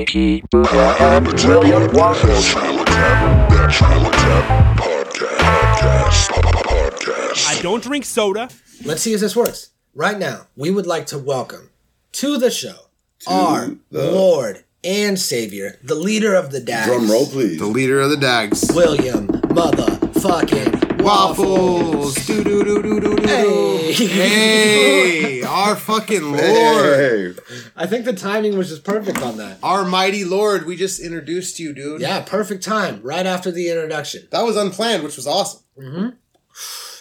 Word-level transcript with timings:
Mikey, 0.00 0.42
Buddha, 0.50 0.96
and 0.98 1.26
William 1.44 1.92
Waffles. 1.92 2.54
I 7.46 7.58
don't 7.60 7.82
drink 7.82 8.06
soda. 8.06 8.48
Let's 8.82 9.02
see 9.02 9.12
if 9.12 9.20
this 9.20 9.36
works. 9.36 9.72
Right 9.94 10.18
now, 10.18 10.46
we 10.56 10.70
would 10.70 10.86
like 10.86 11.04
to 11.08 11.18
welcome 11.18 11.68
to 12.12 12.38
the 12.38 12.50
show 12.50 12.76
our 13.26 13.76
the- 13.90 14.10
Lord 14.10 14.64
and 14.82 15.18
Savior, 15.20 15.78
the 15.82 15.94
leader 15.94 16.34
of 16.34 16.50
the 16.50 16.60
Dags. 16.60 16.86
Drum 16.86 17.10
roll, 17.10 17.26
please. 17.26 17.58
The 17.58 17.66
leader 17.66 18.00
of 18.00 18.08
the 18.08 18.16
Dags. 18.16 18.70
William 18.74 19.28
motherfucking 19.28 20.79
Waffles. 21.02 22.14
Do 22.26 22.44
do 22.44 22.64
do 22.64 22.82
do 22.82 23.00
do 23.00 23.16
do. 23.16 23.26
Hey. 23.26 23.92
Hey, 23.92 25.42
our 25.42 25.74
fucking 25.76 26.22
Lord. 26.22 26.40
Hey, 26.40 27.34
I 27.76 27.86
think 27.86 28.04
the 28.04 28.12
timing 28.12 28.56
was 28.56 28.68
just 28.68 28.84
perfect 28.84 29.20
on 29.22 29.36
that. 29.38 29.58
Our 29.62 29.84
mighty 29.84 30.24
Lord. 30.24 30.66
We 30.66 30.76
just 30.76 31.00
introduced 31.00 31.58
you, 31.58 31.72
dude. 31.72 32.00
Yeah, 32.00 32.20
perfect 32.20 32.62
time, 32.62 33.00
right 33.02 33.26
after 33.26 33.50
the 33.50 33.68
introduction. 33.68 34.28
That 34.30 34.42
was 34.42 34.56
unplanned, 34.56 35.02
which 35.02 35.16
was 35.16 35.26
awesome. 35.26 35.62
Mm-hmm. 35.78 36.08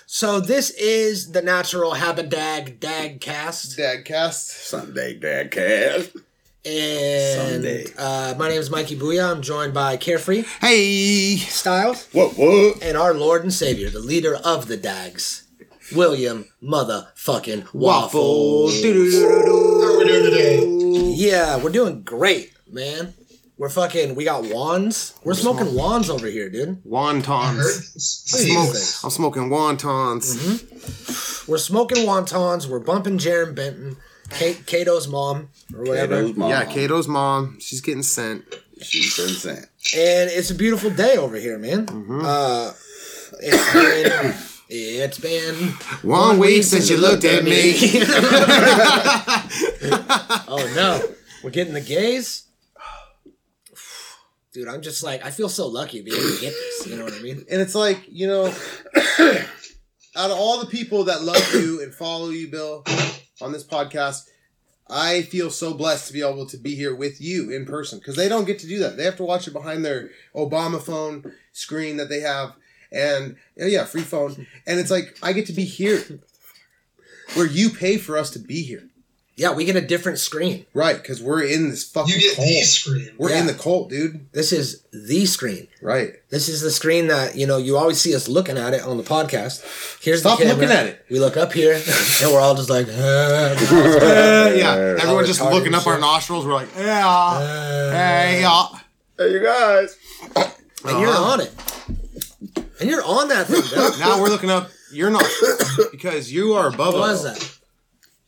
So 0.06 0.40
this 0.40 0.72
is 0.72 1.32
the 1.32 1.42
Natural 1.42 1.94
Habidag 1.94 2.80
Dag 2.80 3.22
cast. 3.22 3.78
Dag 3.78 4.06
cast. 4.06 4.50
Sunday 4.50 5.14
dag 5.14 5.52
Cast. 5.52 6.18
And 6.66 7.66
uh, 7.98 8.36
my 8.38 8.50
name 8.50 8.60
is 8.60 8.70
Mikey 8.70 8.98
Booyah. 8.98 9.32
I'm 9.32 9.42
joined 9.42 9.74
by 9.74 9.96
Carefree 9.96 10.44
Hey. 10.60 11.38
Styles 11.38 12.08
What? 12.12 12.34
What? 12.38 12.84
and 12.84 12.98
our 12.98 13.14
Lord 13.14 13.44
and 13.44 13.54
Savior, 13.54 13.90
the 13.90 14.00
leader 14.00 14.36
of 14.36 14.68
the 14.68 14.76
Dags, 14.76 15.48
William 15.96 16.46
motherfucking 16.62 17.74
Waffles. 17.74 18.82
Do. 18.82 18.94
we're 19.98 20.04
doing 20.06 20.24
today. 20.26 20.66
Yeah, 21.16 21.64
we're 21.64 21.70
doing 21.72 22.04
great, 22.04 22.52
man. 22.70 23.14
We're 23.58 23.70
fucking. 23.70 24.16
We 24.16 24.24
got 24.26 24.44
wands. 24.44 25.14
We're 25.24 25.34
smoking 25.34 25.76
wands 25.76 26.10
over 26.10 26.28
here, 26.28 26.50
dude. 26.50 26.70
I 26.70 26.72
heard 26.72 26.84
Wontons. 27.24 27.94
this. 27.94 28.24
Smoke. 28.26 28.68
things. 28.74 29.02
I'm 29.04 29.10
smoking 29.10 29.50
wontons. 29.50 31.48
We're 31.48 31.58
smoking 31.58 32.06
wontons. 32.06 32.68
We're 32.68 32.80
bumping 32.80 33.18
Jaron 33.18 33.56
Benton, 33.56 33.98
Kate, 34.30 34.66
Kato's 34.66 35.08
mom, 35.08 35.50
or 35.74 35.84
whatever. 35.84 36.22
Kato's 36.22 36.38
mom. 36.38 36.50
Yeah, 36.50 36.66
Kato's 36.66 37.08
mom. 37.08 37.60
She's 37.60 37.82
getting 37.82 38.04
sent. 38.04 38.44
She's 38.82 39.16
been 39.18 39.30
sent. 39.30 39.66
And 39.96 40.30
it's 40.30 40.52
a 40.52 40.56
beautiful 40.56 40.90
day 40.90 41.18
over 41.18 41.36
here, 41.36 41.58
man. 41.58 41.88
Uh, 42.24 42.74
it's 43.42 43.74
been. 43.74 44.36
It's 44.72 45.18
been 45.18 45.56
One 46.04 46.38
week 46.38 46.64
since 46.64 46.92
you 46.92 46.98
looked 46.98 47.24
at 47.26 47.44
me. 47.44 47.74
oh 50.48 50.72
no, 50.76 51.02
we're 51.44 51.50
getting 51.50 51.74
the 51.74 51.82
gays. 51.82 52.44
Dude, 54.54 54.68
I'm 54.68 54.84
just 54.84 55.04
like 55.04 55.26
I 55.26 55.32
feel 55.32 55.50
so 55.50 55.68
lucky 55.68 56.00
to 56.00 56.04
be 56.04 56.12
able 56.12 56.36
to 56.36 56.42
get 56.42 56.54
this. 56.54 56.86
You 56.88 56.98
know 56.98 57.04
what 57.04 57.14
I 57.14 57.20
mean? 57.20 57.46
And 57.50 57.62
it's 57.62 57.74
like, 57.74 58.04
you 58.10 58.28
know, 58.28 58.46
out 60.16 60.32
of 60.32 60.38
all 60.38 60.60
the 60.60 60.68
people 60.68 61.06
that 61.06 61.24
love 61.24 61.52
you 61.54 61.82
and 61.82 61.92
follow 61.94 62.30
you, 62.30 62.48
Bill, 62.48 62.84
on 63.42 63.52
this 63.52 63.64
podcast, 63.64 64.30
I 64.90 65.22
feel 65.22 65.52
so 65.52 65.74
blessed 65.74 66.08
to 66.08 66.14
be 66.14 66.22
able 66.22 66.48
to 66.48 66.58
be 66.58 66.76
here 66.76 66.96
with 66.96 67.22
you 67.22 67.52
in 67.52 67.66
person 67.66 68.00
because 68.00 68.16
they 68.16 68.28
don't 68.28 68.46
get 68.46 68.60
to 68.60 68.68
do 68.68 68.80
that. 68.80 68.98
They 68.98 69.04
have 69.04 69.18
to 69.18 69.24
watch 69.24 69.48
it 69.48 69.54
behind 69.54 69.86
their 69.86 70.10
Obama 70.36 70.82
phone 70.82 71.32
screen 71.52 71.98
that 71.98 72.10
they 72.10 72.22
have. 72.22 72.54
And 72.92 73.36
yeah, 73.56 73.86
free 73.86 74.02
phone. 74.02 74.48
And 74.66 74.80
it's 74.80 74.90
like, 74.90 75.16
I 75.22 75.34
get 75.34 75.46
to 75.46 75.54
be 75.54 75.66
here 75.66 76.04
where 77.36 77.46
you 77.46 77.70
pay 77.70 77.98
for 77.98 78.18
us 78.18 78.32
to 78.32 78.40
be 78.40 78.64
here. 78.64 78.89
Yeah, 79.40 79.54
we 79.54 79.64
get 79.64 79.78
a 79.78 79.82
different 79.82 80.20
screen. 80.20 80.66
Right, 80.74 80.98
because 80.98 81.22
we're 81.24 81.44
in 81.44 81.70
this 81.70 81.86
fucking 81.86 82.14
You 82.14 82.20
get 82.20 82.36
cult. 82.36 82.48
the 82.48 82.62
screen. 82.64 83.10
We're 83.18 83.30
Yeah. 83.30 83.40
in 83.40 83.48
the 83.48 83.54
cult, 83.54 83.90
dude. 83.90 84.26
This 84.34 84.52
is 84.52 84.82
the 84.92 85.26
screen. 85.26 85.70
Right. 85.82 86.16
This 86.30 86.50
is 86.50 86.60
the 86.60 86.70
screen 86.72 87.08
that 87.08 87.38
you 87.38 87.48
know 87.48 87.58
you 87.58 87.78
always 87.78 88.02
see 88.02 88.14
us 88.14 88.28
looking 88.28 88.58
at 88.58 88.74
it 88.74 88.82
on 88.84 88.98
the 88.98 89.04
podcast. 89.04 89.62
Here's 90.02 90.20
Stop 90.20 90.40
the 90.40 90.44
camera. 90.46 90.60
looking 90.62 90.76
at 90.78 90.86
it. 90.88 91.06
We 91.10 91.20
look 91.22 91.38
up 91.38 91.54
here, 91.54 91.74
and 92.22 92.32
we're 92.34 92.42
all 92.42 92.54
just 92.56 92.70
like, 92.70 92.88
"Ah." 92.92 93.54
yeah. 94.54 94.98
Everyone's 95.02 95.28
just 95.28 95.42
looking 95.42 95.74
up 95.74 95.88
our 95.88 95.98
nostrils. 95.98 96.46
We're 96.46 96.54
like, 96.54 96.68
yeah. 96.78 97.92
Hey, 97.92 98.42
yeah. 98.42 98.66
Hey, 99.18 99.32
you 99.32 99.40
guys. 99.42 99.96
and 100.36 101.00
you're 101.00 101.16
on 101.16 101.40
it, 101.42 101.52
and 102.82 102.90
you're 102.90 103.04
on 103.06 103.30
that 103.30 103.48
thing. 103.48 103.64
Now 104.02 104.22
we're 104.22 104.30
looking 104.30 104.50
up 104.50 104.70
your 104.92 105.10
nostrils 105.10 105.88
because 105.92 106.32
you 106.32 106.54
are 106.56 106.68
above 106.68 106.94
What 106.94 107.10
us. 107.10 107.24
was 107.24 107.40
that? 107.40 107.59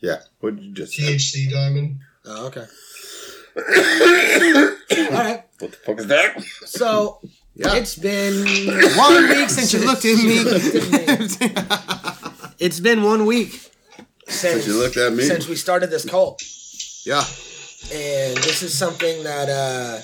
Yeah. 0.01 0.17
What 0.39 0.55
did 0.55 0.65
you 0.65 0.73
just 0.73 0.93
say? 0.93 1.15
THC 1.15 1.51
diamond. 1.51 1.99
Oh, 2.25 2.47
okay. 2.47 2.65
all 3.57 3.63
right. 5.11 5.43
What 5.59 5.71
the 5.71 5.77
fuck 5.85 5.99
is 5.99 6.07
that? 6.07 6.41
So 6.65 7.19
Yeah. 7.55 7.75
it's 7.75 7.95
been 7.95 8.45
One 8.97 9.29
week 9.29 9.49
since 9.49 9.73
you 9.73 9.79
looked 9.85 10.05
at 10.05 10.17
me. 10.17 10.39
it's 12.59 12.79
been 12.79 13.03
one 13.03 13.25
week 13.25 13.51
since 14.27 14.63
Since 14.63 14.67
you 14.67 14.77
looked 14.77 14.97
at 14.97 15.13
me. 15.13 15.23
since 15.23 15.47
we 15.47 15.55
started 15.55 15.89
this 15.89 16.05
cult. 16.05 16.41
yeah. 17.05 17.23
and 17.91 18.37
this 18.37 18.61
is 18.63 18.77
something 18.77 19.23
that 19.23 19.49
uh 19.49 19.99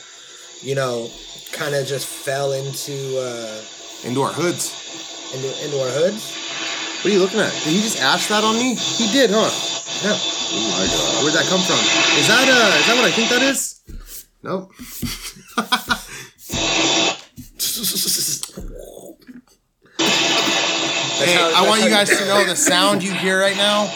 you 0.61 0.75
know 0.75 1.07
kind 1.53 1.75
of 1.75 1.85
just 1.87 2.05
fell 2.07 2.51
into 2.53 3.17
uh 3.19 3.61
Into 4.03 4.21
our 4.21 4.33
hoods. 4.33 4.73
into, 5.33 5.47
into 5.63 5.79
our 5.81 5.89
hoods 5.91 6.33
What 6.97 7.05
are 7.05 7.09
you 7.09 7.19
looking 7.19 7.39
at? 7.39 7.51
Did 7.63 7.73
he 7.73 7.81
just 7.81 7.99
ash 8.01 8.27
that 8.27 8.43
on 8.43 8.55
me? 8.55 8.75
He 8.75 9.07
did, 9.11 9.29
huh? 9.31 9.49
no 10.03 10.17
Oh 10.49 10.69
my 10.71 10.85
god. 10.87 11.23
Where'd 11.23 11.35
that 11.35 11.45
come 11.49 11.61
from? 11.61 11.79
Is 12.19 12.27
that 12.27 12.47
uh 12.47 12.79
is 12.79 12.85
that 12.87 12.95
what 12.95 13.05
I 13.05 13.11
think 13.11 13.29
that 13.29 13.41
is? 13.43 13.81
Nope. 14.43 14.71
Hey, 19.99 21.33
how- 21.33 21.63
I 21.63 21.67
want 21.67 21.81
you 21.83 21.89
how 21.89 21.97
guys 21.97 22.09
to 22.09 22.25
know 22.25 22.45
the 22.45 22.55
sound 22.55 23.03
you 23.03 23.11
hear 23.11 23.39
right 23.39 23.57
now 23.57 23.91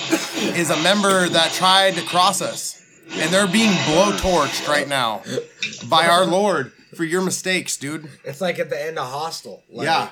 is 0.56 0.70
a 0.72 0.78
member 0.82 1.30
that 1.30 1.52
tried 1.52 1.94
to 1.96 2.02
cross 2.02 2.42
us. 2.42 2.80
And 3.14 3.32
they're 3.32 3.48
being 3.48 3.72
blowtorched 3.72 4.68
right 4.68 4.88
now 4.88 5.22
by 5.90 6.08
our 6.08 6.26
Lord 6.26 6.72
for 6.96 7.04
your 7.04 7.22
mistakes, 7.22 7.78
dude. 7.78 8.10
it's 8.24 8.42
like 8.42 8.58
at 8.58 8.70
the 8.70 8.82
end 8.82 8.98
of 8.98 9.08
hostel 9.08 9.64
like, 9.70 9.86
Yeah. 9.86 10.10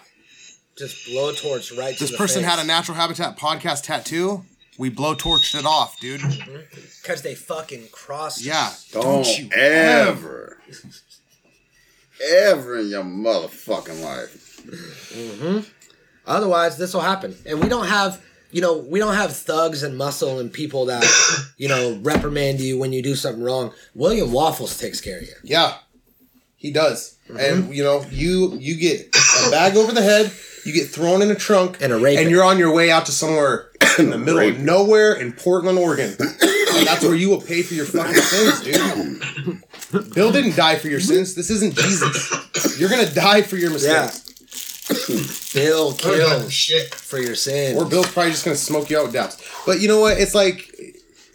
Just 0.79 1.07
blowtorch 1.07 1.77
right 1.77 1.95
to 1.97 2.03
This 2.05 2.15
person 2.15 2.41
face. 2.43 2.51
had 2.51 2.59
a 2.59 2.67
natural 2.67 2.95
habitat 2.97 3.37
podcast 3.37 3.83
tattoo. 3.83 4.43
We 4.77 4.89
blowtorched 4.89 5.59
it 5.59 5.65
off, 5.65 5.99
dude. 5.99 6.21
because 7.01 7.21
they 7.21 7.35
fucking 7.35 7.89
crossed 7.91 8.41
Yeah. 8.43 8.67
us. 8.67 8.89
Don't, 8.91 9.27
you 9.37 9.49
ever, 9.51 10.57
ever 12.23 12.79
in 12.79 12.87
your 12.89 13.03
motherfucking 13.03 14.01
life. 14.03 14.45
Hmm. 15.13 15.59
otherwise 16.27 16.77
this 16.77 16.93
will 16.93 16.99
happen 17.01 17.33
and 17.45 17.61
we 17.63 17.69
don't 17.69 17.87
have 17.87 18.21
you 18.51 18.61
know 18.61 18.77
we 18.77 18.99
don't 18.99 19.15
have 19.15 19.33
thugs 19.35 19.83
and 19.83 19.97
muscle 19.97 20.39
and 20.39 20.51
people 20.51 20.85
that 20.87 21.05
you 21.57 21.69
know 21.69 21.97
reprimand 22.03 22.59
you 22.59 22.77
when 22.77 22.91
you 22.91 23.01
do 23.01 23.15
something 23.15 23.41
wrong 23.41 23.71
william 23.95 24.33
waffles 24.33 24.77
takes 24.77 24.99
care 24.99 25.17
of 25.17 25.23
you 25.23 25.33
Yeah, 25.43 25.75
he 26.57 26.71
does. 26.71 27.15
And 27.39 27.73
you 27.73 27.83
know, 27.83 28.03
you 28.11 28.57
you 28.59 28.75
get 28.75 29.07
a 29.47 29.49
bag 29.51 29.77
over 29.77 29.91
the 29.93 30.01
head, 30.01 30.31
you 30.65 30.73
get 30.73 30.89
thrown 30.89 31.21
in 31.21 31.31
a 31.31 31.35
trunk, 31.35 31.77
And 31.81 31.91
a 31.93 31.97
raping. 31.97 32.19
and 32.23 32.29
you're 32.31 32.43
on 32.43 32.57
your 32.57 32.73
way 32.73 32.91
out 32.91 33.05
to 33.07 33.11
somewhere 33.11 33.69
in 33.99 34.09
the 34.09 34.17
middle 34.17 34.39
of 34.41 34.59
nowhere 34.59 35.13
in 35.13 35.31
Portland, 35.33 35.77
Oregon, 35.79 36.15
and 36.19 36.87
that's 36.87 37.03
where 37.03 37.15
you 37.15 37.29
will 37.29 37.41
pay 37.41 37.61
for 37.63 37.73
your 37.73 37.85
fucking 37.85 38.13
sins, 38.15 38.61
dude. 39.91 40.13
Bill 40.13 40.31
didn't 40.31 40.55
die 40.55 40.75
for 40.77 40.87
your 40.87 40.99
sins. 40.99 41.33
This 41.35 41.49
isn't 41.49 41.75
Jesus. 41.75 42.79
You're 42.79 42.89
gonna 42.89 43.09
die 43.09 43.41
for 43.41 43.55
your 43.57 43.71
mistakes. 43.71 44.25
bill 45.53 45.91
God, 45.91 46.01
kills 46.01 46.51
shit. 46.53 46.93
for 46.95 47.19
your 47.19 47.35
sins 47.35 47.77
Or 47.79 47.85
Bill's 47.85 48.11
probably 48.11 48.31
just 48.31 48.43
gonna 48.43 48.57
smoke 48.57 48.89
you 48.89 48.97
out 48.97 49.05
with 49.05 49.13
doubts. 49.13 49.37
But 49.65 49.79
you 49.81 49.87
know 49.87 49.99
what? 49.99 50.17
It's 50.19 50.33
like 50.33 50.71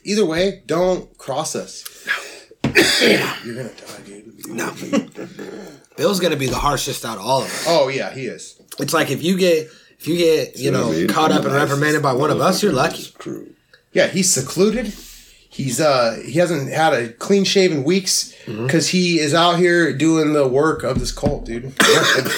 either 0.05 0.25
way, 0.27 0.63
don't 0.67 1.17
cross 1.19 1.55
us. 1.55 1.85
You're 2.65 3.55
gonna 3.55 3.69
die, 3.69 4.03
dude. 4.05 4.49
no 4.49 4.75
bill's 5.97 6.19
gonna 6.21 6.37
be 6.37 6.47
the 6.49 6.57
harshest 6.57 7.05
out 7.05 7.19
of 7.19 7.25
all 7.25 7.43
of 7.43 7.47
us 7.49 7.65
Oh 7.69 7.89
yeah, 7.89 8.13
he 8.13 8.27
is. 8.27 8.61
It's 8.79 8.93
like 8.95 9.11
if 9.11 9.23
you 9.23 9.37
get 9.39 9.69
if 9.99 10.07
you 10.09 10.17
get 10.17 10.57
you 10.59 10.71
know 10.71 10.89
I 10.89 10.93
mean, 10.93 11.09
caught 11.09 11.33
up 11.33 11.45
and 11.45 11.55
reprimanded 11.55 12.03
by 12.03 12.13
one 12.13 12.31
of 12.31 12.41
us, 12.41 12.63
you're 12.63 12.73
lucky. 12.73 13.11
Crew. 13.19 13.51
Yeah, 13.93 14.09
he's 14.09 14.33
secluded. 14.33 14.93
He's 15.49 15.81
uh 15.81 16.21
he 16.25 16.39
hasn't 16.41 16.71
had 16.73 16.93
a 16.95 17.13
clean 17.13 17.45
shaven 17.45 17.85
weeks 17.85 18.33
Mm-hmm. 18.45 18.67
because 18.67 18.89
he 18.91 19.21
is 19.21 19.33
out 19.33 19.57
here 19.57 19.91
doing 19.97 20.35
the 20.35 20.47
work 20.47 20.83
of 20.83 21.01
this 21.01 21.11
cult, 21.13 21.47
dude. 21.47 21.65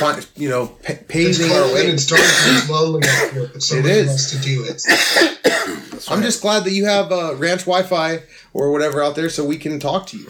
and 0.06 0.28
you 0.36 0.48
know, 0.48 0.68
pa- 0.68 0.92
It's 0.92 1.02
paving 1.08 1.50
our 1.50 1.64
way. 1.74 1.88
it's 1.88 2.06
dark 2.06 2.20
and 2.20 2.58
it's 2.58 2.70
lonely 2.70 3.08
out 3.08 3.32
here, 3.32 3.50
but 3.52 3.60
somebody 3.60 3.92
is. 3.92 4.06
wants 4.06 4.30
to 4.30 4.38
do 4.38 4.64
it. 4.68 6.00
I'm 6.08 6.22
just 6.22 6.42
glad 6.42 6.62
that 6.62 6.70
you 6.70 6.84
have 6.86 7.10
uh, 7.10 7.34
ranch 7.34 7.62
Wi-Fi 7.62 8.20
or 8.52 8.70
whatever 8.70 9.02
out 9.02 9.16
there, 9.16 9.28
so 9.28 9.44
we 9.44 9.58
can 9.58 9.80
talk 9.80 10.06
to 10.08 10.16
you. 10.16 10.28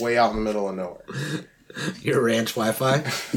Way 0.00 0.16
out 0.16 0.30
in 0.30 0.36
the 0.36 0.42
middle 0.42 0.70
of 0.70 0.74
nowhere. 0.76 1.04
Your 2.02 2.22
ranch 2.22 2.54
Wi-Fi. 2.54 3.02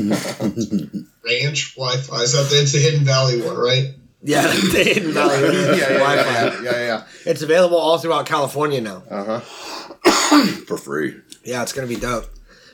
Ranch 1.26 1.76
Wi-Fi. 1.76 2.22
Is 2.22 2.34
that 2.34 2.48
it's 2.52 2.72
the 2.74 2.80
Hidden 2.80 3.06
Valley 3.06 3.42
one, 3.42 3.58
right? 3.58 3.94
Yeah, 4.24 4.48
the 4.72 4.84
Hidden 4.84 5.12
Valley 5.14 5.42
Yeah, 5.42 5.76
yeah, 5.76 5.76
yeah, 5.76 5.98
Wi-Fi. 6.00 6.64
yeah, 6.64 6.72
yeah, 6.72 6.72
yeah. 6.86 7.04
It's 7.26 7.42
available 7.42 7.78
all 7.78 7.98
throughout 7.98 8.26
California 8.26 8.82
now. 8.82 9.04
Uh 9.10 9.40
huh. 9.40 9.40
For 10.68 10.78
free. 10.78 11.16
Yeah, 11.44 11.62
it's 11.64 11.74
gonna 11.74 11.88
be 11.88 11.96
dope. 11.96 12.26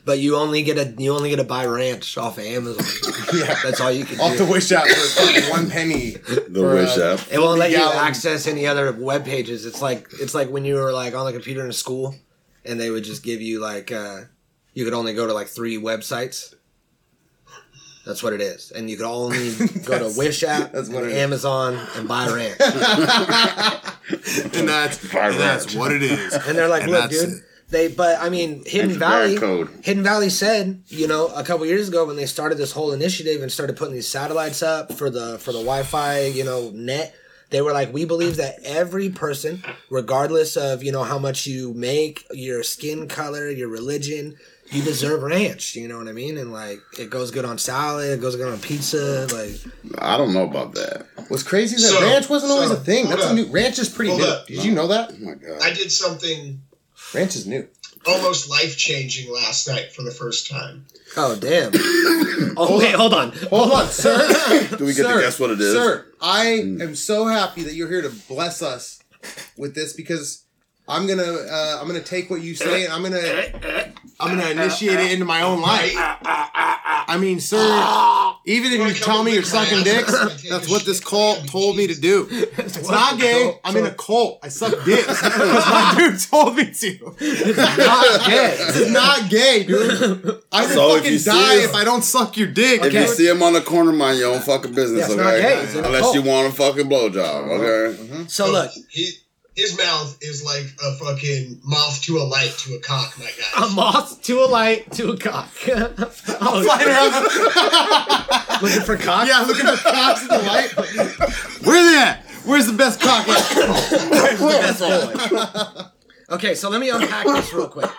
but 0.05 0.19
you 0.19 0.35
only 0.35 0.63
get 0.63 0.77
a 0.77 0.93
you 1.01 1.13
only 1.15 1.29
get 1.29 1.37
to 1.37 1.43
buy 1.43 1.65
ranch 1.65 2.17
off 2.17 2.37
of 2.37 2.43
Amazon. 2.45 2.83
Yeah. 3.33 3.55
That's 3.63 3.79
all 3.81 3.91
you 3.91 4.05
can 4.05 4.17
do. 4.17 4.23
Off 4.23 4.31
do. 4.37 4.45
the 4.45 4.51
wish 4.51 4.71
app 4.71 4.85
for 4.87 5.21
fucking 5.21 5.49
one 5.49 5.69
penny. 5.69 6.11
The 6.11 6.47
For, 6.53 6.73
wish 6.75 6.97
uh, 6.97 7.17
app. 7.19 7.31
It 7.31 7.39
won't 7.39 7.59
let 7.59 7.71
you 7.71 7.77
access 7.81 8.47
any 8.47 8.65
other 8.67 8.91
web 8.91 9.25
pages. 9.25 9.65
It's 9.65 9.81
like 9.81 10.07
it's 10.19 10.33
like 10.35 10.49
when 10.49 10.65
you 10.65 10.75
were 10.75 10.91
like 10.91 11.13
on 11.15 11.25
the 11.25 11.31
computer 11.31 11.65
in 11.65 11.71
school, 11.71 12.15
and 12.65 12.79
they 12.79 12.89
would 12.89 13.03
just 13.03 13.23
give 13.23 13.41
you 13.41 13.59
like 13.61 13.91
uh, 13.91 14.21
you 14.73 14.85
could 14.85 14.93
only 14.93 15.13
go 15.13 15.27
to 15.27 15.33
like 15.33 15.47
three 15.47 15.77
websites. 15.77 16.53
That's 18.05 18.21
what 18.21 18.33
it 18.33 18.41
is, 18.41 18.71
and 18.71 18.89
you 18.89 18.97
could 18.97 19.05
only 19.05 19.55
go 19.85 19.97
to 19.97 20.13
Wish 20.17 20.43
app, 20.43 20.73
that's 20.73 20.89
what 20.89 21.03
and 21.03 21.11
it 21.11 21.15
is. 21.15 21.23
Amazon, 21.23 21.79
and 21.95 22.05
buy 22.07 22.27
ranch. 22.27 22.59
and 24.57 24.67
that's, 24.67 25.01
and 25.13 25.39
that's 25.39 25.73
what 25.73 25.93
it 25.93 26.03
is. 26.03 26.33
And 26.33 26.57
they're 26.57 26.67
like, 26.67 26.83
And 26.83 26.91
look, 26.91 27.09
dude. 27.09 27.29
it. 27.29 27.43
They, 27.69 27.87
but 27.87 28.19
I 28.19 28.29
mean, 28.29 28.63
Hidden 28.65 28.89
That's 28.89 28.99
Valley, 28.99 29.37
code. 29.37 29.69
Hidden 29.83 30.03
Valley 30.03 30.29
said, 30.29 30.83
you 30.87 31.07
know, 31.07 31.27
a 31.27 31.43
couple 31.43 31.65
years 31.65 31.87
ago 31.87 32.05
when 32.05 32.17
they 32.17 32.25
started 32.27 32.57
this 32.57 32.73
whole 32.73 32.91
initiative 32.91 33.41
and 33.41 33.49
started 33.51 33.77
putting 33.77 33.95
these 33.95 34.07
satellites 34.07 34.61
up 34.61 34.91
for 34.93 35.09
the 35.09 35.39
for 35.39 35.51
the 35.53 35.59
Wi-Fi, 35.59 36.25
you 36.27 36.43
know, 36.43 36.69
net. 36.73 37.15
They 37.49 37.61
were 37.61 37.71
like, 37.71 37.91
we 37.93 38.03
believe 38.05 38.35
that 38.35 38.57
every 38.63 39.09
person, 39.09 39.63
regardless 39.89 40.55
of 40.57 40.83
you 40.83 40.91
know 40.91 41.03
how 41.03 41.17
much 41.17 41.47
you 41.47 41.73
make, 41.73 42.25
your 42.31 42.61
skin 42.63 43.07
color, 43.07 43.49
your 43.49 43.69
religion, 43.69 44.35
you 44.73 44.81
deserve 44.83 45.21
ranch. 45.23 45.75
You 45.75 45.87
know 45.87 45.97
what 45.97 46.07
I 46.07 46.11
mean? 46.13 46.37
And 46.37 46.51
like, 46.51 46.79
it 46.99 47.09
goes 47.09 47.31
good 47.31 47.45
on 47.45 47.57
salad, 47.57 48.09
it 48.17 48.21
goes 48.21 48.35
good 48.35 48.51
on 48.51 48.59
pizza. 48.59 49.27
Like, 49.33 49.59
I 49.99 50.17
don't 50.17 50.33
know 50.33 50.43
about 50.43 50.73
that. 50.75 51.05
What's 51.27 51.43
crazy 51.43 51.75
is 51.75 51.83
that 51.83 51.99
So- 51.99 52.01
ranch 52.01 52.29
wasn't 52.29 52.51
always 52.51 52.71
a 52.71 52.75
thing. 52.75 53.05
hold 53.05 53.19
That's 53.19 53.31
a 53.31 53.33
new 53.35 53.45
ranch 53.47 53.79
is 53.79 53.89
pretty 53.89 54.09
Hold 54.11 54.21
new. 54.21 54.27
up. 54.27 54.47
Did 54.47 54.63
you 54.63 54.71
know 54.73 54.87
that? 54.87 55.11
Oh 55.13 55.23
my 55.23 55.33
god. 55.35 55.61
I 55.61 55.73
did 55.73 55.91
something 55.91 56.61
Ranch 57.13 57.35
is 57.35 57.45
new. 57.45 57.67
almost 58.07 58.49
life 58.49 58.77
changing 58.77 59.31
last 59.31 59.67
night 59.67 59.91
for 59.93 60.01
the 60.03 60.11
first 60.11 60.49
time. 60.49 60.85
oh 61.15 61.35
damn. 61.35 61.71
oh 62.57 62.77
wait, 62.79 62.95
hold 62.95 63.13
on. 63.13 63.31
Hold 63.49 63.71
on, 63.71 63.87
sir. 63.87 64.17
Do 64.77 64.85
we 64.85 64.93
get 64.93 65.05
Sir, 65.05 65.15
to 65.15 65.21
guess 65.21 65.39
what 65.39 65.51
it 65.51 65.61
is? 65.61 65.73
Sir, 65.73 66.05
I 66.21 66.59
hmm. 66.63 66.81
am 66.81 66.95
so 66.95 67.27
happy 67.27 67.63
that 67.63 67.73
you're 67.73 67.89
here 67.89 68.01
to 68.01 68.09
bless 68.27 68.61
us 68.61 69.01
with 69.57 69.75
this 69.75 69.93
because 69.93 70.42
I'm 70.87 71.07
gonna 71.07 71.23
uh, 71.23 71.77
I'm 71.79 71.87
gonna 71.87 72.01
take 72.01 72.29
what 72.29 72.41
you 72.41 72.55
say 72.55 72.83
and 72.83 72.93
I'm 72.93 73.01
gonna 73.03 73.93
I'm 74.19 74.37
gonna 74.37 74.49
initiate 74.49 74.99
it 74.99 75.11
into 75.13 75.23
my 75.25 75.41
own 75.41 75.61
life. 75.61 75.93
I 75.95 77.17
mean, 77.19 77.39
sir, 77.39 77.57
even 78.45 78.71
if 78.73 78.87
you 78.87 78.93
tell 78.93 79.23
me 79.23 79.33
you're 79.33 79.43
sucking 79.43 79.83
dicks, 79.83 80.11
that's 80.49 80.69
what 80.69 80.83
this 80.85 80.99
cult 80.99 81.47
told 81.47 81.77
me 81.77 81.87
to 81.87 81.95
do. 81.99 82.27
It's 82.57 82.89
not 82.89 83.19
gay. 83.19 83.57
I'm 83.63 83.75
in 83.77 83.85
a 83.85 83.91
cult. 83.93 84.39
I 84.43 84.49
suck 84.49 84.71
dicks 84.85 85.07
because 85.07 85.65
my 85.69 85.95
dude 85.97 86.19
told 86.19 86.55
me 86.57 86.65
to. 86.65 87.15
It's 87.19 87.57
not 87.77 88.25
gay. 88.25 88.55
It's 88.59 88.89
not 88.91 89.29
gay, 89.29 89.63
dude. 89.63 90.41
I 90.51 90.61
will 90.65 90.69
So 90.69 90.89
if 90.89 90.95
fucking 90.97 91.11
you 91.13 91.19
see 91.19 91.29
die 91.31 91.57
us- 91.59 91.65
if 91.65 91.75
I 91.75 91.83
don't 91.83 92.03
suck 92.03 92.35
your 92.37 92.47
dick. 92.47 92.81
If 92.81 92.91
dude. 92.91 93.01
you 93.01 93.07
see 93.07 93.27
him 93.29 93.41
on 93.43 93.53
the 93.53 93.61
corner, 93.61 93.91
mind 93.93 94.19
your 94.19 94.33
own 94.33 94.41
fucking 94.41 94.73
business, 94.73 94.99
Yeah, 95.07 95.13
it's 95.13 95.13
okay? 95.21 95.41
gay, 95.41 95.63
it's 95.63 95.75
in 95.75 95.83
a 95.83 95.87
Unless 95.87 96.01
cult. 96.01 96.15
you 96.15 96.21
want 96.23 96.47
a 96.47 96.51
fucking 96.51 96.89
blowjob, 96.89 97.41
okay? 97.59 98.01
Uh-huh. 98.15 98.23
So 98.27 98.51
look, 98.51 98.71
he, 98.89 99.11
his 99.55 99.77
mouth 99.77 100.17
is 100.21 100.43
like 100.43 100.65
a 100.83 100.95
fucking 100.95 101.61
moth 101.63 102.01
to 102.03 102.17
a 102.17 102.23
light 102.23 102.51
to 102.59 102.73
a 102.75 102.79
cock, 102.79 103.13
my 103.19 103.25
guy. 103.25 103.65
a 103.65 103.69
moth 103.69 104.21
to 104.23 104.39
a 104.39 104.45
light 104.47 104.91
to 104.93 105.11
a 105.11 105.17
cock. 105.17 105.49
oh, 105.67 106.63
Flying 106.63 106.87
around 106.87 107.13
looking 108.61 108.81
for 108.81 108.97
cock? 108.97 109.27
Yeah, 109.27 109.41
looking 109.41 109.65
for 109.65 109.77
cocks 109.77 110.21
in 110.23 110.27
the 110.29 110.39
light. 110.39 110.71
Where 111.65 111.91
they 111.91 111.99
at? 112.01 112.23
Where's 112.45 112.67
the 112.67 112.73
best 112.73 112.99
cock 112.99 113.27
at? 113.27 113.49
That's 114.39 114.79
boy. 114.79 116.35
Okay, 116.35 116.55
so 116.55 116.69
let 116.69 116.81
me 116.81 116.89
unpack 116.89 117.25
this 117.25 117.53
real 117.53 117.69
quick. 117.69 117.89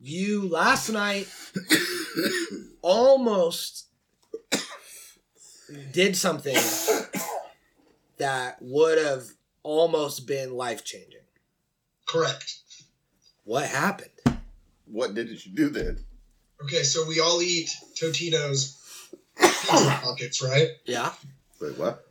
You 0.00 0.48
last 0.48 0.90
night 0.90 1.28
almost 2.82 3.86
did 5.92 6.14
something 6.16 6.58
that 8.18 8.58
would 8.60 8.98
have 8.98 9.24
almost 9.64 10.26
been 10.28 10.54
life 10.54 10.84
changing. 10.84 11.18
Correct. 12.06 12.58
What 13.42 13.64
happened? 13.66 14.10
What 14.86 15.14
did 15.14 15.28
you 15.44 15.52
do 15.52 15.68
then? 15.70 15.98
Okay, 16.62 16.84
so 16.84 17.04
we 17.06 17.18
all 17.18 17.42
eat 17.42 17.68
Totino's 18.00 18.78
pizza 19.36 19.66
pockets, 20.02 20.40
right? 20.42 20.68
Yeah, 20.86 21.12
Wait, 21.60 21.76
what? 21.76 22.06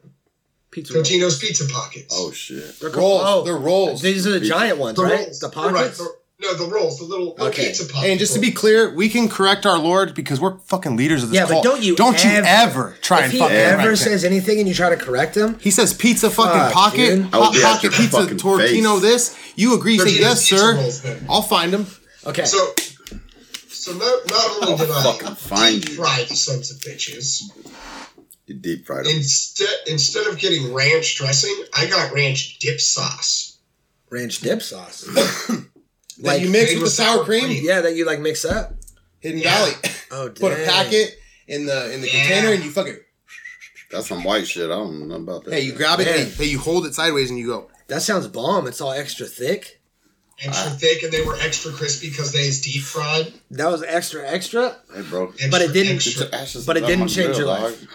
pizza. 0.71 0.93
rolls. 0.93 1.07
Totino's 1.09 1.39
pizza 1.39 1.65
pockets. 1.71 2.13
Oh 2.17 2.31
shit. 2.31 2.79
They're 2.79 2.89
Rolls. 2.89 3.21
Oh, 3.25 3.43
They're 3.43 3.55
rolls. 3.55 4.01
these 4.01 4.27
are 4.27 4.31
the 4.31 4.41
giant 4.45 4.79
ones, 4.79 4.97
the 4.97 5.03
right? 5.03 5.19
rolls. 5.19 5.39
The 5.39 5.49
pockets. 5.49 5.97
the- 5.99 6.13
no, 6.41 6.53
the 6.55 6.65
rolls, 6.65 6.97
the 6.99 7.05
little, 7.05 7.31
little 7.31 7.47
Okay. 7.47 7.67
pizza 7.67 7.85
pockets. 7.85 8.09
And 8.09 8.19
just 8.19 8.33
to 8.33 8.39
be 8.39 8.51
clear, 8.51 8.93
we 8.93 9.07
can 9.07 9.29
correct 9.29 9.65
our 9.65 9.77
Lord 9.79 10.13
because 10.13 10.41
we're 10.41 10.57
fucking 10.65 10.95
leaders 10.97 11.23
of 11.23 11.29
this 11.29 11.37
Yeah, 11.37 11.45
but 11.47 11.63
don't 11.63 11.81
you 11.81 11.95
don't 11.95 12.21
you 12.23 12.29
ever- 12.31 12.45
ever 12.47 12.97
try 13.01 13.19
if 13.19 13.23
and 13.25 13.33
he 13.33 13.39
fucking 13.39 13.55
ever 13.55 13.75
correct 13.83 13.89
him. 13.89 13.95
says 13.95 14.23
anything 14.25 14.59
and 14.59 14.67
you 14.67 14.73
try 14.73 14.89
to 14.89 14.97
correct 14.97 15.35
him, 15.37 15.57
He 15.61 15.71
says 15.71 15.93
pizza 15.93 16.29
fucking 16.29 16.51
Fuck, 16.59 16.73
pocket, 16.73 17.15
dude. 17.15 17.29
I 17.33 17.37
hot 17.37 17.53
be 17.53 17.61
pocket 17.61 17.93
pizza, 17.93 18.35
tortino 18.35 18.99
this. 18.99 19.35
You 19.55 19.73
agree, 19.75 19.97
say 19.99 20.19
yes, 20.19 20.43
sir. 20.45 20.75
rolls. 20.75 21.01
I'll 21.29 21.41
find 21.43 21.73
him. 21.73 21.87
okay. 22.25 22.45
So, 22.45 22.73
so 23.69 23.93
not, 23.93 24.29
not 24.29 24.63
only 24.69 24.77
did 24.85 24.91
I 24.91 25.03
fucking 25.03 25.35
find 25.35 25.81
deep 25.81 25.89
you. 25.91 25.95
fry 25.95 26.25
the 26.27 26.35
sons 26.35 26.71
of 26.71 26.77
bitches, 26.79 27.43
You 28.47 28.55
deep 28.55 28.85
fried 28.85 29.05
him. 29.05 29.15
instead 29.17 29.69
instead 29.87 30.27
of 30.27 30.37
getting 30.39 30.73
ranch 30.73 31.15
dressing, 31.15 31.55
I 31.73 31.85
got 31.85 32.11
ranch 32.13 32.59
dip 32.59 32.81
sauce. 32.81 33.57
ranch 34.09 34.39
dip 34.39 34.61
sauce. 34.61 35.05
That 36.17 36.23
Like, 36.25 36.41
you 36.41 36.49
mix 36.49 36.73
with 36.73 36.83
the 36.83 36.89
sour 36.89 37.15
sour 37.17 37.25
cream. 37.25 37.45
cream. 37.45 37.63
yeah, 37.65 37.81
that 37.81 37.95
you 37.95 38.05
like 38.05 38.19
mix 38.19 38.45
up. 38.45 38.73
Hidden 39.19 39.39
Yeah. 39.39 39.57
Valley. 39.57 39.73
Oh, 40.11 40.29
Put 40.35 40.51
a 40.53 40.63
packet 40.63 41.17
in 41.47 41.65
the 41.65 41.91
in 41.93 42.01
the 42.01 42.07
Yeah. 42.07 42.27
container 42.27 42.53
and 42.53 42.63
you 42.63 42.69
fucking 42.71 42.97
That's 43.89 44.07
some 44.07 44.23
white 44.23 44.47
shit. 44.47 44.65
I 44.65 44.75
don't 44.75 45.07
know 45.07 45.15
about 45.15 45.45
that. 45.45 45.53
hey, 45.53 45.61
you 45.61 45.71
grab 45.73 45.99
it 45.99 46.05
Man. 46.05 46.19
and 46.19 46.31
hey, 46.33 46.45
you 46.45 46.59
hold 46.59 46.85
it 46.85 46.93
sideways 46.93 47.29
and 47.31 47.39
you 47.39 47.47
go. 47.47 47.69
That 47.87 48.01
sounds 48.03 48.27
bomb. 48.27 48.67
It's 48.67 48.79
all 48.81 48.91
extra 48.91 49.25
thick. 49.25 49.79
Extra 50.43 50.71
ah. 50.71 50.75
thick, 50.79 51.03
and 51.03 51.11
they 51.11 51.23
were 51.25 51.35
extra 51.41 51.71
crispy 51.71 52.09
because 52.09 52.31
they 52.31 52.39
is 52.47 52.61
deep 52.61 52.81
fried. 52.83 53.33
That 53.51 53.71
was 53.71 53.81
extra 53.83 54.27
extra. 54.27 54.75
Hey, 54.93 55.01
bro. 55.03 55.29
Extra, 55.29 55.49
But 55.49 55.61
it 55.61 55.73
didn't- 55.73 55.95
Extra. 55.95 56.11
Get 56.25 56.31
your 56.33 56.41
ashes 56.41 56.65
But 56.65 56.77
it 56.77 56.85
didn't 56.87 57.07
change 57.07 57.37
your 57.37 57.45
grill, 57.45 57.61
life. 57.63 57.87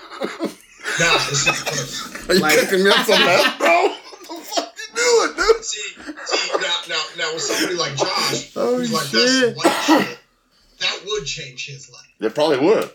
Nah, 1.00 1.19
this 1.31 1.47
is 1.47 1.62
close. 1.62 2.28
Are 2.31 2.35
you 2.35 2.40
Like- 2.40 2.59
cooking 2.61 2.85
me 2.85 2.90
up 2.90 3.07
some 3.07 3.25
mess, 3.25 3.59
bro? 3.59 3.88
What 3.88 4.38
the 4.38 4.45
fuck 4.45 4.75
you 4.78 4.97
doing, 4.97 5.37
dude? 5.37 5.64
See, 5.64 5.78
see 6.26 6.27
now, 6.61 6.75
now, 6.88 7.03
now 7.17 7.33
with 7.35 7.43
somebody 7.43 7.75
like 7.77 7.97
Josh, 7.97 8.53
Oh, 8.57 8.77
who's 8.79 8.93
like 8.93 9.07
shit. 9.07 9.12
this 9.12 9.57
white 9.57 9.73
shit, 9.87 10.19
that 10.81 11.00
would 11.07 11.25
change 11.27 11.67
his 11.67 11.91
life. 11.91 12.07
It 12.21 12.35
probably 12.35 12.59
would. 12.59 12.91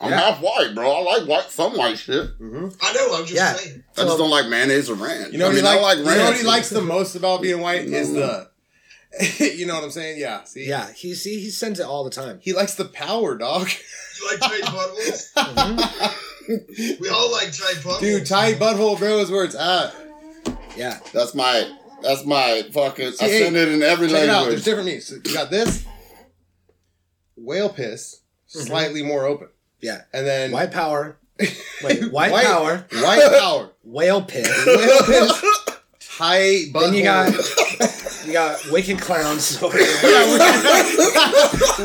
I'm 0.00 0.10
Yeah. 0.10 0.20
half 0.20 0.40
white, 0.40 0.72
bro. 0.74 0.90
I 0.90 1.00
like 1.18 1.28
white, 1.28 1.50
some 1.50 1.76
white 1.76 1.98
shit. 1.98 2.28
I 2.40 2.42
know. 2.44 3.14
I'm 3.14 3.22
just 3.24 3.32
Yeah. 3.34 3.54
saying. 3.54 3.84
I 3.96 4.02
just 4.02 4.18
don't 4.18 4.30
like 4.30 4.48
mayonnaise 4.48 4.90
or 4.90 4.94
ranch. 4.94 5.32
You 5.32 5.38
know 5.38 5.46
what 5.46 5.52
I 5.52 5.54
mean, 5.54 5.64
he 5.64 5.70
I 5.70 5.74
likes? 5.80 5.82
like 5.82 5.98
you 5.98 6.04
know 6.20 6.24
what 6.26 6.36
he 6.36 6.42
likes 6.42 6.68
the 6.70 6.82
most 6.82 7.14
about 7.14 7.42
being 7.42 7.60
white 7.60 7.86
No, 7.88 7.96
is 7.98 8.08
no. 8.10 8.20
the 8.20 8.50
you 9.56 9.64
know 9.66 9.74
what 9.76 9.84
I'm 9.84 9.90
saying? 9.92 10.18
Yeah. 10.18 10.42
See? 10.44 10.66
Yeah, 10.66 10.92
he 10.92 11.14
see 11.14 11.38
he 11.40 11.50
sends 11.50 11.78
it 11.78 11.86
all 11.86 12.02
the 12.02 12.10
time. 12.10 12.40
He 12.42 12.52
likes 12.52 12.74
the 12.74 12.84
power, 12.84 13.36
dog. 13.38 13.70
You 14.20 14.26
like 14.30 14.40
tight 14.40 14.62
buttholes? 14.64 15.32
Mhm. 15.34 17.00
We 17.00 17.08
all 17.08 17.30
like 17.32 17.46
tight 17.52 17.76
buttholes. 17.76 18.00
Dude, 18.00 18.26
tight 18.26 18.56
butthole, 18.58 18.98
bro, 18.98 19.18
is 19.20 19.30
where 19.30 19.44
it's 19.44 19.54
at. 19.54 19.94
Yeah, 20.76 20.98
That's 21.12 21.34
my. 21.34 21.70
That's 22.04 22.24
my 22.24 22.62
fucking. 22.72 23.14
I 23.20 23.24
hey, 23.24 23.40
send 23.40 23.56
it 23.56 23.68
in 23.68 23.82
every 23.82 24.08
Check 24.08 24.24
it 24.24 24.28
out. 24.28 24.48
There's 24.48 24.64
different 24.64 24.86
meats. 24.86 25.08
So 25.08 25.16
you 25.16 25.34
got 25.34 25.50
this 25.50 25.84
whale 27.36 27.70
piss, 27.70 28.20
mm-hmm. 28.50 28.66
slightly 28.66 29.02
more 29.02 29.24
open, 29.24 29.48
yeah. 29.80 30.02
and 30.12 30.26
then 30.26 30.52
White 30.52 30.72
power. 30.72 31.16
Wait, 31.82 32.12
white, 32.12 32.32
power. 32.32 32.86
white 32.92 33.38
power, 33.40 33.70
Whale 33.82 34.22
pit. 34.22 34.46
whale 34.46 35.02
piss, 35.02 35.63
tight 36.16 36.72
butthole. 36.72 36.80
then 36.80 36.94
you 36.94 37.02
got 37.04 37.32
you 38.26 38.32
got 38.32 38.70
wicked 38.70 39.00
clowns. 39.00 39.62
over 39.62 39.76
there. 39.76 39.84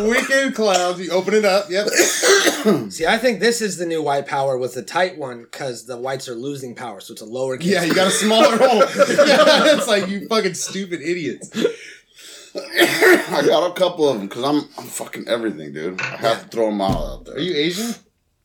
wicked 0.07 0.55
clowns. 0.55 0.99
You 0.99 1.11
open 1.11 1.33
it 1.33 1.45
up. 1.45 1.69
Yep. 1.69 1.87
See, 2.91 3.05
I 3.05 3.17
think 3.17 3.39
this 3.39 3.61
is 3.61 3.77
the 3.77 3.85
new 3.85 4.01
white 4.01 4.27
power 4.27 4.57
with 4.57 4.73
the 4.73 4.83
tight 4.83 5.17
one 5.17 5.43
because 5.43 5.85
the 5.85 5.97
whites 5.97 6.27
are 6.27 6.35
losing 6.35 6.75
power, 6.75 6.99
so 6.99 7.13
it's 7.13 7.21
a 7.21 7.25
lower. 7.25 7.57
Yeah, 7.59 7.83
you 7.83 7.93
got 7.93 8.07
a 8.07 8.11
smaller 8.11 8.57
hole. 8.61 8.79
Yeah, 8.79 9.75
it's 9.75 9.87
like 9.87 10.07
you 10.07 10.27
fucking 10.27 10.53
stupid 10.53 11.01
idiots. 11.01 11.49
I 12.55 13.43
got 13.45 13.69
a 13.69 13.73
couple 13.73 14.09
of 14.09 14.17
them 14.17 14.27
because 14.27 14.43
I'm, 14.43 14.67
I'm 14.77 14.87
fucking 14.87 15.27
everything, 15.27 15.71
dude. 15.71 16.01
I 16.01 16.17
have 16.17 16.43
to 16.43 16.47
throw 16.49 16.65
them 16.65 16.81
all 16.81 17.13
out 17.13 17.25
there. 17.25 17.35
Are 17.35 17.39
you 17.39 17.53
Asian? 17.55 17.93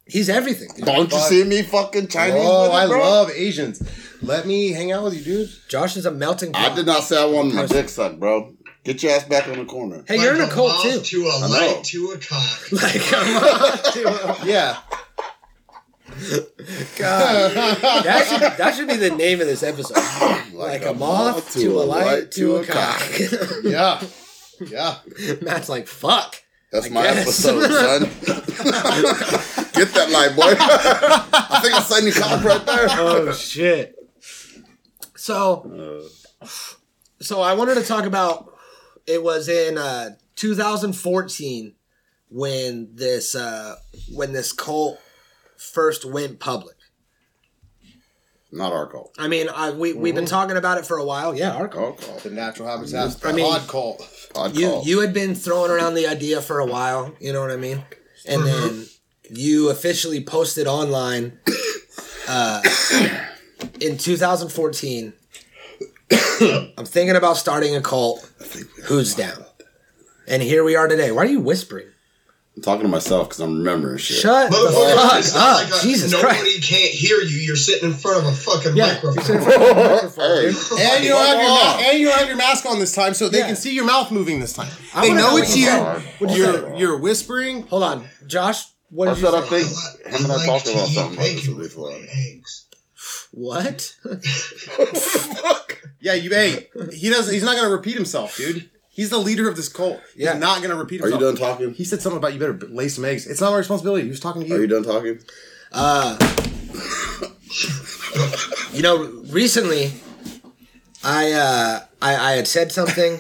He's 0.07 0.29
everything. 0.29 0.69
Don't 0.85 1.11
you 1.11 1.19
see 1.19 1.45
me 1.45 1.62
fucking 1.62 2.09
Chinese? 2.09 2.43
Oh, 2.45 2.71
I 2.71 2.87
bro? 2.87 2.99
love 2.99 3.31
Asians. 3.31 3.81
Let 4.25 4.47
me 4.47 4.71
hang 4.73 4.93
out 4.93 5.04
with 5.04 5.14
you, 5.14 5.23
dude. 5.23 5.50
Josh 5.69 5.97
is 5.97 6.07
a 6.07 6.11
melting 6.11 6.52
pot. 6.52 6.73
I 6.73 6.75
did 6.75 6.87
not 6.87 7.02
say 7.02 7.21
I 7.21 7.26
wanted 7.26 7.54
my 7.54 7.66
dick 7.66 7.88
sucked, 7.88 8.19
bro. 8.19 8.54
Get 8.85 9.02
your 9.02 9.12
ass 9.12 9.25
back 9.25 9.49
on 9.49 9.59
the 9.59 9.64
corner. 9.64 10.04
Hey, 10.07 10.19
you're 10.21 10.35
in 10.35 10.40
a 10.40 10.45
Like 10.45 10.52
cult 10.52 10.85
moth 10.85 11.04
too. 11.07 11.21
To 11.23 11.26
a 11.26 11.37
I 11.37 11.40
know. 11.40 11.49
light 11.49 11.85
to 11.85 12.11
a 12.12 12.19
cock. 12.19 12.73
Like, 12.73 13.00
come 13.02 13.37
on, 13.37 14.37
Yeah. 14.49 14.76
God. 16.97 17.52
That 18.04 18.26
should, 18.28 18.40
that 18.59 18.75
should 18.75 18.88
be 18.88 18.97
the 18.97 19.11
name 19.11 19.40
of 19.40 19.47
this 19.47 19.62
episode. 19.62 19.97
Like, 20.54 20.85
a, 20.85 20.93
moth 20.95 21.52
to, 21.54 21.81
a 21.81 21.83
light 21.83 22.31
to 22.33 22.57
a 22.57 22.64
cock. 22.64 23.02
Yeah. 23.64 24.00
Yeah. 24.61 24.99
Matt's 25.43 25.69
like, 25.69 25.87
fuck. 25.88 26.37
That's 26.71 26.87
I 26.87 26.90
my 26.90 27.02
guess. 27.02 27.23
episode, 27.45 27.71
son. 27.71 28.00
Get 29.75 29.93
that 29.95 30.11
light, 30.11 30.37
boy. 30.37 30.54
I 30.59 31.61
think 31.62 31.75
I 31.75 31.81
signed 31.81 32.04
your 32.07 32.14
cock 32.14 32.45
right 32.45 32.64
there. 32.66 32.87
oh 32.90 33.33
shit. 33.33 33.94
So, 35.25 36.02
so 37.19 37.40
I 37.40 37.54
wanted 37.54 37.76
to 37.76 37.83
talk 37.83 38.04
about. 38.04 38.52
It 39.07 39.23
was 39.23 39.49
in 39.49 39.78
uh, 39.78 40.16
2014 40.37 41.75
when 42.28 42.90
this 42.93 43.35
uh, 43.35 43.76
when 44.12 44.35
this 44.35 44.52
cult 44.52 44.99
first 45.57 46.04
went 46.04 46.40
public. 46.40 46.76
Not 48.52 48.75
our 48.75 48.87
cult. 48.87 49.14
I 49.19 49.28
mean, 49.28 49.49
I, 49.49 49.71
we 49.71 49.95
we've 49.95 50.14
been 50.14 50.26
talking 50.26 50.59
about 50.59 50.76
it 50.76 50.85
for 50.85 50.99
a 50.99 51.04
while. 51.07 51.35
Yeah, 51.35 51.54
our 51.54 51.69
cult. 51.69 52.02
Our 52.02 52.07
cult. 52.07 52.23
The 52.25 52.31
natural 52.31 52.69
habitat. 52.69 53.16
I 53.25 53.33
mean- 53.33 53.50
Pod 53.50 53.66
cult. 53.66 54.28
Pod 54.35 54.54
You 54.54 54.69
cult. 54.69 54.87
you 54.87 55.00
had 55.00 55.14
been 55.14 55.35
throwing 55.35 55.71
around 55.71 55.95
the 55.95 56.07
idea 56.07 56.43
for 56.43 56.61
a 56.61 56.66
while. 56.66 57.14
You 57.19 57.33
know 57.33 57.40
what 57.40 57.50
I 57.50 57.57
mean? 57.57 57.83
And 58.28 58.43
then 58.47 58.87
you 59.31 59.71
officially 59.71 60.23
posted 60.23 60.66
online 60.66 61.38
uh, 62.28 62.61
in 63.80 63.99
2014. 63.99 65.12
I'm 66.78 66.84
thinking 66.87 67.16
about 67.16 67.37
starting 67.37 67.75
a 67.76 67.80
cult. 67.80 68.30
Who's 68.84 69.14
down? 69.14 69.44
And 70.26 70.42
here 70.42 70.64
we 70.64 70.76
are 70.76 70.88
today. 70.88 71.12
Why 71.12 71.23
are 71.23 71.26
you 71.28 71.40
whispering? 71.40 71.87
I'm 72.56 72.62
talking 72.62 72.82
to 72.82 72.88
myself 72.88 73.28
because 73.28 73.40
I'm 73.40 73.58
remembering 73.58 73.99
shit. 73.99 74.18
Shut 74.18 74.49
the 74.50 74.56
Motherfucker, 74.56 75.32
fuck 75.32 75.42
up, 75.42 75.70
like 75.73 75.80
a, 75.80 75.82
Jesus 75.84 76.12
nobody 76.12 76.38
Christ! 76.38 76.62
can't 76.70 76.92
hear 76.92 77.16
you. 77.18 77.38
You're 77.38 77.56
sitting 77.56 77.90
in 77.90 77.96
front 77.96 78.18
of 78.18 78.32
a 78.32 78.37
fucking 78.37 78.76
Yeah, 78.76 78.94
microphone. 78.94 79.14
you're 79.14 79.25
sitting 79.25 79.42
in 79.42 79.49
front 79.50 79.62
of 79.62 79.76
a 79.76 79.88
microphone, 79.94 80.40
dude. 80.42 80.80
And 80.80 81.04
you 81.04 81.11
don't 81.11 81.26
have 81.26 81.40
your 81.40 81.49
ma- 81.50 81.78
and 81.90 81.99
you 81.99 82.06
don't 82.06 82.18
have 82.18 82.28
your 82.28 82.37
mask 82.37 82.64
on 82.66 82.78
this 82.78 82.94
time, 82.94 83.12
so 83.14 83.28
they 83.28 83.38
Yeah. 83.38 83.46
can 83.49 83.56
see 83.56 83.75
your 83.75 83.84
mouth 83.84 84.12
moving 84.12 84.38
this 84.38 84.52
time. 84.52 84.70
I 84.94 85.00
They 85.02 85.08
wanna 85.08 85.20
know 85.23 85.30
know 85.30 85.37
it's 85.38 85.49
what 85.50 85.56
you 85.58 85.64
you. 85.64 85.68
said. 85.70 86.02
What'd 86.20 86.37
you 86.37 86.44
You're 86.44 86.75
you're 86.76 86.99
whispering. 86.99 87.66
Hold 87.66 87.82
on, 87.82 88.08
Josh. 88.28 88.66
What 88.90 89.08
I 89.08 89.14
did 89.14 89.20
you 89.23 89.26
said 89.26 89.34
I 89.34 89.49
say? 89.49 89.62
think 89.64 90.06
him 90.14 90.23
and 90.25 90.32
I 90.32 90.37
like 90.37 90.46
talked 90.46 90.66
to 90.66 90.73
about 90.75 90.87
something 90.88 91.14
about 91.14 91.25
this 91.25 91.40
bacon 91.40 91.58
before. 91.58 91.90
eggs. 91.92 92.63
What? 93.37 93.81
Fuck. 94.03 95.83
Yeah, 96.00 96.14
you. 96.14 96.31
Hey, 96.31 96.69
he 96.93 97.11
doesn't. 97.11 97.35
He's 97.35 97.43
not 97.43 97.57
gonna 97.57 97.71
repeat 97.71 97.95
himself, 97.97 98.37
dude. 98.37 98.71
He's 98.91 99.11
the 99.11 99.19
leader 99.19 99.49
of 99.49 99.57
this 99.57 99.69
cult. 99.69 100.00
He's 100.14 100.25
Yeah. 100.25 100.38
not 100.38 100.62
gonna 100.62 100.76
repeat 100.76 101.00
himself. 101.00 101.21
Are 101.21 101.25
you 101.25 101.29
himself. 101.31 101.49
done 101.49 101.59
talking? 101.59 101.75
He 101.75 101.85
said 101.85 102.00
something 102.00 102.19
about 102.19 102.33
you 102.33 102.38
better 102.38 102.57
lay 102.69 102.88
some 102.88 103.05
eggs. 103.05 103.26
It's 103.26 103.41
not 103.41 103.50
my 103.50 103.59
responsibility. 103.59 104.05
He 104.05 104.09
was 104.11 104.21
talking 104.21 104.43
to 104.43 104.49
you. 104.49 104.55
Are 104.55 104.61
you 104.61 104.67
done 104.69 104.85
talking? 104.85 105.19
Uh, 105.73 106.17
you 108.73 108.83
know, 108.83 109.05
recently, 109.31 109.93
I 111.03 111.33
uh, 111.33 111.81
I, 112.00 112.17
I 112.17 112.33
had 112.37 112.47
said 112.47 112.71
something, 112.71 113.14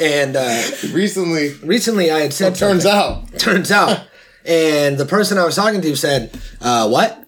and 0.00 0.36
uh, 0.36 0.62
Recently, 0.92 1.54
recently 1.62 2.10
I 2.10 2.20
had 2.20 2.32
said 2.34 2.52
it 2.52 2.58
turns 2.58 2.84
out. 2.84 3.38
turns 3.38 3.70
out, 3.70 4.06
and 4.44 4.98
the 4.98 5.06
person 5.06 5.38
I 5.38 5.44
was 5.44 5.56
talking 5.56 5.80
to 5.80 5.96
said, 5.96 6.38
uh, 6.60 6.88
"What?" 6.88 7.23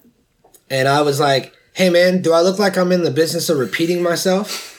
And 0.69 0.87
I 0.87 1.01
was 1.01 1.19
like, 1.19 1.53
"Hey, 1.73 1.89
man, 1.89 2.21
do 2.21 2.33
I 2.33 2.41
look 2.41 2.59
like 2.59 2.77
I'm 2.77 2.91
in 2.91 3.03
the 3.03 3.11
business 3.11 3.49
of 3.49 3.57
repeating 3.57 4.01
myself?" 4.03 4.73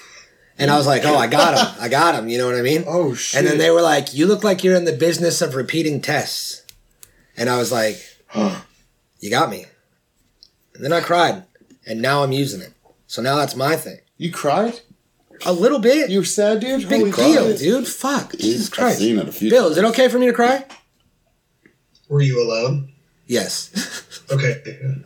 And 0.58 0.70
I 0.70 0.76
was 0.76 0.86
like, 0.86 1.04
"Oh, 1.04 1.16
I 1.16 1.26
got 1.28 1.56
him, 1.58 1.82
I 1.82 1.88
got 1.88 2.14
him." 2.14 2.28
You 2.28 2.38
know 2.38 2.46
what 2.46 2.56
I 2.56 2.62
mean? 2.62 2.84
Oh 2.86 3.14
shit! 3.14 3.38
And 3.38 3.46
then 3.46 3.58
they 3.58 3.70
were 3.70 3.82
like, 3.82 4.12
"You 4.14 4.26
look 4.26 4.42
like 4.44 4.62
you're 4.64 4.76
in 4.76 4.84
the 4.84 4.92
business 4.92 5.40
of 5.40 5.54
repeating 5.54 6.00
tests," 6.00 6.62
and 7.36 7.48
I 7.48 7.56
was 7.58 7.70
like, 7.72 7.96
"You 8.34 9.30
got 9.30 9.50
me." 9.50 9.66
And 10.74 10.84
then 10.84 10.92
I 10.92 11.00
cried, 11.00 11.44
and 11.86 12.02
now 12.02 12.22
I'm 12.22 12.32
using 12.32 12.60
it. 12.60 12.72
So 13.06 13.22
now 13.22 13.36
that's 13.36 13.56
my 13.56 13.76
thing. 13.76 13.98
you 14.16 14.30
cried. 14.32 14.80
A 15.46 15.52
little 15.52 15.78
bit. 15.78 16.10
You 16.10 16.18
were 16.18 16.24
sad, 16.24 16.58
dude. 16.60 16.88
big 16.88 17.00
Holy 17.00 17.12
deal, 17.12 17.46
shit. 17.50 17.58
dude. 17.60 17.86
Fuck, 17.88 18.32
Jesus 18.36 18.66
I've 18.66 18.72
Christ. 18.72 18.98
seen 18.98 19.18
it 19.18 19.28
a 19.28 19.32
few 19.32 19.48
Bill, 19.50 19.68
is 19.68 19.78
it 19.78 19.84
okay 19.84 20.08
for 20.08 20.18
me 20.18 20.26
to 20.26 20.32
cry? 20.32 20.64
Were 22.08 22.20
you 22.20 22.42
alone? 22.42 22.90
Yes. 23.26 23.70
Okay. 24.30 24.62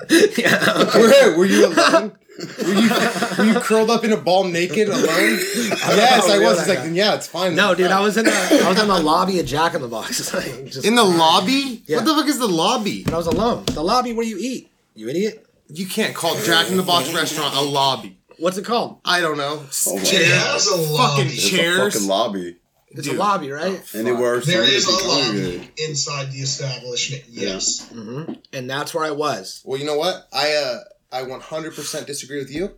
yeah. 0.37 0.65
okay. 0.77 1.29
Were, 1.33 1.39
were 1.39 1.47
you 1.47 1.67
alone? 1.67 2.13
were 2.39 2.73
you 2.73 2.91
were 3.39 3.45
you 3.45 3.61
curled 3.61 3.91
up 3.91 4.05
in 4.05 4.13
a 4.13 4.17
ball 4.17 4.45
naked 4.45 4.89
alone? 4.89 5.05
yes, 5.07 6.29
I 6.29 6.39
oh, 6.39 6.43
was. 6.43 6.57
that 6.57 6.67
He's 6.67 6.69
like, 6.69 6.79
then 6.85 6.95
yeah, 6.95 7.15
it's 7.15 7.27
fine. 7.27 7.55
No, 7.55 7.75
dude, 7.75 7.91
I 7.91 8.01
was 8.01 8.17
in 8.17 8.25
the 8.25 8.33
I 8.33 8.69
was 8.69 8.81
in 8.81 8.89
the 8.89 8.99
lobby 9.01 9.39
of 9.39 9.47
Jack 9.47 9.75
in 9.75 9.83
the 9.83 9.89
Box. 9.89 10.33
Like, 10.35 10.67
just, 10.67 10.85
in 10.85 10.95
the 10.95 11.05
lobby. 11.05 11.83
Yeah. 11.87 11.99
What 11.99 12.07
the 12.07 12.15
fuck 12.15 12.27
is 12.27 12.39
the 12.39 12.49
lobby? 12.49 13.05
I 13.13 13.17
was 13.17 13.27
alone. 13.27 13.65
The 13.67 13.83
lobby 13.85 14.13
where 14.13 14.27
you 14.27 14.39
eat. 14.41 14.71
You 14.95 15.09
idiot. 15.09 15.47
You 15.69 15.87
can't 15.87 16.15
call 16.15 16.35
Jack 16.41 16.71
in 16.71 16.77
the 16.77 16.83
Box 16.83 17.13
restaurant 17.13 17.55
a 17.55 17.61
lobby. 17.61 18.19
What's 18.39 18.57
it 18.59 18.65
called? 18.65 18.99
I 19.05 19.21
don't 19.21 19.37
know. 19.39 19.65
Oh 19.87 19.97
my 19.97 20.03
Chair- 20.03 20.23
It 20.23 20.27
has 20.29 20.67
a 20.67 20.77
lobby. 20.77 21.23
fucking 21.23 21.27
It's 21.27 21.49
chairs. 21.49 21.79
a 21.79 21.91
fucking 21.91 22.09
lobby. 22.09 22.57
It's 22.95 23.07
Dude. 23.07 23.17
a 23.17 23.19
lobby, 23.19 23.51
right? 23.51 23.81
Anywhere 23.95 24.41
There 24.41 24.57
somebody 24.57 24.73
is 24.77 24.85
can 24.87 24.95
a 24.95 24.99
lobby 25.09 25.23
congregate. 25.25 25.71
inside 25.89 26.31
the 26.31 26.41
establishment. 26.41 27.25
Yes. 27.29 27.89
Mm-hmm. 27.93 28.33
And 28.53 28.69
that's 28.69 28.93
where 28.95 29.05
I 29.05 29.13
was. 29.13 29.63
Well, 29.65 29.79
you 29.81 29.87
know 29.87 29.97
what? 29.97 30.29
I 30.33 30.53
uh 30.55 30.81
I 31.11 31.23
100% 31.25 32.07
disagree 32.07 32.39
with 32.39 32.51
you, 32.51 32.71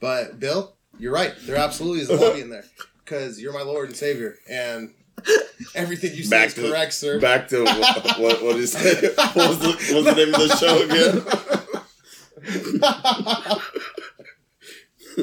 but 0.00 0.38
Bill, 0.40 0.74
you're 0.98 1.12
right. 1.12 1.32
There 1.42 1.56
absolutely 1.56 2.00
is 2.00 2.10
a 2.10 2.16
lobby 2.16 2.40
in 2.42 2.50
there 2.50 2.64
because 3.04 3.40
you're 3.40 3.52
my 3.52 3.62
Lord 3.62 3.88
and 3.88 3.96
Savior, 3.96 4.36
and 4.48 4.92
everything 5.74 6.14
you 6.14 6.22
say 6.24 6.30
Back 6.36 6.46
is 6.48 6.54
to 6.54 6.68
correct, 6.70 6.92
sir. 6.94 7.18
Back 7.20 7.48
to 7.48 7.64
what, 7.64 8.18
what, 8.18 8.42
what 8.42 8.56
did? 8.56 8.70
What 9.16 9.36
was, 9.36 9.58
the, 9.58 9.72
what 9.92 10.04
was 10.04 10.04
the 10.04 10.14
name 10.14 10.34
of 10.34 10.40
the 10.40 10.48
show 10.56 10.82
again? 10.84 11.22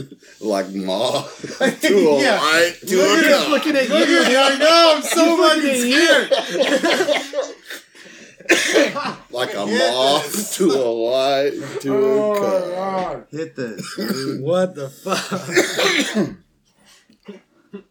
like 0.44 0.70
Ma. 0.72 1.22
to 1.22 2.10
a 2.10 2.22
Yeah. 2.22 2.38
right, 2.38 2.76
to 2.88 2.96
Look 2.98 3.26
a 3.26 3.28
at 3.28 3.42
come. 3.42 3.52
Looking 3.52 3.76
at 3.76 3.90
Look 3.90 4.08
you. 4.10 4.22
at 4.22 4.28
me, 4.28 4.36
I 4.38 4.58
know. 4.58 4.94
I'm 4.96 5.02
so 5.04 5.38
fucking 5.56 5.76
scared. 5.76 7.54
Like 9.32 9.54
a 9.56 9.66
moth 9.66 10.54
to 10.58 10.66
a 10.66 10.92
light 10.92 11.54
to 11.82 11.96
a 11.96 12.40
come. 12.40 13.24
Hit 13.32 13.56
this. 13.56 13.82
What 14.42 14.76
the 14.76 14.90
fuck? 14.90 16.36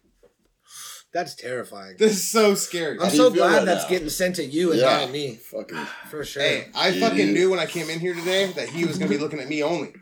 that's 1.13 1.35
terrifying. 1.37 1.97
This 1.99 2.13
is 2.13 2.31
so 2.31 2.55
scary. 2.55 2.99
I'm 3.01 3.09
so 3.11 3.31
glad 3.31 3.57
right 3.59 3.65
that's 3.65 3.85
now? 3.85 3.89
getting 3.91 4.09
sent 4.11 4.37
to 4.37 4.45
you 4.45 4.73
and 4.73 4.81
Yeah. 4.81 4.99
not 4.99 5.11
me. 5.11 5.37
Fucking 5.37 5.77
For 6.11 6.23
sure. 6.25 6.43
Hey, 6.43 6.69
I 6.75 6.99
fucking 7.01 7.33
knew 7.33 7.49
when 7.51 7.59
I 7.59 7.67
came 7.67 7.89
in 7.89 7.99
here 7.99 8.15
today 8.15 8.47
that 8.53 8.69
he 8.69 8.85
was 8.85 8.99
gonna 8.99 9.11
be 9.11 9.19
looking 9.19 9.41
at 9.41 9.49
me 9.49 9.63
only. 9.63 9.95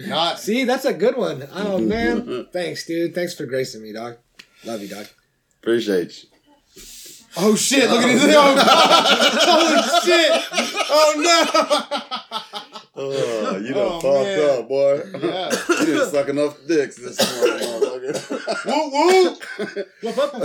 Not 0.00 0.40
See, 0.40 0.64
that's 0.64 0.84
a 0.84 0.92
good 0.92 1.16
one. 1.16 1.46
Oh 1.52 1.78
man. 1.94 2.46
Thanks, 2.52 2.84
dude. 2.86 3.14
Thanks 3.14 3.34
for 3.34 3.46
gracing 3.46 3.82
me, 3.82 3.92
dog. 3.92 4.16
Love 4.64 4.82
you, 4.82 4.88
dog. 4.88 5.06
appreciate 5.62 6.24
you. 6.24 6.28
Oh 7.36 7.56
shit, 7.56 7.90
look 7.90 8.02
at 8.02 8.08
his 8.10 8.22
oh 8.28 8.28
god. 8.28 9.32
Holy 9.42 9.82
shit. 10.04 10.30
Oh 10.96 11.14
no! 11.16 12.40
Oh, 12.96 13.56
you 13.58 13.74
done 13.74 13.76
Oh, 13.76 14.00
fucked 14.00 14.24
man. 14.24 14.60
up, 14.60 14.68
boy. 14.68 15.02
Yeah. 15.26 15.50
You 15.80 15.86
didn't 15.86 16.10
suck 16.12 16.28
enough 16.28 16.56
dicks 16.68 16.96
this 16.96 17.18
morning, 17.40 17.66
motherfucker. 17.66 18.66
Woo 18.66 18.90
woo. 18.92 19.36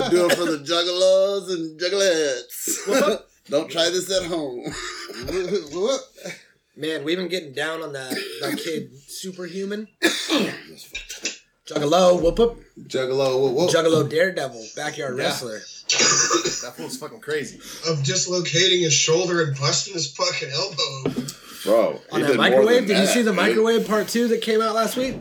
I 0.03 0.09
do 0.09 0.25
it 0.25 0.33
for 0.35 0.45
the 0.45 0.57
juggalos 0.65 1.51
and 1.53 1.79
juggalettes. 1.79 3.21
Don't 3.49 3.69
try 3.69 3.89
this 3.89 4.09
at 4.11 4.25
home. 4.27 4.63
Man, 6.75 7.03
we've 7.03 7.17
been 7.17 7.27
getting 7.27 7.53
down 7.53 7.81
on 7.81 7.93
that 7.93 8.11
that 8.41 8.57
kid 8.57 8.91
superhuman. 9.07 9.87
Juggalo, 11.67 12.21
whoop 12.21 12.39
whoop. 12.39 12.63
Juggalo, 12.79 13.39
whoa, 13.39 13.51
whoa. 13.51 13.67
Juggalo 13.67 14.09
daredevil, 14.09 14.65
backyard 14.75 15.17
Yeah. 15.17 15.23
wrestler. 15.25 15.59
that 15.59 16.73
fool's 16.77 16.97
fucking 16.97 17.19
crazy. 17.19 17.57
Of 17.87 18.03
dislocating 18.03 18.81
his 18.81 18.93
shoulder 18.93 19.43
and 19.43 19.57
busting 19.57 19.93
his 19.93 20.11
fucking 20.15 20.49
elbow. 20.51 21.25
Open. 21.65 21.71
Bro, 21.71 22.01
On 22.11 22.19
he 22.19 22.25
that 22.25 22.27
did 22.31 22.37
microwave, 22.37 22.87
than 22.87 22.97
did 22.97 22.99
you 23.01 23.05
see 23.07 23.21
the 23.21 23.31
dude. 23.31 23.35
microwave 23.37 23.87
part 23.87 24.07
two 24.07 24.27
that 24.29 24.41
came 24.41 24.61
out 24.61 24.75
last 24.75 24.95
week? 24.97 25.15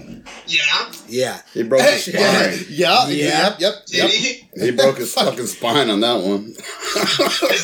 Yeah. 0.46 0.62
Yeah. 1.08 1.40
He 1.54 1.62
broke 1.64 1.82
his 1.82 2.06
Hey, 2.06 2.12
yeah, 2.12 2.52
spine. 2.54 2.64
yeah, 2.70 3.08
Yeah. 3.08 3.26
yep, 3.48 3.56
yep, 3.60 3.74
Did 3.86 3.96
yep. 3.96 4.10
he? 4.10 4.48
He 4.66 4.70
broke 4.72 4.98
his 4.98 5.12
fucking 5.14 5.46
spine 5.46 5.90
on 5.90 6.00
that 6.00 6.22
one. 6.22 6.44
Is 6.50 6.56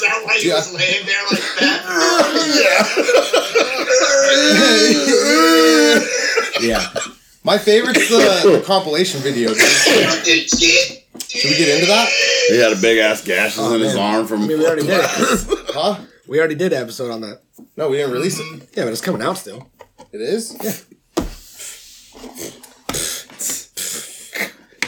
that 0.01 0.23
why 0.25 0.37
he 0.41 0.49
Yeah. 0.49 0.55
was 0.57 0.73
laying 0.75 1.07
there 1.07 1.25
like 1.31 1.43
that? 1.61 1.81
Yeah. 6.61 6.69
Yeah. 6.69 6.87
My 7.43 7.59
favorite's 7.59 8.09
the, 8.09 8.59
the 8.59 8.63
compilation 8.67 9.21
video. 9.21 9.53
Should 9.53 9.65
we 11.51 11.57
get 11.57 11.69
into 11.75 11.87
that? 11.87 12.09
He 12.49 12.59
had 12.59 12.73
a 12.73 12.77
big 12.81 12.99
ass 12.99 13.23
gashes 13.25 13.59
oh, 13.61 13.75
in 13.75 13.81
his 13.83 13.97
arm 13.97 14.27
from. 14.27 14.43
I 14.45 14.47
mean, 14.47 14.59
we 14.59 14.67
already 14.67 14.87
did 14.87 15.01
it. 15.01 15.59
Huh? 15.75 15.99
We 16.29 16.39
already 16.39 16.55
did 16.55 16.73
an 16.73 16.81
episode 16.83 17.11
on 17.11 17.21
that. 17.23 17.41
No, 17.77 17.89
we 17.91 17.97
didn't 17.97 18.13
release 18.13 18.39
it. 18.39 18.69
Yeah, 18.77 18.85
but 18.85 18.93
it's 18.93 19.01
coming 19.01 19.23
out 19.23 19.37
still. 19.39 19.69
It 20.13 20.21
is? 20.21 20.57
Yeah. 20.63 20.73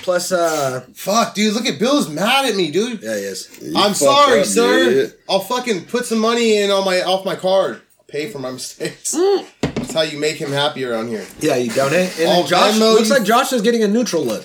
Plus, 0.02 0.31
uh, 0.31 0.87
Fuck, 0.95 1.35
dude, 1.35 1.52
look 1.55 1.66
at 1.66 1.81
Bill's 1.81 2.09
mad 2.09 2.45
at 2.45 2.55
me, 2.55 2.71
dude. 2.71 3.02
yeah, 3.02 3.16
he 3.16 3.23
is. 3.23 3.49
You 3.61 3.73
I'm 3.76 3.88
fucked 3.88 3.97
sorry, 3.99 4.33
up, 4.40 4.45
you 4.47 4.52
sir. 4.52 4.78
idiot. 4.88 5.21
I'll 5.28 5.40
fucking 5.40 5.87
put 5.87 6.07
some 6.07 6.21
money 6.21 6.59
in 6.59 6.71
on 6.71 6.85
my 6.85 7.02
off 7.02 7.25
my 7.25 7.35
card. 7.35 7.83
Pay 8.07 8.28
for 8.31 8.38
my 8.38 8.52
mistakes. 8.52 9.16
That's 9.62 9.93
how 9.93 10.02
you 10.02 10.19
make 10.19 10.37
him 10.37 10.52
happy 10.52 10.85
around 10.85 11.09
here. 11.09 11.26
Yeah, 11.40 11.57
you 11.57 11.73
donate. 11.73 12.16
And 12.21 12.28
Oh, 12.28 12.35
then 12.43 12.47
Josh 12.47 12.75
Venmo, 12.76 12.95
looks 12.95 13.09
you- 13.09 13.14
like 13.16 13.25
Josh 13.25 13.52
is 13.52 13.62
getting 13.62 13.83
a 13.83 13.88
neutral 13.88 14.25
look. 14.25 14.45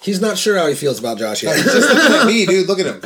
He's 0.00 0.20
not 0.20 0.38
sure 0.38 0.56
how 0.56 0.66
he 0.68 0.74
feels 0.74 0.98
about 1.00 1.18
Josh 1.18 1.42
yet. 1.42 1.56
Just 1.56 1.88
looking 1.92 2.14
at 2.14 2.26
me, 2.26 2.46
dude. 2.46 2.68
Look 2.68 2.78
at 2.78 2.86
him. 2.86 3.02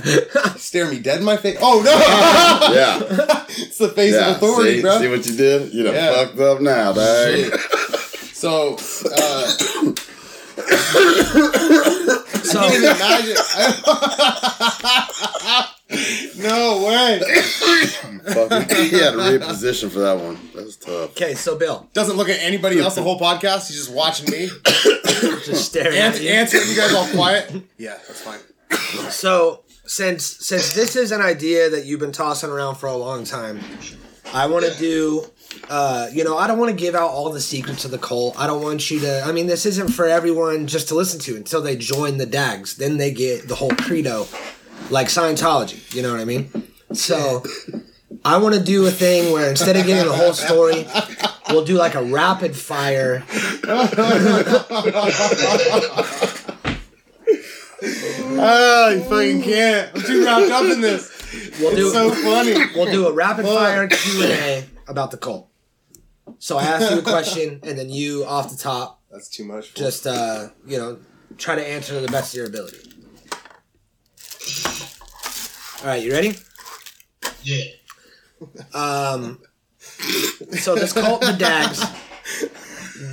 Stare 0.59 0.91
me 0.91 0.99
dead 0.99 1.19
in 1.21 1.25
my 1.25 1.37
face. 1.39 1.57
Oh 1.61 1.81
no! 1.83 1.93
Yeah. 2.75 3.01
it's 3.49 3.79
the 3.79 3.89
face 3.89 4.15
yeah. 4.15 4.31
of 4.31 4.37
authority, 4.37 4.77
see, 4.77 4.83
bro. 4.83 4.99
see 5.01 5.09
what 5.09 5.27
you 5.27 5.37
did? 5.37 5.73
You 5.73 5.85
done 5.85 5.95
Yeah. 5.95 6.13
fucked 6.13 6.39
up 6.39 6.61
now, 6.61 6.93
dog. 6.93 7.61
So, 8.33 8.75
uh, 8.75 9.47
So 12.43 12.61
I 12.61 12.69
can't 12.69 12.75
even 12.75 12.91
imagine. 12.97 13.37
no 16.39 16.85
way. 16.87 17.21
Fucking, 18.23 18.77
he 18.77 18.91
had 18.99 19.13
to 19.13 19.19
reposition 19.19 19.91
for 19.91 19.99
that 20.01 20.17
one. 20.19 20.39
That 20.55 20.65
was 20.65 20.77
tough. 20.77 21.11
okay, 21.11 21.35
so 21.35 21.57
Bill, 21.57 21.89
Doesn't 21.93 22.17
look 22.17 22.29
at 22.29 22.39
anybody 22.41 22.79
else 22.79 22.95
the 22.95 23.03
whole 23.03 23.19
podcast. 23.19 23.69
He's 23.69 23.77
just 23.77 23.93
watching 23.93 24.31
me. 24.31 24.49
just 25.45 25.67
staring 25.67 25.97
An- 25.99 26.13
at 26.13 26.21
you. 26.21 26.31
answering 26.31 26.69
you 26.69 26.77
guys 26.77 26.93
all 26.95 27.07
quiet. 27.09 27.51
Yeah, 27.79 27.97
that's 28.07 28.21
fine. 28.21 28.39
So 29.11 29.63
since 29.85 30.25
since 30.25 30.73
this 30.75 30.95
is 30.97 31.11
an 31.13 31.21
idea 31.21 31.69
that 31.71 31.85
you've 31.85 32.01
been 32.01 32.13
tossing 32.13 32.51
around 32.51 32.77
for 32.77 32.87
a 32.87 32.97
long 32.97 33.25
time, 33.25 33.61
I 34.33 34.47
want 34.47 34.65
to 34.65 34.79
do. 34.79 35.25
Uh, 35.69 36.09
you 36.13 36.25
know, 36.25 36.39
I 36.39 36.47
don't 36.47 36.59
want 36.59 36.71
to 36.71 36.77
give 36.77 36.95
out 36.95 37.11
all 37.11 37.31
the 37.31 37.41
secrets 37.41 37.85
of 37.85 37.91
the 37.91 37.99
cult. 37.99 38.39
I 38.39 38.47
don't 38.47 38.63
want 38.63 38.91
you 38.91 39.01
to. 39.01 39.23
I 39.23 39.33
mean, 39.33 39.47
this 39.49 39.67
isn't 39.67 39.89
for 39.89 40.07
everyone 40.07 40.67
just 40.67 40.89
to 40.89 40.95
listen 40.95 41.21
to 41.21 41.37
until 41.37 41.61
they 41.61 41.77
join 41.77 42.17
the 42.17 42.25
Dags. 42.27 42.77
Then 42.77 42.97
they 42.97 43.11
get 43.13 43.49
the 43.49 43.55
whole 43.55 43.71
credo, 43.71 44.27
like 44.93 45.09
Scientology. 45.09 45.95
You 45.95 46.03
know 46.03 46.11
what 46.13 46.21
I 46.21 46.25
mean? 46.25 46.51
So, 46.93 47.43
I 48.25 48.37
want 48.37 48.55
to 48.55 48.63
do 48.63 48.87
a 48.87 48.91
thing 48.91 49.33
where 49.33 49.51
instead 49.51 49.77
of 49.77 49.87
getting 49.87 50.07
the 50.07 50.13
whole 50.17 50.35
story, 50.35 50.87
we'll 51.49 51.65
do 51.65 51.75
like 51.75 51.95
a 51.95 52.03
rapid 52.03 52.55
fire. 52.57 53.25
Oh, 57.85 58.91
you 58.95 59.03
fucking 59.05 59.43
can't. 59.43 59.91
I'm 59.95 60.03
too 60.03 60.25
wrapped 60.25 60.51
up 60.51 60.65
in 60.65 60.81
this. 60.81 61.11
We'll 61.61 61.75
do 61.75 61.87
It's 61.87 61.93
so 61.95 62.11
funny. 62.13 62.55
we'll 62.75 62.91
do 62.93 63.07
a 63.07 63.13
rapid 63.13 63.45
fire 63.45 63.89
Q 63.89 64.23
and 64.23 64.33
A 64.33 64.65
about 64.87 65.11
the 65.11 65.17
cult. 65.17 65.49
So 66.39 66.59
I 66.59 66.65
ask 66.65 66.91
you 66.93 66.99
a 66.99 67.03
question, 67.03 67.61
and 67.63 67.79
then 67.79 67.91
you 67.91 68.25
off 68.25 68.51
the 68.51 68.57
top 68.57 69.01
That's 69.11 69.29
too 69.29 69.45
much. 69.45 69.71
For 69.71 69.79
just 69.79 70.07
uh, 70.07 70.49
you 70.67 70.79
know 70.79 70.99
try 71.39 71.57
to 71.57 71.67
answer 71.67 71.95
to 71.95 72.01
the 72.01 72.13
best 72.13 72.35
of 72.35 72.39
your 72.39 72.47
ability. 72.47 72.79
All 75.83 75.89
right, 75.89 76.01
you 76.01 76.12
ready? 76.12 76.37
Yeah. 77.43 77.65
Um, 78.73 79.41
so 80.53 80.77
this 80.77 80.93
cult, 80.93 81.23
the 81.23 81.33
Dags. 81.33 81.83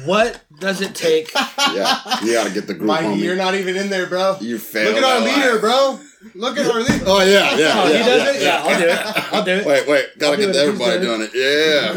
What 0.05 0.41
does 0.59 0.79
it 0.81 0.93
take? 0.93 1.31
Yeah. 1.33 2.19
You 2.23 2.33
gotta 2.33 2.51
get 2.51 2.67
the 2.67 2.75
group 2.75 2.85
My, 2.87 3.01
homie. 3.01 3.21
you're 3.21 3.35
not 3.35 3.55
even 3.55 3.75
in 3.75 3.89
there, 3.89 4.05
bro. 4.05 4.37
You 4.39 4.59
failed. 4.59 4.93
Look 4.95 5.03
at 5.03 5.05
our 5.09 5.19
leader, 5.25 5.53
life. 5.53 5.61
bro. 5.61 5.99
Look 6.35 6.57
at 6.59 6.69
our 6.69 6.81
leader. 6.81 7.03
Oh 7.07 7.23
yeah, 7.23 7.55
yeah. 7.57 7.73
Oh, 7.75 7.87
yeah, 7.91 7.97
he 7.97 8.03
does 8.03 8.23
yeah, 8.23 8.31
it. 8.31 8.41
Yeah, 8.41 8.63
I'll 8.63 8.79
do 8.79 8.87
it. 8.87 9.33
I'll 9.33 9.43
do 9.45 9.51
it. 9.51 9.65
Wait, 9.65 9.87
wait. 9.87 10.05
Gotta 10.19 10.37
do 10.37 10.45
get 10.45 10.55
it 10.55 10.59
everybody 10.59 10.99
doing 11.01 11.21
it. 11.21 11.31
Yeah. 11.33 11.93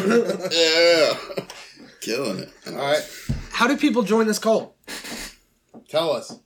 yeah. 1.38 1.44
Killing 2.00 2.38
it. 2.38 2.50
All 2.68 2.74
right, 2.76 3.02
How 3.50 3.66
do 3.66 3.76
people 3.76 4.02
join 4.02 4.26
this 4.26 4.38
cult? 4.38 4.74
tell 5.88 6.12
us. 6.12 6.38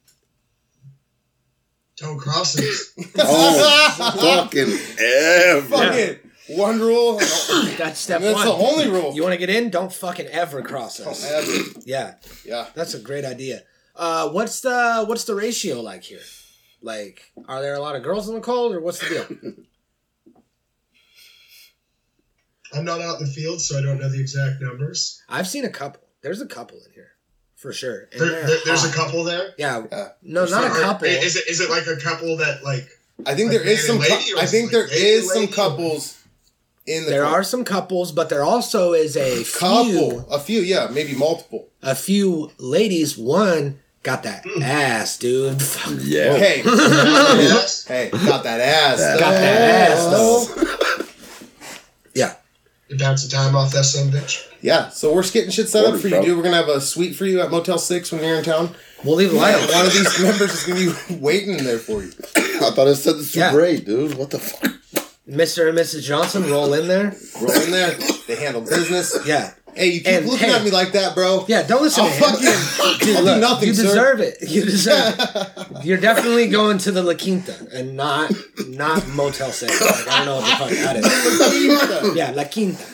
Don't 1.98 2.18
cross 2.18 2.56
it. 2.58 3.08
Oh, 3.18 4.44
fucking 4.44 4.68
ever. 4.98 5.62
Fucking 5.68 6.56
one 6.56 6.78
rule. 6.80 7.16
That's 7.18 7.98
step 7.98 8.20
That's 8.20 8.34
one. 8.34 8.44
That's 8.44 8.44
the 8.44 8.52
only 8.52 8.88
rule. 8.88 9.14
You 9.14 9.22
want 9.22 9.32
to 9.32 9.38
get 9.38 9.48
in? 9.50 9.70
Don't 9.70 9.92
fucking 9.92 10.26
ever 10.26 10.62
cross 10.62 11.00
us. 11.00 11.24
Ever. 11.30 11.80
Yeah. 11.84 12.14
Yeah. 12.44 12.66
That's 12.74 12.94
a 12.94 12.98
great 13.00 13.24
idea. 13.24 13.62
Uh, 13.94 14.28
what's 14.30 14.60
the 14.60 15.04
what's 15.06 15.24
the 15.24 15.34
ratio 15.34 15.80
like 15.80 16.02
here? 16.04 16.20
Like, 16.82 17.32
are 17.48 17.62
there 17.62 17.74
a 17.74 17.80
lot 17.80 17.96
of 17.96 18.02
girls 18.02 18.28
in 18.28 18.34
the 18.34 18.40
cold, 18.42 18.74
or 18.74 18.80
what's 18.80 18.98
the 19.00 19.08
deal? 19.08 19.54
I'm 22.74 22.84
not 22.84 23.00
out 23.00 23.18
in 23.20 23.26
the 23.26 23.32
field, 23.32 23.60
so 23.62 23.78
I 23.78 23.82
don't 23.82 23.98
know 23.98 24.08
the 24.10 24.20
exact 24.20 24.60
numbers. 24.60 25.22
I've 25.28 25.48
seen 25.48 25.64
a 25.64 25.70
couple. 25.70 26.02
There's 26.22 26.42
a 26.42 26.46
couple 26.46 26.76
in 26.78 26.92
here, 26.92 27.12
for 27.56 27.72
sure. 27.72 28.08
And 28.12 28.20
There, 28.20 28.46
there- 28.46 28.58
there's 28.64 28.84
a 28.84 28.92
couple 29.00 29.24
there. 29.24 29.54
Yeah, 29.58 29.84
Yeah. 29.90 30.08
no, 30.22 30.44
not 30.44 30.64
a 30.64 30.70
couple. 30.80 31.08
Is 31.08 31.36
it 31.36 31.48
is 31.48 31.60
it 31.60 31.68
like 31.70 31.86
a 31.86 31.96
couple 31.96 32.36
that 32.38 32.62
like 32.62 32.88
I 33.26 33.34
think 33.34 33.50
Like 33.50 33.62
there 33.62 33.68
is 33.68 33.86
some. 33.86 33.96
and 33.96 34.04
lady, 34.04 34.30
cou- 34.30 34.36
or 34.36 34.42
I 34.42 34.46
think 34.46 34.72
it 34.72 34.78
like 34.78 34.90
lady 34.90 35.02
is 35.04 35.30
and 35.30 35.44
some 35.48 35.52
couples 35.54 36.18
in 36.86 37.04
the 37.06 37.10
There 37.10 37.22
cult. 37.22 37.34
are 37.34 37.42
some 37.44 37.64
couples, 37.64 38.12
but 38.12 38.28
there 38.28 38.44
also 38.44 38.92
is 38.92 39.16
a 39.16 39.42
couple, 39.58 39.84
few, 40.10 40.24
a 40.30 40.38
few, 40.38 40.60
yeah, 40.60 40.88
maybe 40.92 41.14
multiple. 41.14 41.66
a 41.82 41.94
few 41.96 42.52
ladies. 42.58 43.16
One 43.18 43.80
got 44.02 44.22
that 44.24 44.44
hmm. 44.46 44.62
ass, 44.62 45.16
dude. 45.18 45.60
Yeah. 46.02 46.36
Hey, 46.36 46.60
hey, 47.88 48.10
got 48.10 48.44
that 48.44 48.60
ass. 48.60 48.98
Got 49.00 49.18
Got 49.18 49.30
that 49.32 49.90
ass, 49.90 50.04
though. 50.12 51.06
yeah. 52.14 52.34
You 52.88 52.98
bounce 52.98 53.24
the 53.24 53.30
time 53.34 53.56
off 53.56 53.72
that 53.72 53.84
son 53.84 54.10
bitch. 54.12 54.46
Yeah, 54.66 54.88
so 54.88 55.14
we're 55.14 55.22
getting 55.22 55.50
shit 55.50 55.68
set 55.68 55.84
up 55.84 56.00
for 56.00 56.08
you, 56.08 56.20
dude. 56.22 56.36
We're 56.36 56.42
gonna 56.42 56.56
have 56.56 56.68
a 56.68 56.80
suite 56.80 57.14
for 57.14 57.24
you 57.24 57.40
at 57.40 57.52
Motel 57.52 57.78
Six 57.78 58.10
when 58.10 58.24
you're 58.24 58.36
in 58.38 58.42
town. 58.44 58.74
We'll 59.04 59.14
leave 59.14 59.30
the 59.30 59.36
light 59.36 59.54
on. 59.54 59.60
One 59.68 59.86
of 59.86 59.92
these 59.92 60.20
members 60.20 60.52
is 60.54 60.64
gonna 60.64 60.80
be 61.08 61.14
waiting 61.20 61.58
there 61.62 61.78
for 61.78 62.02
you. 62.02 62.10
I 62.36 62.70
thought 62.72 62.88
I 62.88 62.94
said 62.94 63.14
the 63.14 63.30
Yeah. 63.32 63.50
Super 63.52 63.64
8, 63.64 63.84
dude. 63.86 64.14
What 64.18 64.30
the 64.30 64.40
fuck? 64.40 64.72
Mr. 65.28 65.68
and 65.68 65.78
Mrs. 65.78 66.02
Johnson 66.02 66.50
roll 66.50 66.72
in 66.74 66.88
there. 66.88 67.14
Roll 67.40 67.50
in 67.62 67.70
there. 67.70 67.96
They 68.26 68.34
handle 68.36 68.60
business. 68.62 69.16
Yeah. 69.24 69.52
Hey, 69.74 69.88
you 69.88 69.98
keep 70.00 70.08
And, 70.08 70.26
looking 70.26 70.48
hey. 70.48 70.54
at 70.54 70.64
me 70.64 70.70
like 70.72 70.92
that, 70.92 71.14
bro. 71.14 71.44
Yeah, 71.46 71.62
don't 71.62 71.82
listen 71.82 72.04
I'll 72.04 72.10
to 72.10 72.16
him. 72.16 72.52
fucking. 72.52 73.06
Dude, 73.06 73.16
I'll 73.18 73.22
look, 73.24 73.34
do 73.36 73.40
nothing, 73.40 73.68
you 73.68 73.74
sir. 73.74 73.82
deserve 73.82 74.20
it. 74.20 74.36
You 74.40 74.64
deserve 74.64 75.14
it. 75.18 75.84
You're 75.84 75.98
definitely 75.98 76.48
going 76.48 76.78
to 76.78 76.90
the 76.92 77.02
La 77.02 77.14
Quinta 77.14 77.54
and 77.72 77.94
not 77.96 78.32
not 78.68 79.06
Motel 79.08 79.52
Six. 79.52 79.80
Like, 79.80 80.08
I 80.08 80.24
don't 80.24 80.26
know 80.26 80.36
what 80.36 80.44
the 80.70 80.74
fuck 80.74 80.94
that 80.94 82.08
is. 82.10 82.16
Yeah, 82.16 82.30
La 82.30 82.44
Quinta. 82.44 82.84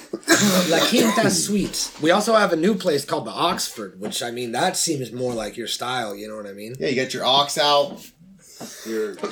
La 0.68 0.78
Quinta 0.86 1.30
Suites. 1.30 2.00
We 2.00 2.10
also 2.10 2.34
have 2.34 2.52
a 2.52 2.56
new 2.56 2.74
place 2.74 3.04
called 3.04 3.26
the 3.26 3.32
Oxford, 3.32 4.00
which 4.00 4.22
I 4.22 4.30
mean 4.30 4.52
that 4.52 4.76
seems 4.76 5.12
more 5.12 5.34
like 5.34 5.56
your 5.56 5.66
style. 5.66 6.14
You 6.14 6.28
know 6.28 6.36
what 6.36 6.46
I 6.46 6.52
mean? 6.52 6.74
Yeah, 6.78 6.88
you 6.88 6.96
got 6.96 7.12
your 7.14 7.24
ox 7.24 7.58
out. 7.58 8.04
Your 8.86 9.16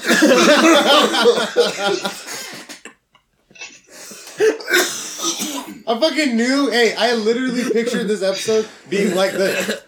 I 5.86 5.98
fucking 5.98 6.36
knew. 6.36 6.70
Hey, 6.70 6.94
I 6.94 7.14
literally 7.14 7.70
pictured 7.70 8.08
this 8.08 8.22
episode 8.22 8.68
being 8.88 9.14
like 9.14 9.32
this. 9.32 9.82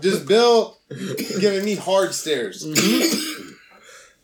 Just 0.00 0.26
Bill 0.26 0.78
giving 1.40 1.64
me 1.64 1.74
hard 1.74 2.14
stares. 2.14 2.66
Mm-hmm. 2.66 3.52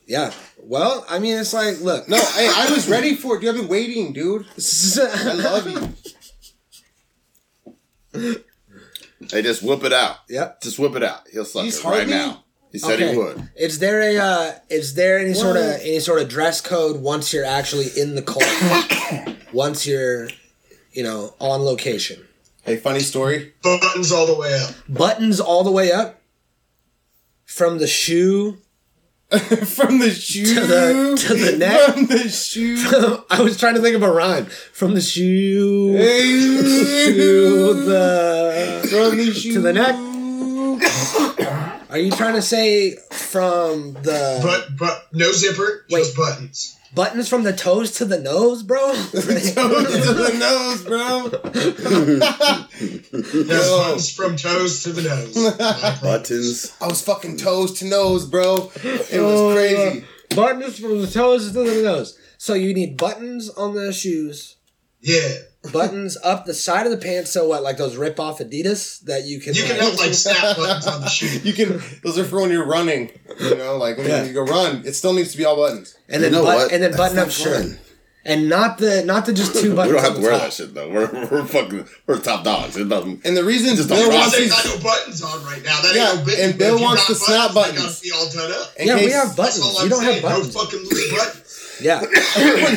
Yeah. 0.07 0.33
Well, 0.63 1.05
I 1.09 1.19
mean, 1.19 1.39
it's 1.39 1.53
like, 1.53 1.81
look. 1.81 2.09
No, 2.09 2.17
hey, 2.17 2.51
I 2.55 2.71
was 2.71 2.89
ready 2.89 3.15
for 3.15 3.37
it. 3.37 3.41
Dude, 3.41 3.51
I've 3.51 3.61
been 3.61 3.69
waiting, 3.69 4.13
dude. 4.13 4.47
I 4.99 5.33
love 5.35 5.67
you. 5.71 5.95
Hey, 9.31 9.43
just 9.43 9.63
whip 9.65 9.83
it 9.83 9.93
out. 9.93 10.19
Yep. 10.29 10.63
Just 10.63 10.79
whip 10.79 10.95
it 10.95 11.03
out. 11.03 11.23
He'll 11.33 11.45
suck 11.45 11.65
He's 11.65 11.79
it 11.81 11.85
right 11.85 11.95
hardly- 12.09 12.15
now. 12.15 12.45
He 12.71 12.79
said 12.79 13.01
he 13.01 13.17
would. 13.17 13.49
Is 13.57 13.79
there 13.79 14.01
a 14.01 14.17
uh, 14.19 14.53
is 14.69 14.95
there 14.95 15.19
any 15.19 15.33
sort 15.35 15.57
of 15.57 15.65
What? 15.65 15.81
any 15.81 16.01
sort 16.01 16.21
of 16.23 16.29
dress 16.29 16.61
code 16.61 17.01
once 17.01 17.33
you're 17.33 17.45
actually 17.45 17.87
in 17.97 18.15
the 18.15 18.21
cult? 18.23 18.45
once 19.55 19.87
you're, 19.87 20.29
you 20.93 21.03
know, 21.03 21.35
on 21.41 21.63
location. 21.63 22.27
Hey, 22.65 22.77
funny 22.77 23.01
story. 23.01 23.55
Buttons 23.63 24.13
all 24.13 24.27
the 24.27 24.35
way 24.35 24.53
up. 24.55 24.75
Buttons 24.87 25.41
all 25.41 25.65
the 25.65 25.73
way 25.73 25.91
up. 25.91 26.21
From 27.47 27.79
the 27.79 27.87
shoe 27.87 28.59
From 29.67 29.99
the 29.99 30.11
shoe 30.11 30.55
To 30.55 30.61
the- 30.67 31.17
to 31.27 31.35
the 31.35 31.57
neck? 31.59 31.95
From 31.95 32.07
the 32.07 32.29
shoe. 32.31 32.77
I 33.31 33.43
was 33.43 33.59
trying 33.59 33.75
to 33.75 33.81
think 33.83 33.95
of 33.95 34.03
a 34.03 34.11
rhyme. 34.11 34.47
From 34.47 34.95
the 34.95 35.03
shoe 35.03 35.93
Hey, 35.93 36.33
to 37.13 37.75
the 37.75 38.89
From 38.91 39.17
the 39.19 39.33
shoe 39.35 39.53
to 39.53 39.61
the 39.61 39.73
neck. 39.75 39.95
Are 41.91 41.99
you 41.99 42.11
trying 42.11 42.35
to 42.35 42.43
say 42.43 42.97
from 43.11 43.95
the 43.95 44.41
But 44.43 44.77
but 44.79 45.07
no 45.13 45.33
zipper, 45.33 45.85
just 45.91 46.17
buttons. 46.17 46.77
Buttons 46.95 47.29
from 47.29 47.43
the 47.43 47.53
toes 47.53 47.93
to 47.93 48.05
the 48.05 48.19
nose, 48.19 48.63
bro? 48.63 48.93
From 48.95 49.21
toes 49.21 50.07
to 50.07 50.15
the 50.15 50.37
nose, 50.39 50.85
bro. 50.85 51.31
No, 53.49 53.55
Yo. 53.55 53.79
buttons 53.79 54.13
from 54.13 54.37
toes 54.37 54.83
to 54.85 54.93
the 54.93 55.03
nose. 55.03 55.35
Buttons. 56.03 56.73
I 56.81 56.87
was 56.87 57.03
fucking 57.03 57.37
toes 57.37 57.79
to 57.81 57.87
nose, 57.87 58.27
bro. 58.27 58.71
It 58.83 59.21
was 59.21 59.41
oh, 59.41 59.55
crazy. 59.55 60.05
buttons 60.35 60.79
from 60.79 61.01
the 61.01 61.07
toes 61.07 61.53
to 61.53 61.59
the 61.59 61.83
nose. 61.83 62.19
So 62.39 62.55
you 62.55 62.73
need 62.75 62.97
buttons 62.97 63.51
on 63.51 63.75
the 63.75 63.93
shoes, 63.93 64.57
yeah. 65.01 65.35
Buttons 65.73 66.17
up 66.25 66.45
the 66.47 66.55
side 66.55 66.87
of 66.87 66.93
the 66.93 66.99
pants. 66.99 67.31
So 67.33 67.49
what, 67.49 67.63
like 67.63 67.77
those 67.77 67.97
rip 67.97 68.19
off 68.21 68.39
Adidas 68.39 69.01
that 69.05 69.25
you 69.25 69.41
can? 69.41 69.55
You 69.55 69.65
can 69.65 69.77
have 69.77 69.95
like 69.97 70.15
snap 70.15 70.57
buttons 70.57 70.87
on 70.87 71.01
the 71.01 71.09
shoe. 71.09 71.27
You 71.43 71.53
can. 71.53 71.81
Those 72.03 72.19
are 72.19 72.25
for 72.25 72.41
when 72.41 72.51
you're 72.51 72.67
running. 72.67 73.11
You 73.41 73.57
know, 73.57 73.77
like 73.77 73.99
when 73.99 74.07
Yeah. 74.07 74.25
you 74.25 74.33
go 74.33 74.43
run, 74.43 74.83
it 74.87 74.95
still 74.95 75.13
needs 75.13 75.33
to 75.33 75.39
be 75.39 75.45
all 75.45 75.57
buttons. 75.57 75.97
and 76.09 76.23
then 76.23 76.33
You 76.33 76.39
know 76.39 76.45
but- 76.45 76.57
what? 76.57 76.73
and 76.73 76.83
then 76.83 76.91
That's 76.93 76.97
button 77.01 77.17
not 77.17 77.27
up 77.27 77.33
shirt. 77.33 77.57
fun. 77.63 77.79
and 78.25 78.49
not 78.49 78.79
the 78.79 79.03
not 79.05 79.27
the 79.27 79.33
just 79.33 79.55
two 79.61 79.75
buttons 79.75 79.95
We 79.95 80.01
don't 80.01 80.05
have 80.05 80.17
to 80.17 80.21
wear 80.23 80.33
top. 80.33 80.41
that 80.43 80.53
shit 80.53 80.75
though. 80.75 80.91
We're, 80.91 81.29
we're 81.31 81.45
fucking 81.45 81.89
we're 82.07 82.19
top 82.21 82.45
dogs. 82.45 82.77
It 82.77 82.89
doesn't. 82.89 83.25
And 83.25 83.37
the 83.37 83.45
reason 83.45 83.75
Just 83.77 83.89
Bill 83.89 83.99
don't 83.99 84.15
wants 84.15 84.33
They 84.37 84.43
these, 84.45 84.51
got 84.53 84.65
no 84.67 84.83
buttons 84.83 85.23
on 85.23 85.45
right 85.45 85.63
now. 85.65 85.81
That 85.83 85.95
Yeah, 85.95 86.11
ain't 86.11 86.19
no 86.21 86.25
big. 86.27 86.39
and 86.41 86.59
Bill 86.59 86.81
wants 86.81 87.07
the 87.09 87.15
snap 87.15 87.49
They 87.51 87.55
buttons. 87.55 87.79
gotta 87.83 88.01
be 88.03 88.11
all 88.13 88.29
done 88.31 88.53
up. 88.53 88.69
in 88.79 88.87
Yeah, 88.89 88.95
we 88.97 89.01
case- 89.03 89.15
have 89.15 89.37
buttons. 89.37 89.83
You 89.83 89.89
don't 89.89 90.03
have 90.05 90.23
buttons. 90.23 90.55
No 90.55 90.61
fucking 90.63 90.83
buttons. 90.89 91.48
Yeah, 91.81 92.01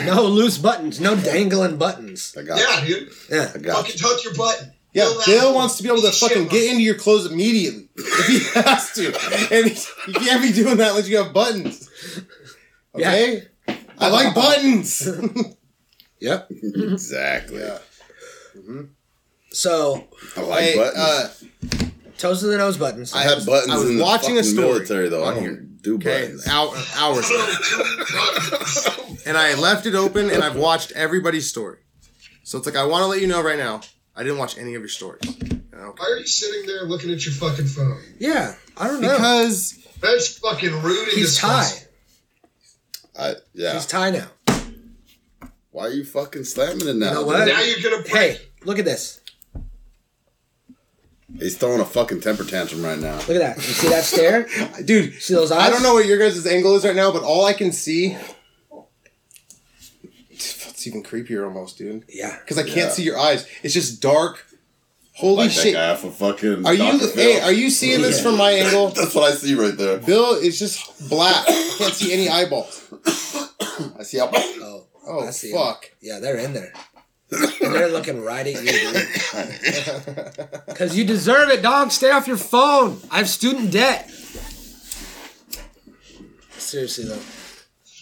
no 0.05 0.23
loose 0.23 0.57
buttons, 0.57 0.99
no 0.99 1.15
dangling 1.15 1.77
buttons. 1.77 2.35
I 2.37 2.43
got. 2.43 2.59
Yeah, 2.59 2.85
dude. 2.85 3.09
Yeah, 3.29 3.51
I 3.53 3.57
got. 3.57 3.89
It. 3.89 3.93
Fucking 3.93 3.97
tuck 3.97 4.23
your 4.23 4.33
button. 4.35 4.71
Yeah, 4.93 5.03
Bill, 5.03 5.21
Bill 5.25 5.55
wants 5.55 5.77
to 5.77 5.83
be 5.83 5.89
able 5.89 6.01
to 6.01 6.11
fucking 6.11 6.47
get 6.49 6.69
into 6.69 6.83
your 6.83 6.95
clothes 6.95 7.31
immediately 7.31 7.87
if 7.95 8.27
he 8.27 8.59
has 8.59 8.91
to, 8.95 9.07
and 9.55 9.67
he, 9.67 9.73
he 10.07 10.13
can't 10.13 10.41
be 10.41 10.51
doing 10.51 10.77
that 10.77 10.89
unless 10.89 11.07
you 11.07 11.17
have 11.17 11.33
buttons. 11.33 11.89
Okay, 12.93 13.43
I 13.97 14.09
like 14.09 14.35
buttons. 14.35 15.07
yep. 16.19 16.47
Exactly. 16.51 17.59
Yeah. 17.59 17.77
So 19.51 20.07
I 20.37 20.41
like 20.41 20.63
Hey, 20.63 20.75
buttons. 20.75 20.97
uh, 20.97 21.33
toes 22.17 22.39
to 22.41 22.47
the 22.47 22.57
nose 22.57 22.77
buttons. 22.77 23.13
I 23.13 23.23
had 23.23 23.35
was- 23.35 23.45
buttons 23.45 23.71
I 23.71 23.77
was 23.77 23.89
in 23.89 23.97
the 23.97 24.03
watching 24.03 24.37
a 24.37 24.43
story. 24.43 24.67
military 24.67 25.09
though. 25.09 25.23
I 25.25 25.33
don't 25.35 25.70
do 25.81 25.95
okay, 25.95 26.21
buttons. 26.21 26.47
hour, 26.47 26.73
hours, 26.95 27.29
and 29.25 29.37
I 29.37 29.55
left 29.55 29.85
it 29.85 29.95
open, 29.95 30.29
and 30.29 30.43
I've 30.43 30.55
watched 30.55 30.91
everybody's 30.93 31.49
story. 31.49 31.79
So 32.43 32.57
it's 32.57 32.67
like 32.67 32.75
I 32.75 32.85
want 32.85 33.03
to 33.03 33.07
let 33.07 33.21
you 33.21 33.27
know 33.27 33.41
right 33.41 33.57
now, 33.57 33.81
I 34.15 34.23
didn't 34.23 34.37
watch 34.37 34.57
any 34.57 34.75
of 34.75 34.81
your 34.81 34.89
stories. 34.89 35.21
Okay. 35.25 35.59
Why 35.73 36.05
are 36.05 36.17
you 36.17 36.27
sitting 36.27 36.67
there 36.67 36.83
looking 36.83 37.11
at 37.11 37.25
your 37.25 37.33
fucking 37.33 37.65
phone? 37.65 37.99
yeah, 38.19 38.55
I 38.77 38.87
don't 38.87 39.01
know. 39.01 39.15
Because 39.15 39.79
That's 39.99 40.37
fucking 40.37 40.81
rude 40.81 41.07
and 41.09 41.17
he's 41.17 41.37
Ty. 41.37 41.59
disgusting. 41.59 41.87
I 43.17 43.33
yeah. 43.53 43.73
He's 43.73 43.85
Ty 43.87 44.11
now. 44.11 44.27
Why 45.71 45.85
are 45.85 45.91
you 45.91 46.03
fucking 46.03 46.43
slamming 46.43 46.87
it 46.87 46.95
now? 46.97 47.07
You 47.09 47.13
know 47.15 47.23
what? 47.23 47.47
Now 47.47 47.61
you're 47.61 47.79
gonna 47.79 48.03
break. 48.03 48.13
Hey, 48.13 48.37
look 48.63 48.77
at 48.77 48.85
this. 48.85 49.20
He's 51.39 51.57
throwing 51.57 51.79
a 51.79 51.85
fucking 51.85 52.21
temper 52.21 52.43
tantrum 52.43 52.83
right 52.83 52.99
now. 52.99 53.15
Look 53.15 53.29
at 53.31 53.39
that. 53.39 53.55
You 53.57 53.61
see 53.63 53.89
that 53.89 54.03
stare? 54.03 54.47
dude, 54.85 55.21
See 55.21 55.33
those 55.33 55.51
eyes? 55.51 55.61
I 55.67 55.69
don't 55.71 55.81
know 55.83 55.93
what 55.95 56.05
your 56.05 56.17
guys' 56.19 56.45
angle 56.45 56.75
is 56.75 56.85
right 56.85 56.95
now, 56.95 57.11
but 57.11 57.23
all 57.23 57.45
I 57.45 57.53
can 57.53 57.71
see. 57.71 58.17
It's 60.29 60.87
even 60.87 61.03
creepier 61.03 61.45
almost, 61.45 61.77
dude. 61.77 62.03
Yeah. 62.09 62.37
Because 62.39 62.57
I 62.57 62.63
can't 62.63 62.75
Yeah. 62.75 62.89
see 62.89 63.03
your 63.03 63.17
eyes. 63.17 63.45
It's 63.63 63.73
just 63.73 64.01
dark. 64.01 64.45
Holy 65.13 65.45
Like 65.47 65.49
that 65.55 65.61
shit. 65.61 65.73
guy 65.73 65.95
for 65.95 66.09
fucking. 66.09 66.65
Are 66.65 66.73
you 66.73 66.79
Dr. 66.79 67.07
Phil. 67.07 67.23
hey, 67.33 67.39
are 67.41 67.51
you 67.51 67.69
seeing 67.69 68.01
this 68.01 68.21
from 68.21 68.37
my 68.37 68.51
angle? 68.51 68.87
That's 68.95 69.13
what 69.13 69.31
I 69.31 69.35
see 69.35 69.53
right 69.53 69.77
there. 69.77 69.97
Bill 69.99 70.33
is 70.35 70.57
just 70.57 71.09
black. 71.09 71.45
I 71.47 71.75
can't 71.77 71.93
see 71.93 72.11
any 72.13 72.27
eyeballs. 72.29 72.81
I 73.99 74.03
see 74.03 74.17
how. 74.17 74.29
Oh, 74.33 74.85
Oh 75.05 75.27
I 75.27 75.31
see 75.31 75.51
'em. 75.51 75.57
fuck. 75.59 75.91
Yeah, 76.01 76.19
they're 76.19 76.37
in 76.37 76.53
there. 76.53 76.73
And 77.31 77.73
they're 77.73 77.87
looking 77.89 78.21
right 78.23 78.45
at 78.45 78.63
you, 78.63 78.71
dude. 78.71 79.07
Because 80.67 80.97
you 80.97 81.03
deserve 81.05 81.49
it, 81.49 81.61
dog. 81.61 81.91
Stay 81.91 82.11
off 82.11 82.27
your 82.27 82.37
phone. 82.37 82.99
I 83.11 83.17
have 83.19 83.29
student 83.29 83.71
debt. 83.71 84.09
Seriously, 86.57 87.05
though. 87.05 87.19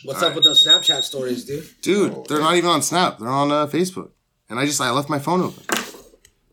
What's 0.06 0.24
up 0.24 0.34
with 0.36 0.44
those 0.46 0.66
Snapchat 0.66 1.04
stories, 1.04 1.44
dude? 1.46 1.68
Dude, 1.82 2.26
they're 2.28 2.40
not 2.40 2.56
even 2.56 2.70
on 2.70 2.82
Snap. 2.82 3.20
They're 3.20 3.28
on 3.28 3.52
uh, 3.52 3.68
Facebook. 3.68 4.12
And 4.50 4.58
I 4.60 4.66
just 4.66 4.80
I 4.80 4.92
left 4.92 5.10
my 5.10 5.20
phone 5.20 5.42
open. 5.42 5.64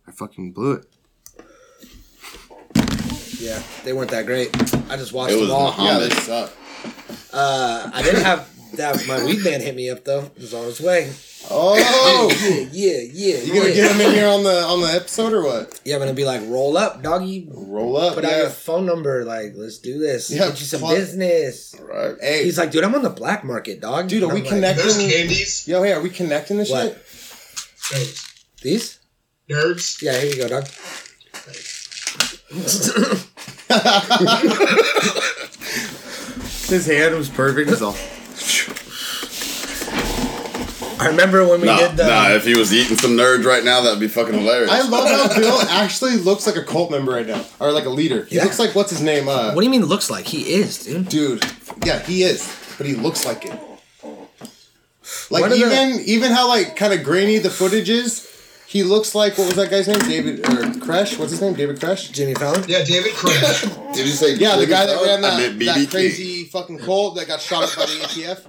I 0.07 0.11
fucking 0.13 0.53
blew 0.53 0.73
it. 0.73 0.85
Yeah, 3.39 3.63
they 3.85 3.93
weren't 3.93 4.11
that 4.11 4.27
great. 4.27 4.51
I 4.91 4.97
just 4.97 5.13
watched 5.13 5.33
It 5.33 5.37
was 5.37 5.49
them 5.49 5.57
all. 5.57 5.71
Muhammad. 5.71 6.03
Yeah, 6.03 6.09
they 6.09 6.15
suck. 6.21 6.53
Uh, 7.33 7.91
I 7.93 8.03
didn't 8.03 8.23
have 8.25 8.49
that. 8.77 9.07
My 9.07 9.25
weed 9.25 9.45
man 9.45 9.61
hit 9.61 9.75
me 9.77 9.89
up 9.91 10.05
though. 10.05 10.25
It 10.25 10.39
was 10.39 10.55
on 10.55 10.65
his 10.65 10.81
way. 10.81 11.13
Oh, 11.49 12.29
Yeah, 12.73 12.73
yeah, 12.73 13.01
yeah. 13.13 13.43
you 13.43 13.55
gonna 13.55 13.69
yeah. 13.69 13.75
get 13.75 13.93
him 13.95 14.01
in 14.01 14.13
here 14.15 14.29
on 14.29 14.43
the 14.43 14.63
on 14.65 14.81
the 14.81 14.89
episode 14.89 15.33
or 15.33 15.45
what? 15.45 15.81
Yeah, 15.85 15.95
I'm 15.95 16.01
gonna 16.01 16.13
be 16.15 16.25
like, 16.25 16.41
roll 16.45 16.77
up, 16.77 17.03
doggy. 17.03 17.49
Roll 17.51 17.97
up. 17.97 18.15
Put 18.15 18.25
out 18.25 18.31
yeah. 18.33 18.41
your 18.43 18.51
phone 18.51 18.87
number. 18.87 19.25
Like, 19.25 19.53
let's 19.55 19.79
do 19.79 19.99
this. 19.99 20.31
Yeah, 20.31 20.49
Get 20.49 20.61
you 20.61 20.67
some 20.67 20.81
plug- 20.81 20.97
business. 20.97 21.75
Right. 21.81 22.17
Hey, 22.21 22.45
He's 22.45 22.59
like, 22.59 22.71
dude, 22.73 22.85
I'm 22.85 22.95
on 22.95 23.03
the 23.03 23.11
black 23.11 23.45
market, 23.45 23.81
dog. 23.81 24.09
Dude, 24.09 24.23
are 24.23 24.27
And 24.27 24.35
we 24.35 24.41
I'm 24.41 24.45
like, 24.45 24.55
connected? 24.55 24.85
Those 24.85 24.99
candies, 24.99 25.69
yo, 25.69 25.83
hey, 25.83 25.93
are 25.93 26.01
we 26.01 26.11
connecting 26.11 26.57
this 26.59 26.71
What? 26.71 26.93
shit? 27.07 27.93
those 27.93 28.25
These? 28.63 28.99
nerds. 29.51 30.03
Yeah, 30.03 30.19
here 30.19 30.35
you 30.35 30.43
go, 30.43 30.49
dog. 30.49 30.67
His 36.69 36.87
hand 36.87 37.15
was 37.15 37.29
perfect. 37.29 37.71
It's 37.71 37.83
all. 37.83 37.95
I 41.07 41.11
remember 41.11 41.47
when 41.49 41.61
we 41.61 41.67
Nah, 41.67 41.79
did 41.79 41.97
the. 41.97 42.07
nah, 42.07 42.31
if 42.31 42.45
he 42.45 42.57
was 42.57 42.73
eating 42.75 42.97
some 42.97 43.13
nerds 43.17 43.45
right 43.45 43.65
now, 43.65 43.81
that'd 43.83 44.01
be 44.01 44.09
fucking 44.09 44.35
hilarious. 44.35 44.71
I 44.71 44.83
love 44.89 45.09
how 45.09 45.39
Bill 45.39 45.61
actually 45.71 46.17
looks 46.17 46.47
like 46.47 46.57
a 46.57 46.63
cult 46.63 46.91
member 46.91 47.13
right 47.13 47.27
now, 47.27 47.45
or 47.61 47.73
like 47.73 47.85
a 47.87 47.91
leader. 47.91 48.25
He 48.25 48.37
Yeah. 48.37 48.45
looks 48.45 48.59
like 48.59 48.75
what's 48.75 48.91
his 48.91 49.01
name? 49.03 49.29
Uh, 49.29 49.53
What 49.53 49.61
do 49.61 49.65
you 49.65 49.71
mean 49.71 49.85
looks 49.85 50.11
like? 50.11 50.27
He 50.27 50.55
is, 50.55 50.79
dude. 50.79 51.09
dude. 51.09 51.45
Yeah, 51.85 52.01
he 52.01 52.23
is, 52.23 52.49
but 52.79 52.87
he 52.87 52.95
looks 52.95 53.25
like 53.25 53.45
it. 53.47 53.53
Like 55.31 55.43
One 55.43 55.53
of 55.53 55.59
the- 55.59 55.65
even 55.67 56.01
even 56.05 56.33
how 56.33 56.49
like 56.49 56.75
kind 56.77 56.93
of 56.93 57.03
grainy 57.05 57.39
the 57.39 57.51
footage 57.51 57.89
is. 57.89 58.27
He 58.69 58.83
looks 58.83 59.15
like 59.15 59.39
what 59.39 59.47
was 59.47 59.55
that 59.57 59.71
guy's 59.71 59.87
name? 59.87 60.01
David 60.01 60.41
or 60.41 60.65
Kresh? 60.85 61.17
What's 61.19 61.31
his 61.31 61.41
name? 61.41 61.55
David 61.55 61.79
Kresh? 61.79 62.11
Jimmy 62.11 62.35
Fallon? 62.35 62.65
Yeah, 62.67 62.83
David 62.85 63.13
Crash. 63.15 63.63
Did 63.95 64.05
you 64.07 64.13
say? 64.13 64.35
Yeah, 64.35 64.57
the 64.57 64.63
Jimmy 64.63 64.67
guy 64.67 64.87
that 64.87 64.95
Fallon? 64.97 65.09
ran 65.09 65.21
that, 65.23 65.39
meant 65.39 65.59
BB 65.61 65.65
that 65.85 65.91
crazy 65.91 66.45
fucking 66.47 66.79
cult 66.81 67.15
that 67.17 67.29
got 67.29 67.41
shot 67.41 67.63
up 67.63 67.77
by 67.77 67.87
the 67.87 67.93
ATF. 68.03 68.41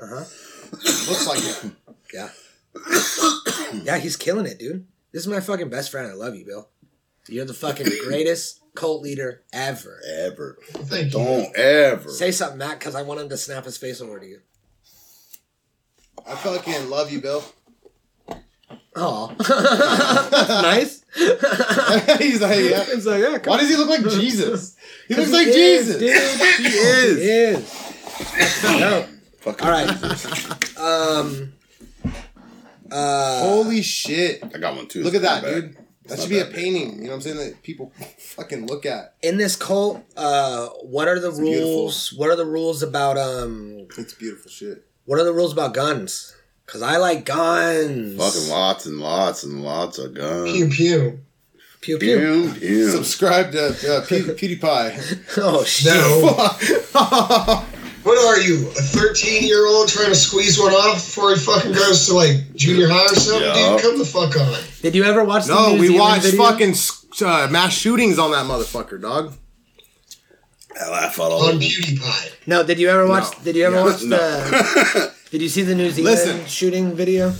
Uh 0.00 0.06
huh. 0.06 0.24
Looks 0.72 1.26
like 1.28 1.38
it. 1.38 1.70
Yeah. 2.12 2.30
yeah, 3.84 3.98
he's 3.98 4.16
killing 4.16 4.46
it, 4.46 4.58
dude. 4.58 4.86
This 5.12 5.22
is 5.22 5.28
my 5.28 5.40
fucking 5.40 5.70
best 5.70 5.90
friend. 5.90 6.08
I 6.10 6.14
love 6.14 6.34
you, 6.34 6.44
Bill. 6.44 6.68
You're 7.28 7.44
the 7.44 7.54
fucking 7.54 7.86
greatest 8.04 8.60
cult 8.74 9.02
leader 9.02 9.42
ever. 9.52 10.00
Ever. 10.08 10.58
Thank 10.72 11.06
you. 11.06 11.10
Don't 11.18 11.56
ever. 11.56 12.08
Say 12.10 12.30
something, 12.32 12.58
Matt, 12.58 12.78
because 12.78 12.94
I 12.94 13.02
want 13.02 13.20
him 13.20 13.28
to 13.28 13.36
snap 13.36 13.64
his 13.64 13.76
face 13.76 14.00
over 14.00 14.18
to 14.18 14.26
you. 14.26 14.40
I 16.26 16.34
fucking 16.36 16.90
love 16.90 17.10
you, 17.10 17.20
Bill. 17.20 17.42
Oh, 18.96 19.34
nice. 20.62 21.04
He's 21.14 22.40
like, 22.40 22.58
yeah. 22.58 22.84
It's 22.88 23.06
like, 23.06 23.22
yeah, 23.22 23.38
come 23.38 23.52
Why 23.52 23.58
does 23.58 23.68
he 23.70 23.76
look 23.76 23.88
like 23.88 24.02
Jesus? 24.02 24.76
He 25.08 25.14
looks 25.14 25.32
like 25.32 25.46
He 25.46 25.52
is, 25.52 25.86
Jesus. 25.86 25.98
dude. 25.98 26.66
He 26.66 26.78
is. 26.78 27.18
He 27.18 27.30
is. 27.30 28.80
No. 28.80 29.06
Fucking 29.40 29.66
All 29.66 29.72
right. 29.72 30.78
Um. 30.78 31.52
Uh. 32.90 33.40
Holy 33.40 33.82
shit. 33.82 34.42
I 34.54 34.58
got 34.58 34.76
one 34.76 34.86
too. 34.88 35.02
Look 35.02 35.14
at 35.14 35.22
that, 35.22 35.42
Not 35.42 35.48
dude. 35.48 35.76
That 36.06 36.18
should 36.18 36.24
not 36.24 36.28
be 36.30 36.38
a 36.38 36.44
that 36.44 36.50
bad. 36.52 36.54
painting. 36.56 36.94
You 36.96 37.02
know 37.04 37.08
what 37.10 37.14
I'm 37.16 37.20
saying? 37.20 37.36
That 37.36 37.62
people 37.62 37.92
fucking 38.18 38.66
look 38.66 38.84
at. 38.86 39.14
in 39.22 39.36
this 39.36 39.54
cult, 39.54 40.02
uh, 40.16 40.66
what 40.82 41.06
are 41.08 41.20
the 41.20 41.30
beautiful. 41.30 41.44
rules? 41.68 42.12
What 42.12 42.30
are 42.30 42.36
the 42.36 42.46
rules 42.46 42.82
about 42.82 43.16
um? 43.18 43.86
It's 43.96 44.14
beautiful 44.14 44.50
shit. 44.50 44.84
What 45.04 45.18
are 45.20 45.24
the 45.24 45.32
rules 45.32 45.52
about 45.52 45.74
guns? 45.74 46.34
Cause 46.66 46.82
I 46.82 46.98
like 46.98 47.24
guns. 47.24 48.16
Fucking 48.16 48.48
lots 48.48 48.86
and 48.86 48.98
lots 49.00 49.42
and 49.42 49.62
lots 49.62 49.98
of 49.98 50.14
guns. 50.14 50.52
Pew 50.52 50.68
pew. 50.68 51.20
pew 51.80 51.98
pew. 51.98 52.18
Pew, 52.52 52.60
pew. 52.60 52.90
Subscribe 52.90 53.50
to 53.52 53.66
uh, 53.68 54.04
Pew- 54.06 54.24
PewDiePie. 54.58 55.38
Oh 55.38 55.64
shit. 55.64 55.92
No. 55.94 57.64
What 58.02 58.16
are 58.18 58.40
you, 58.40 58.68
a 58.68 58.72
13 58.82 59.42
year 59.46 59.66
old 59.66 59.88
trying 59.88 60.08
to 60.08 60.14
squeeze 60.14 60.58
one 60.58 60.72
off 60.72 60.94
before 61.04 61.30
he 61.34 61.36
fucking 61.36 61.72
goes 61.72 62.06
to 62.06 62.14
like 62.14 62.54
junior 62.54 62.88
high 62.88 63.04
or 63.04 63.14
something? 63.14 63.42
Yeah. 63.46 63.72
Dude, 63.76 63.82
come 63.82 63.98
the 63.98 64.04
fuck 64.06 64.36
on. 64.40 64.58
Did 64.80 64.94
you 64.94 65.04
ever 65.04 65.22
watch 65.24 65.44
the 65.46 65.54
no, 65.54 65.74
New 65.74 65.80
we 65.80 65.86
Zealand 65.88 66.00
watched 66.00 66.24
video? 66.24 66.44
fucking 66.44 66.74
uh, 67.26 67.48
mass 67.50 67.72
shootings 67.74 68.18
on 68.18 68.30
that 68.32 68.46
motherfucker, 68.46 69.00
dog. 69.00 69.34
I 70.80 70.88
laugh 70.90 71.18
out 71.20 71.30
all 71.32 71.42
On 71.42 71.48
over. 71.50 71.58
PewDiePie. 71.58 72.46
No, 72.46 72.62
did 72.62 72.78
you 72.78 72.88
ever 72.88 73.06
watch? 73.06 73.36
No. 73.38 73.44
Did 73.44 73.56
you 73.56 73.64
ever 73.66 73.76
Yeah. 73.76 73.84
watch 73.84 74.00
the? 74.00 75.12
did 75.30 75.42
you 75.42 75.48
see 75.50 75.62
the 75.62 75.74
New 75.74 75.90
Zealand 75.90 76.16
Listen. 76.16 76.46
shooting 76.46 76.94
video? 76.94 77.32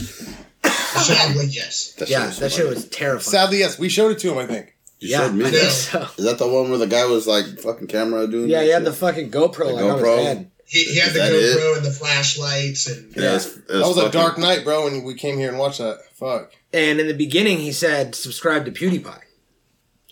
Sadly, 0.62 1.46
yes. 1.46 1.94
That 1.98 2.10
Yeah, 2.10 2.26
was 2.26 2.38
that 2.40 2.52
shit 2.52 2.68
was 2.68 2.86
terrifying. 2.88 3.22
Sadly, 3.30 3.58
yes, 3.60 3.78
we 3.78 3.88
showed 3.88 4.10
it 4.12 4.18
to 4.20 4.32
him. 4.32 4.38
I 4.38 4.46
think. 4.46 4.74
You 4.98 5.08
yeah, 5.10 5.18
showed 5.20 5.34
me. 5.36 5.46
I 5.46 5.50
think 5.50 5.70
so. 5.70 6.02
Is 6.18 6.24
that 6.26 6.36
the 6.38 6.46
one 6.48 6.68
where 6.68 6.78
the 6.78 6.86
guy 6.86 7.06
was 7.06 7.26
like 7.26 7.46
fucking 7.60 7.86
camera 7.86 8.26
doing? 8.26 8.50
Yeah, 8.50 8.62
he 8.62 8.68
had 8.68 8.80
shit? 8.80 8.84
the 8.86 8.92
fucking 8.92 9.30
GoPro 9.30 9.56
The 9.68 9.72
like 9.72 9.84
on 9.84 9.98
GoPro? 9.98 10.49
His 10.70 10.86
head. 10.86 10.88
He, 10.88 10.94
he 10.94 10.98
had 11.00 11.12
the 11.12 11.18
that 11.18 11.32
GoPro 11.32 11.76
and 11.78 11.86
the 11.86 11.90
flashlights 11.90 12.86
and 12.88 13.16
Yeah, 13.16 13.22
it's- 13.36 13.46
it's 13.46 13.66
That 13.66 13.80
was 13.86 13.98
a 13.98 14.10
dark 14.10 14.38
night, 14.38 14.64
bro, 14.64 14.84
when 14.84 15.02
we 15.04 15.14
came 15.14 15.38
here 15.38 15.48
and 15.48 15.58
watched 15.58 15.78
that. 15.78 15.98
Fuck. 16.14 16.52
And 16.72 17.00
in 17.00 17.06
the 17.08 17.14
beginning, 17.14 17.58
he 17.58 17.72
said, 17.72 18.14
"Subscribe 18.14 18.64
to 18.66 18.70
PewDiePie." 18.70 19.20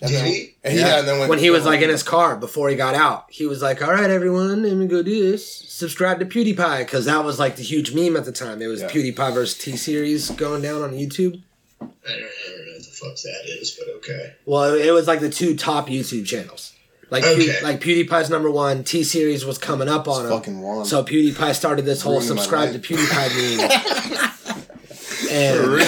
And 0.01 0.11
Did 0.13 0.17
then, 0.21 0.27
he? 0.27 0.55
and 0.63 0.77
yeah, 0.79 0.99
and 1.01 1.09
then 1.09 1.19
went 1.19 1.29
when 1.29 1.39
he 1.41 1.51
was 1.51 1.65
like 1.65 1.81
in 1.81 1.89
his 1.89 2.05
car 2.05 2.37
before 2.37 2.69
he 2.69 2.77
got 2.77 2.95
out, 2.95 3.25
he 3.31 3.47
was 3.47 3.63
like, 3.63 3.83
"All 3.83 3.93
right, 3.93 4.09
everyone, 4.11 4.63
let 4.63 4.73
me 4.75 4.87
go 4.87 5.03
do 5.03 5.31
this. 5.33 5.45
Subscribe 5.69 6.21
to 6.21 6.25
PewDiePie," 6.27 6.79
because 6.81 7.05
that 7.07 7.25
was 7.25 7.39
like 7.41 7.57
the 7.57 7.63
huge 7.65 7.93
meme 7.95 8.17
at 8.17 8.25
the 8.25 8.31
time. 8.33 8.63
It 8.63 8.69
was 8.69 8.81
Yeah. 8.81 8.89
PewDiePie 8.91 9.35
versus 9.35 9.59
T 9.59 9.77
Series 9.77 10.31
going 10.31 10.63
down 10.63 10.83
on 10.83 10.93
YouTube. 10.93 11.43
I 11.81 11.85
don't, 11.85 11.91
I 12.03 12.13
don't 12.13 12.67
know 12.67 12.73
what 12.75 12.83
the 12.85 12.91
fuck 12.93 13.17
that 13.17 13.59
is, 13.61 13.77
but 13.79 13.89
okay. 13.97 14.35
Well, 14.47 14.75
it 14.75 14.91
was 14.93 15.07
like 15.09 15.19
the 15.21 15.31
two 15.31 15.57
top 15.57 15.89
YouTube 15.89 16.27
channels. 16.27 16.73
Like, 17.11 17.25
Okay. 17.25 17.45
Pew- 17.45 17.55
like 17.63 17.81
PewDiePie's 17.81 18.29
number 18.31 18.51
one, 18.51 18.85
T 18.85 19.03
Series 19.03 19.45
was 19.45 19.57
coming 19.59 19.89
up 19.89 20.07
on 20.09 20.25
him. 20.27 20.31
fucking 20.31 20.61
one. 20.61 20.85
So 20.85 21.03
PewDiePie 21.03 21.55
started 21.55 21.85
this 21.85 22.03
whole 22.03 22.21
subscribe 22.21 22.73
to. 22.73 22.79
PewDiePie 22.79 23.57
meme. 23.57 23.71
and 25.31 25.81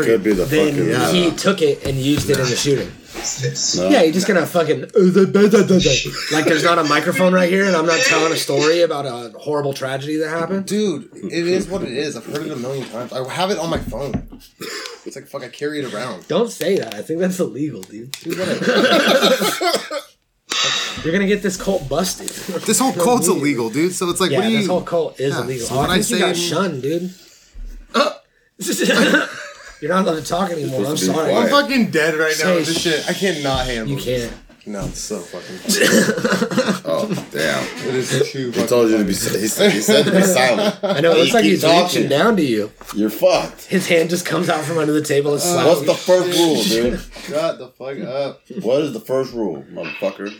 It 0.00 0.04
could 0.04 0.22
be 0.24 0.32
the 0.32 0.44
then 0.44 0.74
fucking. 0.74 0.94
uh, 0.94 1.12
he 1.12 1.30
took 1.30 1.62
it 1.62 1.84
and 1.86 1.96
used 1.96 2.28
it 2.30 2.38
in 2.38 2.46
the 2.46 2.56
shooting. 2.56 2.92
no. 3.76 3.88
Yeah, 3.88 4.02
you're 4.02 4.12
just 4.12 4.26
gonna 4.28 4.46
fucking 4.46 4.80
like 6.32 6.44
there's 6.44 6.62
not 6.64 6.78
a 6.78 6.84
microphone 6.84 7.32
right 7.32 7.48
here, 7.48 7.64
and 7.64 7.74
I'm 7.74 7.86
not 7.86 7.98
telling 8.00 8.32
a 8.32 8.36
story 8.36 8.82
about 8.82 9.06
a 9.06 9.36
horrible 9.38 9.72
tragedy 9.72 10.16
that 10.18 10.28
happened. 10.28 10.66
Dude, 10.66 11.08
it 11.14 11.32
is 11.46 11.66
what 11.68 11.82
it 11.82 11.90
is. 11.92 12.16
I've 12.16 12.26
heard 12.26 12.46
it 12.46 12.52
a 12.52 12.56
million 12.56 12.86
times. 12.90 13.12
I 13.12 13.26
have 13.32 13.50
it 13.50 13.58
on 13.58 13.70
my 13.70 13.78
phone. 13.78 14.28
It's 15.04 15.16
like 15.16 15.26
fuck, 15.26 15.42
I 15.42 15.48
carry 15.48 15.80
it 15.82 15.92
around. 15.92 16.28
Don't 16.28 16.50
say 16.50 16.78
that. 16.78 16.94
I 16.94 17.02
think 17.02 17.18
that's 17.20 17.40
illegal, 17.40 17.80
dude. 17.82 18.12
Dude, 18.12 18.38
whatever. 18.38 18.66
You're 21.04 21.12
gonna 21.12 21.26
get 21.26 21.42
this 21.42 21.56
cult 21.56 21.88
busted. 21.88 22.28
this 22.66 22.78
whole 22.78 22.92
cult's 22.92 23.28
illegal, 23.28 23.70
dude. 23.70 23.92
So 23.92 24.08
it's 24.10 24.20
like, 24.20 24.30
yeah, 24.30 24.38
what 24.38 24.44
do 24.46 24.50
you? 24.50 24.58
this 24.58 24.66
whole 24.66 24.82
cult 24.82 25.20
is 25.20 25.34
Yeah, 25.34 25.42
illegal. 25.42 25.66
so 25.66 25.74
oh, 25.76 25.80
when 25.82 25.90
I 25.90 25.94
I 25.94 26.02
think 26.02 26.20
you 26.20 26.26
got 26.26 26.36
say- 26.36 26.42
shunned, 26.42 26.82
dude. 26.82 27.14
You're 29.80 29.90
not 29.94 30.04
allowed 30.04 30.16
to 30.16 30.24
talk 30.24 30.50
anymore. 30.50 30.80
I'm 30.80 30.96
supposed 30.96 31.04
to 31.06 31.14
sorry. 31.14 31.32
I'm 31.34 31.48
fucking 31.48 31.90
dead 31.92 32.14
right 32.16 32.34
now. 32.38 32.44
Say 32.44 32.56
with 32.56 32.66
This 32.66 32.80
shit, 32.82 33.08
I 33.08 33.12
cannot 33.12 33.64
handle. 33.66 33.94
This. 33.96 34.06
You 34.06 34.28
can't. 34.28 34.32
No, 34.66 34.84
it's 34.84 35.00
so 35.00 35.18
fucking. 35.20 35.56
Oh 36.90 37.06
damn! 37.32 37.62
It 37.88 37.94
is 37.96 38.32
too. 38.32 38.50
He 38.50 38.66
told 38.66 38.90
you 38.90 38.96
to 38.98 39.04
be. 39.04 39.10
He 39.10 39.14
said, 39.14 39.70
he 39.72 39.80
said 39.80 40.04
to 40.06 40.10
be 40.10 40.22
silent. 40.22 40.78
I 40.82 41.00
know. 41.00 41.12
It 41.12 41.18
looks 41.18 41.28
You 41.28 41.34
like 41.34 41.44
he's 41.44 41.60
talking. 41.62 41.84
reaching 41.84 42.08
down 42.08 42.36
to 42.36 42.42
you. 42.42 42.70
You're 42.94 43.10
fucked. 43.10 43.64
His 43.66 43.86
hand 43.86 44.08
just 44.10 44.24
comes 44.24 44.48
out 44.48 44.64
from 44.64 44.78
under 44.78 44.92
the 44.94 45.02
table 45.02 45.32
and 45.32 45.40
oh, 45.42 45.44
slaps. 45.44 45.68
What's 45.68 45.80
you. 45.82 45.86
the 45.86 45.94
first 45.94 46.38
rule, 46.38 46.62
dude? 46.62 47.00
Shut 47.24 47.58
the 47.58 47.68
fuck 47.68 47.98
up. 48.00 48.40
What 48.64 48.82
is 48.82 48.92
the 48.94 49.00
first 49.00 49.34
rule, 49.34 49.62
motherfucker? 49.70 50.30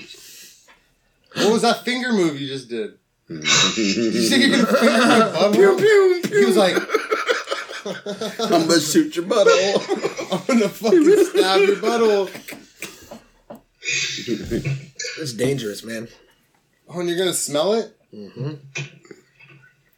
What 1.35 1.52
was 1.52 1.62
that 1.62 1.85
finger 1.85 2.12
move 2.12 2.40
you 2.40 2.48
just 2.48 2.68
did? 2.68 2.94
Did 3.28 3.44
you 3.44 4.28
think 4.28 4.46
you're 4.46 4.57
gonna 4.57 4.66
finger 4.78 5.07
my 5.07 5.18
butt? 5.33 6.31
He 6.33 6.44
was 6.46 6.57
like, 6.57 6.76
I'm 8.40 8.66
gonna 8.66 8.81
shoot 8.81 9.14
your 9.16 9.26
butthole. 9.26 10.33
I'm 10.33 10.46
gonna 10.46 10.68
fucking 10.68 11.24
stab 11.26 11.61
your 11.61 11.76
butthole. 11.76 12.64
It's 15.20 15.33
dangerous, 15.33 15.83
man. 15.83 16.09
Oh, 16.88 17.01
and 17.01 17.09
you're 17.09 17.18
gonna 17.18 17.33
smell 17.33 17.72
it? 17.74 17.96
Mm-hmm. 18.14 18.55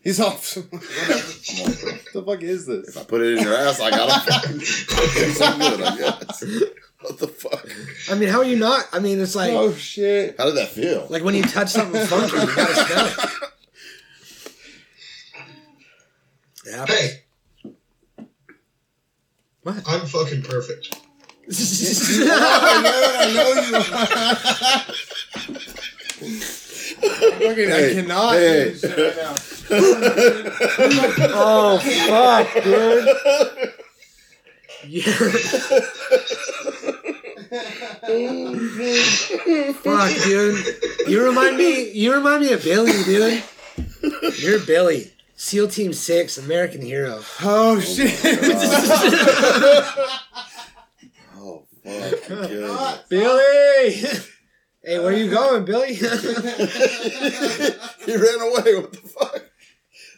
He's 0.03 0.21
off. 0.21 0.57
What 2.13 2.13
the 2.15 2.23
fuck 2.27 2.43
is 2.43 2.67
this? 2.67 2.89
If 2.89 2.97
I 2.99 3.05
put 3.05 3.21
it 3.21 3.39
in 3.39 3.45
your 3.45 3.55
ass. 3.55 3.81
I 3.81 3.91
gotta 3.91 4.31
fucking 4.33 4.59
do 4.59 4.65
something 4.65 5.71
good. 5.71 5.81
I 5.83 5.97
guess. 5.99 6.45
What 7.03 7.19
the 7.19 7.29
fuck? 7.29 7.67
I 8.11 8.15
mean, 8.19 8.29
how 8.29 8.39
are 8.39 8.45
you 8.45 8.57
not? 8.57 8.89
I 8.93 8.99
mean, 8.99 9.21
it's 9.21 9.35
like 9.37 9.53
Oh 9.53 9.73
shit. 9.75 10.37
How 10.39 10.47
did 10.47 10.57
that 10.57 10.69
feel? 10.69 11.07
like 11.11 11.23
when 11.25 11.35
you 11.35 11.43
touch 11.43 11.69
something 11.71 12.05
funky, 12.07 12.37
you 12.37 12.55
gotta 12.57 12.75
smell 12.75 13.07
it. 13.07 13.17
Yeah. 16.67 16.87
Hey, 16.87 17.23
What? 19.63 19.83
I'm 19.87 20.07
fucking 20.07 20.43
perfect. 20.43 21.00
I 21.53 22.81
know, 22.85 23.01
I 23.19 23.33
know 23.35 23.49
you. 23.61 23.81
Fucking, 27.41 27.73
I 27.73 27.75
Hey, 27.77 27.95
cannot 27.95 28.33
hey. 28.35 28.65
do 28.65 28.71
this 28.71 28.81
shit 28.81 28.99
right 28.99 29.17
now. 29.17 29.35
oh 31.35 31.79
fuck, 32.07 32.47
dude. 32.65 33.07
Yeah. 34.87 35.13
fuck, 39.73 40.11
dude. 40.25 40.65
You 41.09 41.25
remind 41.25 41.57
me. 41.57 41.91
You 41.93 42.15
remind 42.15 42.43
me 42.43 42.53
of 42.53 42.63
Billy, 42.63 42.93
dude. 43.05 43.43
You're 44.39 44.61
Billy. 44.61 45.13
SEAL 45.37 45.69
Team 45.69 45.93
Six, 45.95 46.37
American 46.39 46.83
hero. 46.83 47.23
Oh 47.43 47.81
shit. 47.81 48.13
Oh 48.23 50.17
fuck! 51.85 52.11
you 52.13 52.17
killed 52.23 52.51
me. 52.51 52.97
Billy. 53.09 53.91
hey, 54.85 54.99
where 54.99 55.13
you 55.13 55.31
going, 55.31 55.65
Billy? 55.65 55.95
he 55.95 56.03
ran 58.17 58.41
away. 58.41 58.75
What 58.77 58.93
the 58.93 59.01
fuck? 59.19 59.43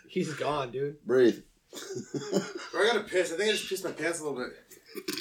He's 0.08 0.32
gone, 0.34 0.70
dude. 0.70 1.04
Breathe. 1.06 1.38
I 1.74 2.86
gotta 2.86 3.00
piss. 3.00 3.32
I 3.32 3.36
think 3.36 3.48
I 3.48 3.52
just 3.52 3.68
pissed 3.68 3.84
my 3.84 3.92
pants 3.92 4.20
a 4.20 4.24
little 4.24 4.38
bit. 4.38 4.50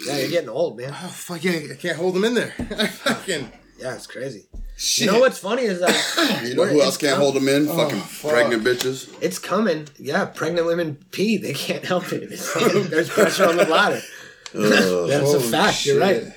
Yeah, 0.05 0.17
you're 0.17 0.29
getting 0.29 0.49
old, 0.49 0.77
man. 0.77 0.89
Oh 0.93 1.07
fuck 1.07 1.43
yeah! 1.45 1.59
I 1.71 1.75
can't 1.75 1.95
hold 1.95 2.13
them 2.15 2.25
in 2.25 2.33
there. 2.33 2.53
I 2.59 2.87
fucking 2.87 3.49
Yeah, 3.79 3.95
it's 3.95 4.05
crazy. 4.05 4.47
shit. 4.75 5.05
You 5.05 5.13
know 5.13 5.19
what's 5.21 5.37
funny 5.39 5.61
is 5.63 5.79
that 5.79 6.41
You 6.45 6.55
know 6.55 6.65
who 6.65 6.81
else 6.81 6.97
can't 6.97 7.17
hold 7.17 7.35
them 7.35 7.47
in? 7.47 7.69
Oh, 7.69 7.77
fucking 7.77 7.99
Oh, 7.99 8.01
fuck. 8.01 8.31
pregnant 8.31 8.63
bitches. 8.65 9.15
it's 9.21 9.39
coming. 9.39 9.87
Yeah, 9.97 10.25
pregnant 10.25 10.65
women 10.67 10.97
pee. 11.11 11.37
They 11.37 11.53
can't 11.53 11.85
help 11.85 12.11
it. 12.11 12.23
It's 12.33 12.53
there's 12.89 13.09
pressure 13.09 13.45
on 13.47 13.55
the 13.55 13.63
bladder. 13.65 14.01
Ugh. 14.55 15.09
That's 15.09 15.33
a 15.33 15.39
Holy 15.39 15.39
fact. 15.51 15.85
You're 15.85 15.99
right. 15.99 16.23
shit. 16.23 16.33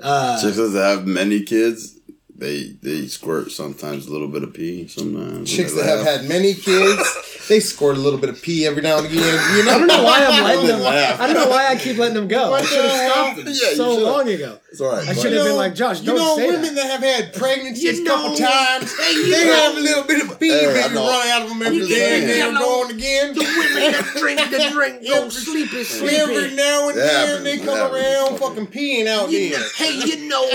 Uh, 0.00 0.40
Chicks 0.42 0.56
that 0.56 0.72
have 0.74 1.06
many 1.06 1.42
kids, 1.42 1.98
they 2.42 2.74
they 2.82 3.06
squirt 3.06 3.52
sometimes 3.52 4.06
a 4.06 4.12
little 4.12 4.28
bit 4.28 4.42
of 4.42 4.52
pee. 4.52 4.88
Sometimes 4.88 5.50
Chicks 5.50 5.74
that 5.74 5.86
have 5.86 6.04
had 6.04 6.28
many 6.28 6.54
kids, 6.54 7.46
they 7.48 7.60
squirt 7.60 7.96
a 7.96 8.00
little 8.00 8.18
bit 8.18 8.28
of 8.30 8.42
pee 8.42 8.66
every 8.66 8.82
now 8.82 8.98
and 8.98 9.06
again. 9.06 9.56
You 9.56 9.64
know? 9.64 9.70
I 9.72 9.78
don't 9.78 9.86
know 9.86 10.02
why 10.02 10.24
I'm 10.26 10.44
letting 10.44 10.66
them. 10.72 10.80
Laugh. 10.80 11.20
I 11.20 11.26
don't 11.32 11.36
know 11.36 11.48
why 11.50 11.68
I 11.68 11.76
keep 11.76 11.96
letting 11.98 12.14
them 12.16 12.28
go. 12.28 12.52
I 12.54 12.62
should 12.62 12.84
have 12.84 13.10
stopped 13.12 13.36
them 13.36 13.46
Yeah, 13.48 13.74
so 13.74 13.96
long 13.98 14.28
ago. 14.28 14.58
It's 14.70 14.80
all 14.80 14.92
right. 14.96 15.06
I 15.08 15.12
should 15.14 15.32
have 15.32 15.44
been 15.44 15.56
like 15.56 15.74
Josh. 15.74 16.00
You 16.00 16.06
Don't 16.06 16.16
know, 16.16 16.36
say 16.36 16.46
women 16.48 16.74
that. 16.74 16.88
that. 16.88 16.90
have 16.90 17.02
had 17.02 17.34
pregnancies 17.34 17.98
You 18.00 18.04
a 18.04 18.08
couple 18.08 18.36
times, 18.36 18.98
Hey, 18.98 19.12
you 19.12 19.30
they 19.30 19.46
have 19.46 19.76
a 19.76 19.80
little 19.80 20.04
bit 20.04 20.22
of 20.24 20.40
pee 20.40 20.48
Hey, 20.48 20.68
I 20.70 20.88
maybe 20.88 20.94
run 20.96 21.28
out 21.28 21.42
of 21.42 21.48
them 21.50 21.62
every 21.62 21.78
just 21.78 21.90
day 21.90 22.14
and 22.14 22.24
saying. 22.24 22.40
then 22.40 22.52
You 22.54 22.58
go 22.58 22.82
on 22.84 22.90
again. 22.90 23.34
The 23.34 23.40
women 23.40 23.92
that 23.92 24.14
drink 24.18 24.40
the 24.50 24.70
drink 24.72 25.06
go 25.06 25.28
sleepy, 25.28 25.76
Every 25.76 25.84
sleepy. 25.84 26.56
now 26.56 26.88
and 26.88 26.98
then 26.98 27.44
they 27.44 27.58
come 27.58 27.92
around 27.94 28.38
fucking 28.38 28.66
peeing 28.68 29.06
out 29.06 29.30
You 29.30 29.50
there. 29.50 29.62
hey, 29.76 30.00
you 30.06 30.28
know. 30.28 30.48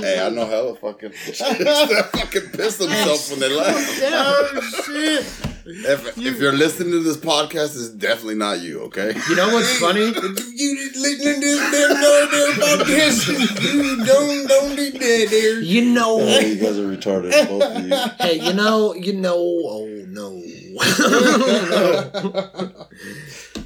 Hey, 0.00 0.24
I 0.24 0.28
know 0.28 0.44
how 0.44 0.50
hella 0.52 0.76
fucking 0.76 1.12
chicks 1.32 1.58
that 1.58 2.10
fucking 2.12 2.50
piss 2.50 2.76
themselves 2.76 3.30
when 3.30 3.40
they 3.40 3.52
oh, 3.52 3.58
laugh. 3.58 4.00
Oh 4.02 4.82
shit! 4.86 5.52
If, 5.64 6.18
if 6.18 6.40
you're 6.40 6.52
listening 6.52 6.90
to 6.92 7.02
this 7.02 7.16
podcast, 7.16 7.76
it's 7.76 7.90
definitely 7.90 8.34
not 8.34 8.60
you, 8.60 8.80
okay? 8.82 9.14
You 9.28 9.36
know 9.36 9.52
what's 9.52 9.78
funny? 9.78 10.12
You 10.54 10.90
listening 10.96 11.40
to 11.40 11.56
them 11.56 12.00
know 12.00 12.28
there 12.30 12.56
about 12.56 12.86
this? 12.86 13.28
You 13.62 14.04
don't 14.04 14.48
don't 14.48 14.76
do 14.76 14.90
that 14.90 15.26
there. 15.30 15.60
You 15.60 15.92
know. 15.92 16.18
Oh, 16.20 16.40
you 16.40 16.56
guys 16.56 16.78
are 16.78 16.96
retarded, 16.96 17.48
both 17.48 17.62
of 17.62 17.84
you. 17.86 17.96
Hey, 18.20 18.40
you 18.40 18.52
know, 18.52 18.94
you 18.94 19.12
know, 19.14 19.36
oh 19.36 19.86
no. 20.08 20.42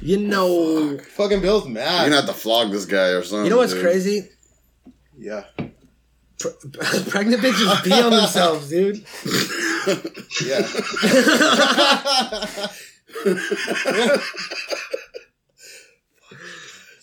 you 0.01 0.17
know, 0.17 0.97
Fucking 0.97 1.41
Bill's 1.41 1.67
mad. 1.67 1.73
You're 1.73 1.83
mad. 1.83 2.03
gonna 2.05 2.15
have 2.17 2.25
to 2.25 2.33
flog 2.33 2.71
this 2.71 2.85
guy 2.85 3.09
or 3.09 3.23
something. 3.23 3.45
you 3.45 3.49
know 3.51 3.57
what's 3.57 3.73
dude. 3.73 3.83
crazy? 3.83 4.29
yeah. 5.17 5.43
Pre- 6.39 6.51
pregnant 7.09 7.41
bitches 7.41 7.83
pee 7.83 7.93
on 7.93 8.11
themselves, 8.11 8.69
dude. 8.69 9.03
Yeah. 10.45 10.67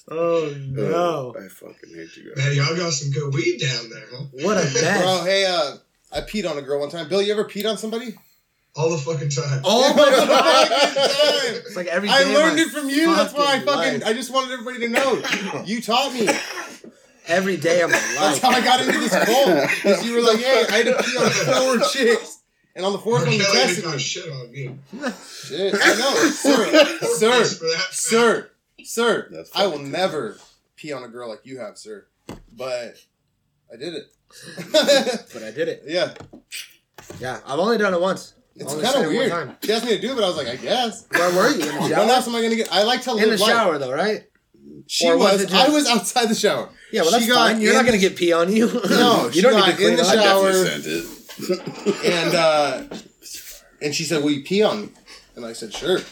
Oh 0.06 0.54
no! 0.58 1.34
I 1.38 1.48
fucking 1.48 1.94
hate 1.94 2.14
you 2.16 2.34
guys. 2.34 2.44
Man, 2.44 2.54
y'all 2.56 2.76
got 2.76 2.92
some 2.92 3.10
good 3.10 3.32
weed 3.34 3.58
down 3.58 3.88
there, 3.88 4.04
huh? 4.12 4.24
What 4.32 4.58
a 4.58 4.64
mess! 4.64 5.02
Bro, 5.02 5.22
hey, 5.24 5.46
uh, 5.46 5.76
I 6.12 6.20
peed 6.20 6.48
on 6.48 6.58
a 6.58 6.62
girl 6.62 6.80
one 6.80 6.90
time. 6.90 7.08
Bill, 7.08 7.22
you 7.22 7.32
ever 7.32 7.44
peed 7.44 7.68
on 7.68 7.78
somebody? 7.78 8.14
All 8.76 8.90
the 8.90 8.98
fucking 8.98 9.30
time. 9.30 9.62
Oh 9.64 9.94
my 9.94 10.10
god! 10.10 10.68
Fucking 10.68 11.62
It's 11.66 11.76
like 11.76 11.86
every 11.86 12.08
day. 12.08 12.14
I 12.14 12.24
learned 12.34 12.58
it 12.58 12.68
from 12.68 12.90
you. 12.90 13.14
That's 13.16 13.32
why 13.32 13.44
I 13.44 13.60
fucking 13.60 13.66
fucking. 13.66 13.92
life. 14.00 14.06
I 14.06 14.12
just 14.12 14.30
wanted 14.30 14.52
everybody 14.52 14.80
to 14.80 14.88
know. 14.88 15.22
You 15.64 15.80
taught 15.80 16.12
me. 16.12 16.28
every 17.26 17.56
day 17.56 17.80
of 17.82 17.90
my 17.90 17.96
life. 17.96 18.14
That's 18.18 18.38
how 18.40 18.50
I 18.50 18.60
got 18.60 18.80
into 18.80 18.98
this 18.98 19.12
cult. 19.12 19.70
Because 19.70 20.04
you 20.06 20.14
were 20.14 20.22
like, 20.22 20.38
hey, 20.38 20.64
I 20.68 20.76
had 20.78 20.86
to 20.86 21.02
pee 21.02 21.16
on 21.18 21.30
four 21.80 21.88
chicks. 21.92 22.40
And 22.76 22.84
on 22.84 22.92
the 22.92 22.98
fourth 22.98 23.22
one, 23.24 23.32
you 23.32 23.38
Kelly 23.40 23.56
tested 23.56 23.86
me. 23.86 23.98
shit 23.98 24.30
on 24.32 24.50
me. 24.50 24.76
Shit, 25.44 25.74
I 25.80 25.94
know. 25.94 26.14
Sir, 26.30 26.84
sir, 27.44 27.44
sir, 27.92 28.50
sir. 28.82 29.28
That's 29.30 29.50
I 29.54 29.66
will 29.66 29.72
fucking 29.74 29.92
never 29.92 30.38
pee 30.76 30.92
on 30.92 31.04
a 31.04 31.08
girl 31.08 31.28
like 31.28 31.40
you 31.44 31.58
have, 31.60 31.78
sir. 31.78 32.06
But 32.56 32.96
I 33.72 33.76
did 33.76 33.94
it. 33.94 34.06
But 35.32 35.42
I 35.44 35.50
did 35.52 35.68
it. 35.68 35.84
yeah. 35.86 36.14
Yeah, 37.20 37.38
I've 37.46 37.58
only 37.60 37.78
done 37.78 37.94
it 37.94 38.00
once. 38.00 38.34
It's 38.56 38.72
kind 38.74 39.04
of 39.04 39.10
weird. 39.10 39.56
She 39.62 39.72
asked 39.72 39.84
me 39.84 39.94
to 39.96 40.00
do 40.00 40.12
it, 40.12 40.14
but 40.16 40.24
I 40.24 40.28
was 40.28 40.36
like, 40.36 40.48
I 40.48 40.56
guess. 40.56 41.06
Where 41.10 41.32
were 41.34 41.48
you? 41.50 41.60
In 41.68 41.74
the 41.74 41.80
When 41.80 41.90
shower? 41.90 42.08
else 42.10 42.26
am 42.28 42.34
I 42.34 42.42
gonna 42.42 42.56
get? 42.56 42.72
I 42.72 42.82
like 42.82 43.02
to 43.02 43.12
live 43.12 43.24
In 43.24 43.30
the 43.30 43.36
life. 43.36 43.50
shower, 43.52 43.78
though, 43.78 43.92
right? 43.92 44.24
She 44.86 45.08
Or 45.08 45.16
was 45.18 45.32
was. 45.32 45.42
just- 45.50 45.54
I 45.54 45.68
was 45.70 45.86
outside 45.88 46.28
the 46.28 46.34
shower. 46.34 46.68
Yeah, 46.92 47.02
well, 47.02 47.10
that's 47.12 47.24
She 47.24 47.30
got 47.30 47.52
fine. 47.52 47.60
You're 47.60 47.72
not 47.74 47.84
gonna 47.86 47.98
get 47.98 48.16
pee 48.16 48.32
on 48.32 48.52
you. 48.52 48.66
No, 48.88 49.26
you 49.26 49.32
she 49.32 49.40
don't 49.42 49.52
got 49.52 49.66
need 49.66 49.72
to 49.72 49.76
clean 49.78 49.90
in 49.90 49.96
the 49.96 50.02
up. 50.02 50.08
I 50.08 50.14
shower. 50.14 50.52
definitely 50.52 51.00
sent 51.00 51.88
it. 51.88 52.04
and 52.04 52.34
uh, 52.34 52.82
and 53.82 53.94
she 53.94 54.04
said, 54.04 54.22
"Will 54.22 54.30
you 54.30 54.44
pee 54.44 54.62
on 54.62 54.82
me?" 54.82 54.88
And 55.36 55.44
I 55.46 55.52
said, 55.54 55.72
"Sure." 55.74 55.98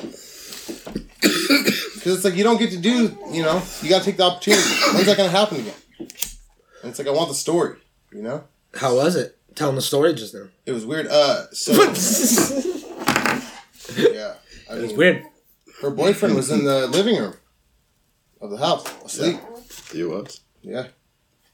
Because 1.23 2.17
it's 2.17 2.25
like 2.25 2.35
you 2.35 2.43
don't 2.43 2.59
get 2.59 2.73
to 2.73 2.79
do, 2.79 3.17
you 3.31 3.43
know, 3.45 3.63
you 3.81 3.89
got 3.89 4.01
to 4.01 4.05
take 4.05 4.17
the 4.17 4.25
opportunity. 4.25 4.61
When's 4.93 5.07
that 5.07 5.17
gonna 5.17 5.29
happen 5.29 5.61
again? 5.61 5.75
And 6.01 6.09
it's 6.91 6.99
like 6.99 7.07
I 7.07 7.13
want 7.13 7.29
the 7.29 7.35
story, 7.37 7.77
you 8.11 8.23
know. 8.23 8.43
How 8.75 8.97
was 8.97 9.15
it? 9.15 9.39
Telling 9.55 9.77
the 9.77 9.83
story 9.83 10.13
just 10.15 10.35
now. 10.35 10.47
It 10.67 10.73
was 10.73 10.85
weird. 10.85 11.07
Uh, 11.07 11.49
so 11.53 11.73
it 11.75 11.95
yeah, 14.15 14.35
I 14.69 14.75
was 14.75 14.89
mean, 14.89 14.97
weird. 14.97 15.23
her 15.81 15.91
boyfriend 15.91 16.35
was 16.35 16.51
in 16.51 16.65
the 16.65 16.89
living 16.89 17.17
room, 17.17 17.35
of 18.43 18.51
the 18.51 18.59
house, 18.59 18.85
asleep. 19.05 19.41
You 19.95 20.11
was. 20.11 20.41
Yeah. 20.63 20.89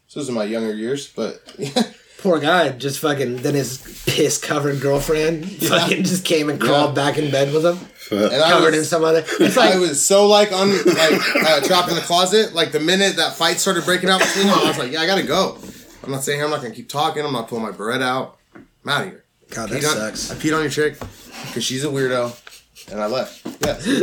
This 0.06 0.16
was 0.16 0.28
in 0.28 0.34
my 0.34 0.44
younger 0.44 0.74
years, 0.74 1.08
but 1.08 1.40
Poor 2.18 2.40
guy, 2.40 2.70
just 2.70 2.98
fucking. 2.98 3.36
Then 3.36 3.54
his 3.54 4.02
piss 4.04 4.38
covered 4.38 4.80
girlfriend 4.80 5.46
fucking 5.52 6.02
just 6.02 6.24
came 6.24 6.48
and 6.50 6.60
crawled 6.60 6.94
back 6.94 7.16
in 7.16 7.30
bed 7.30 7.52
with 7.54 7.64
him, 7.64 7.78
and 8.10 8.42
I 8.42 8.50
covered 8.50 8.74
in 8.74 8.80
was, 8.80 8.88
some 8.88 9.04
other. 9.04 9.22
It's 9.38 9.56
like 9.56 9.74
I 9.74 9.78
was 9.78 10.04
so 10.04 10.26
like 10.26 10.50
on 10.50 10.70
like 10.70 11.36
uh, 11.36 11.60
trapped 11.60 11.90
in 11.90 11.94
the 11.94 12.02
closet. 12.04 12.54
Like 12.54 12.72
the 12.72 12.80
minute 12.80 13.16
that 13.16 13.34
fight 13.36 13.58
started 13.58 13.84
breaking 13.84 14.10
out 14.10 14.18
between 14.18 14.46
them, 14.48 14.58
I 14.58 14.64
was 14.66 14.78
like, 14.78 14.90
yeah, 14.90 15.00
I 15.02 15.06
gotta 15.06 15.22
go. 15.22 15.58
I'm 16.02 16.10
not 16.10 16.24
saying 16.24 16.42
I'm 16.42 16.50
not 16.50 16.60
gonna 16.60 16.74
keep 16.74 16.88
talking. 16.88 17.24
I'm 17.24 17.32
not 17.32 17.46
pulling 17.46 17.64
my 17.64 17.70
barrette 17.70 18.02
out. 18.02 18.38
I'm 18.56 18.66
out 18.88 19.02
of 19.02 19.08
here. 19.12 19.24
God, 19.50 19.68
that 19.68 19.76
on- 19.84 19.96
sucks. 19.96 20.32
I 20.32 20.34
peed 20.34 20.54
on 20.56 20.62
your 20.62 20.70
chick 20.70 20.98
because 21.46 21.62
she's 21.62 21.84
a 21.84 21.88
weirdo, 21.88 22.90
and 22.90 23.00
I 23.00 23.06
left. 23.06 23.46
Yeah, 23.64 24.02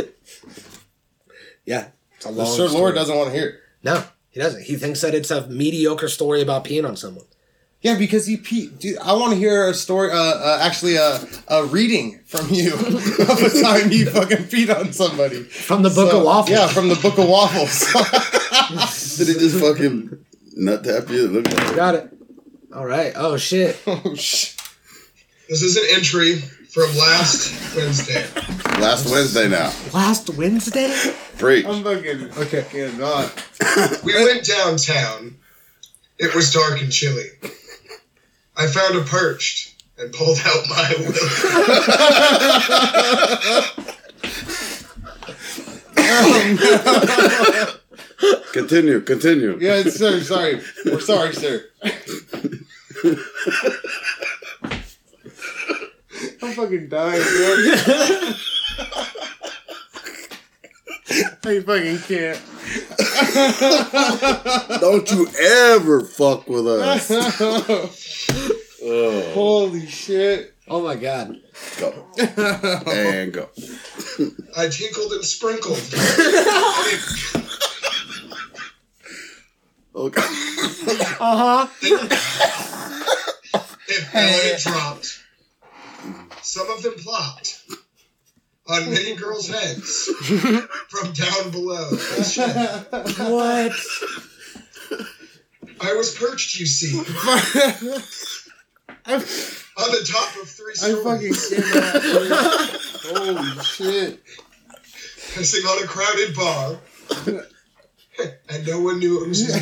Yeah, 1.66 1.88
it's 2.16 2.26
a 2.26 2.28
the 2.28 2.34
long 2.34 2.46
Sir 2.46 2.68
story. 2.68 2.80
Lord 2.80 2.94
doesn't 2.94 3.16
want 3.16 3.30
to 3.30 3.36
hear 3.36 3.48
it. 3.48 3.54
No, 3.82 4.04
he 4.30 4.40
doesn't. 4.40 4.62
He 4.64 4.76
thinks 4.76 5.00
that 5.02 5.14
it's 5.14 5.30
a 5.30 5.46
mediocre 5.48 6.08
story 6.08 6.42
about 6.42 6.64
peeing 6.64 6.86
on 6.86 6.96
someone. 6.96 7.24
Yeah, 7.82 7.96
because 7.96 8.28
you 8.28 8.38
pee. 8.38 8.68
Dude, 8.68 8.98
I 8.98 9.12
want 9.12 9.32
to 9.34 9.38
hear 9.38 9.68
a 9.68 9.74
story. 9.74 10.10
Uh, 10.10 10.16
uh 10.16 10.58
actually, 10.62 10.96
a 10.96 11.20
a 11.48 11.66
reading 11.66 12.20
from 12.24 12.48
you 12.50 12.74
of 12.74 13.42
a 13.42 13.62
time 13.62 13.92
you 13.92 14.06
fucking 14.10 14.46
peed 14.48 14.74
on 14.74 14.92
somebody 14.92 15.42
From 15.44 15.82
the 15.82 15.90
Book 15.90 16.10
So- 16.10 16.18
of 16.18 16.24
Waffles. 16.24 16.50
Yeah, 16.50 16.66
from 16.68 16.88
the 16.88 16.96
Book 16.96 17.18
of 17.18 17.28
Waffles. 17.28 17.84
Did 19.18 19.28
he 19.28 19.34
just 19.34 19.60
fucking 19.60 20.24
nut 20.56 20.82
tap 20.84 21.08
you? 21.10 21.28
Look 21.28 21.46
like 21.46 21.70
it. 21.70 21.76
Got 21.76 21.94
it. 21.96 22.12
All 22.74 22.86
right. 22.86 23.12
Oh 23.14 23.36
shit. 23.36 23.80
oh 23.86 24.14
shit. 24.14 24.54
This 25.48 25.62
is 25.62 25.76
an 25.76 25.84
entry 25.94 26.42
from 26.76 26.92
last 26.98 27.74
Wednesday. 27.74 28.26
Last 28.78 29.10
Wednesday 29.10 29.48
now. 29.48 29.72
Last 29.94 30.28
Wednesday. 30.28 30.94
Preach. 31.38 31.64
I'm 31.64 31.82
fucking 31.82 32.30
Okay. 32.36 32.66
can't. 32.70 34.04
We 34.04 34.12
went 34.12 34.44
downtown. 34.44 35.38
It 36.18 36.34
was 36.34 36.52
dark 36.52 36.82
and 36.82 36.92
chilly. 36.92 37.30
I 38.58 38.66
found 38.66 38.94
a 38.98 39.04
perched 39.04 39.74
and 39.96 40.12
pulled 40.12 40.38
out 40.44 40.68
my 40.68 40.94
will. 40.98 41.14
Continue, 48.52 49.00
continue. 49.00 49.58
Yeah, 49.60 49.82
sir. 49.84 50.20
Sorry, 50.20 50.60
we're 50.84 51.00
sorry, 51.00 51.32
sir. 51.32 51.64
I'm 56.46 56.52
fucking 56.52 56.88
dying, 56.88 57.22
bro. 57.22 57.56
I 61.44 61.60
fucking 61.60 61.98
can't. 62.06 62.40
Don't 64.80 65.10
you 65.10 65.26
ever 65.40 66.02
fuck 66.02 66.48
with 66.48 66.68
us. 66.68 67.10
Oh, 68.80 69.30
Holy 69.34 69.86
shit. 69.88 70.54
Oh 70.68 70.82
my 70.82 70.94
god. 70.94 71.36
go. 71.78 72.06
And 72.16 73.32
go. 73.32 73.48
I 74.56 74.68
tinkled 74.68 75.12
and 75.14 75.24
sprinkled. 75.24 75.82
Okay. 79.96 80.22
Uh 81.18 81.66
huh. 81.66 81.66
It 83.88 84.02
fell 84.02 84.22
and 84.22 84.46
it 84.46 84.60
dropped. 84.60 85.15
Some 86.56 86.70
of 86.70 86.82
them 86.82 86.94
plopped 86.94 87.60
on 88.66 88.88
many 88.90 89.14
girls' 89.14 89.46
heads 89.46 90.06
from 90.88 91.12
down 91.12 91.50
below. 91.50 91.90
What? 93.28 93.72
I 95.82 95.92
was 95.92 96.14
perched, 96.14 96.58
you 96.58 96.64
see, 96.64 96.98
I 99.04 99.12
on 99.12 99.20
the 99.90 100.10
top 100.10 100.34
of 100.42 100.48
three 100.48 100.72
I 100.82 100.94
fucking 101.04 101.34
stories, 101.34 101.70
cannot. 101.70 102.02
dude. 102.02 102.32
Holy 103.18 103.62
shit. 103.62 104.24
pissing 105.34 105.66
on 105.66 105.84
a 105.84 105.86
crowded 105.86 106.34
bar, 106.34 106.78
and 108.48 108.66
no 108.66 108.80
one 108.80 108.98
knew 108.98 109.22
it 109.22 109.28
was 109.28 109.46
me. 109.46 109.52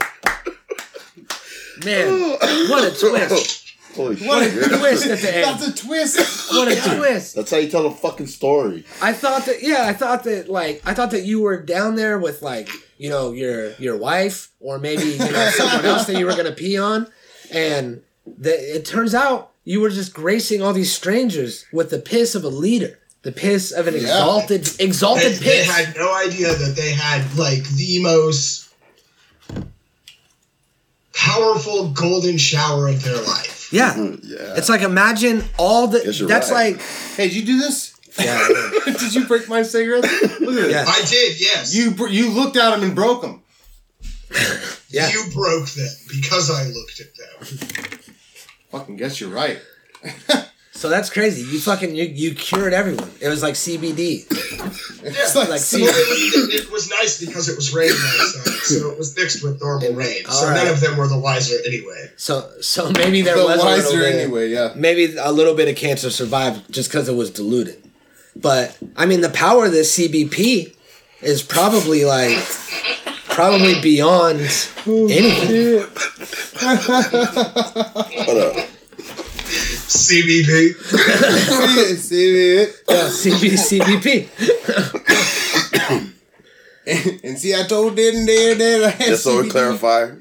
Man, 1.85 2.07
oh. 2.09 2.67
what 2.69 2.83
a 2.83 2.99
twist. 2.99 3.63
Holy 3.95 4.15
What 4.15 4.41
a 4.41 4.49
shit. 4.49 4.79
twist 4.79 5.05
at 5.05 5.19
the 5.19 5.35
end. 5.35 5.45
That's 5.45 5.67
a 5.67 5.85
twist. 5.85 6.51
What 6.51 6.67
a 6.67 6.95
twist. 6.97 7.35
That's 7.35 7.51
how 7.51 7.57
you 7.57 7.69
tell 7.69 7.85
a 7.85 7.91
fucking 7.91 8.27
story. 8.27 8.85
I 9.01 9.13
thought 9.13 9.45
that 9.45 9.61
yeah, 9.61 9.85
I 9.85 9.93
thought 9.93 10.23
that 10.23 10.49
like 10.49 10.81
I 10.85 10.93
thought 10.95 11.11
that 11.11 11.23
you 11.23 11.41
were 11.41 11.61
down 11.61 11.95
there 11.95 12.17
with 12.17 12.41
like, 12.41 12.69
you 12.97 13.09
know, 13.09 13.31
your 13.31 13.73
your 13.73 13.95
wife 13.97 14.51
or 14.59 14.79
maybe, 14.79 15.03
you 15.03 15.19
know, 15.19 15.49
someone 15.51 15.85
else 15.85 16.05
that 16.07 16.17
you 16.17 16.25
were 16.25 16.35
gonna 16.35 16.51
pee 16.51 16.77
on. 16.77 17.07
And 17.51 18.01
that 18.25 18.59
it 18.75 18.85
turns 18.85 19.13
out 19.13 19.52
you 19.65 19.79
were 19.81 19.89
just 19.89 20.13
gracing 20.13 20.61
all 20.61 20.73
these 20.73 20.93
strangers 20.93 21.65
with 21.71 21.89
the 21.89 21.99
piss 21.99 22.35
of 22.35 22.43
a 22.43 22.49
leader. 22.49 22.99
The 23.21 23.31
piss 23.31 23.71
of 23.71 23.87
an 23.87 23.93
Yeah. 23.93 23.99
exalted 24.01 24.65
They, 24.65 24.83
exalted 24.83 25.33
they 25.35 25.45
piss. 25.63 25.67
had 25.69 25.95
no 25.95 26.13
idea 26.13 26.53
that 26.53 26.75
they 26.75 26.91
had 26.91 27.37
like 27.37 27.63
the 27.69 28.01
most 28.03 28.67
powerful 31.13 31.89
golden 31.91 32.37
shower 32.37 32.87
of 32.87 33.01
their 33.03 33.21
life. 33.21 33.71
yeah. 33.71 33.95
Yeah. 34.23 34.55
It's 34.57 34.67
like 34.69 34.81
imagine 34.81 35.43
all 35.57 35.87
the 35.87 36.01
Yes, 36.03 36.19
you're 36.19 36.27
that's 36.27 36.51
right. 36.51 36.73
like 36.75 36.81
Hey, 37.15 37.27
did 37.29 37.35
you 37.35 37.45
do 37.45 37.59
this? 37.59 37.93
yeah, 38.19 38.47
did 38.85 39.13
you 39.15 39.25
break 39.25 39.47
my 39.47 39.63
cigarette? 39.63 40.03
Look 40.41 40.57
at 40.65 40.69
Yeah. 40.69 40.81
it. 40.83 40.87
I 40.87 41.01
did, 41.09 41.39
yes. 41.39 41.73
You 41.73 41.91
br- 41.91 42.09
you 42.09 42.29
looked 42.29 42.57
at 42.57 42.71
them 42.71 42.83
and 42.83 42.93
broke 42.95 43.21
them. 43.21 43.41
yeah. 44.89 45.09
You 45.09 45.23
broke 45.33 45.69
them 45.69 45.89
because 46.09 46.49
I 46.51 46.63
looked 46.65 46.99
at 46.99 47.15
them. 47.15 47.92
Fucking 48.73 48.97
guess 48.97 49.21
you're 49.21 49.29
right. 49.29 49.59
So 50.75 50.89
that's 50.89 51.09
crazy. 51.11 51.43
You 51.49 51.59
fucking 51.61 51.95
you, 51.95 52.05
you 52.05 52.33
cured 52.33 52.73
everyone. 52.73 53.09
It 53.21 53.29
was 53.29 53.43
like 53.43 53.53
CBD. 53.53 54.25
It's 55.05 55.35
like, 55.35 55.47
like 55.47 55.59
so- 55.59 55.77
it, 55.77 55.83
was, 55.85 56.53
it 56.55 56.71
was 56.71 56.89
nice 56.89 57.23
because 57.23 57.47
it 57.47 57.55
was 57.55 57.73
rain 57.73 57.91
outside, 57.91 58.53
so 58.63 58.89
it 58.89 58.97
was 58.97 59.15
mixed 59.15 59.43
with 59.43 59.61
normal 59.61 59.93
rain. 59.93 60.25
So 60.25 60.31
All 60.31 60.47
right. 60.51 60.55
none 60.55 60.67
of 60.73 60.81
them 60.81 60.97
were 60.97 61.07
the 61.07 61.17
wiser 61.17 61.55
anyway. 61.65 62.11
So 62.17 62.51
so 62.59 62.89
maybe 62.91 63.21
there 63.21 63.37
the 63.37 63.45
was 63.45 63.61
a 63.61 63.65
wiser 63.65 63.99
bit, 63.99 64.15
anyway. 64.15 64.49
Yeah. 64.49 64.73
maybe 64.75 65.15
a 65.15 65.31
little 65.31 65.53
bit 65.53 65.69
of 65.69 65.75
cancer 65.75 66.09
survived 66.09 66.69
just 66.73 66.89
because 66.89 67.07
it 67.07 67.15
was 67.15 67.29
diluted. 67.29 67.81
But 68.35 68.77
I 68.97 69.05
mean, 69.05 69.21
the 69.21 69.29
power 69.29 69.65
of 69.67 69.71
this 69.71 69.97
CBP 69.97 70.75
is 71.21 71.43
probably 71.43 72.03
like 72.03 72.39
probably 73.33 73.81
beyond 73.81 74.39
anything. 74.39 75.81
Hold 78.23 78.37
up. 78.37 78.55
CBP. 79.93 80.73
see 81.97 82.55
it. 82.55 82.75
Yeah, 82.89 83.09
CB, 83.09 83.43
CBP. 83.67 84.29
And 87.23 87.39
see, 87.39 87.55
I 87.55 87.63
told 87.63 87.95
didn't 87.95 88.25
there 88.25 88.55
that 88.55 88.83
I 88.83 88.89
had 88.89 89.07
Just 89.07 89.23
so 89.23 89.41
we 89.41 89.49
clarify, 89.49 90.11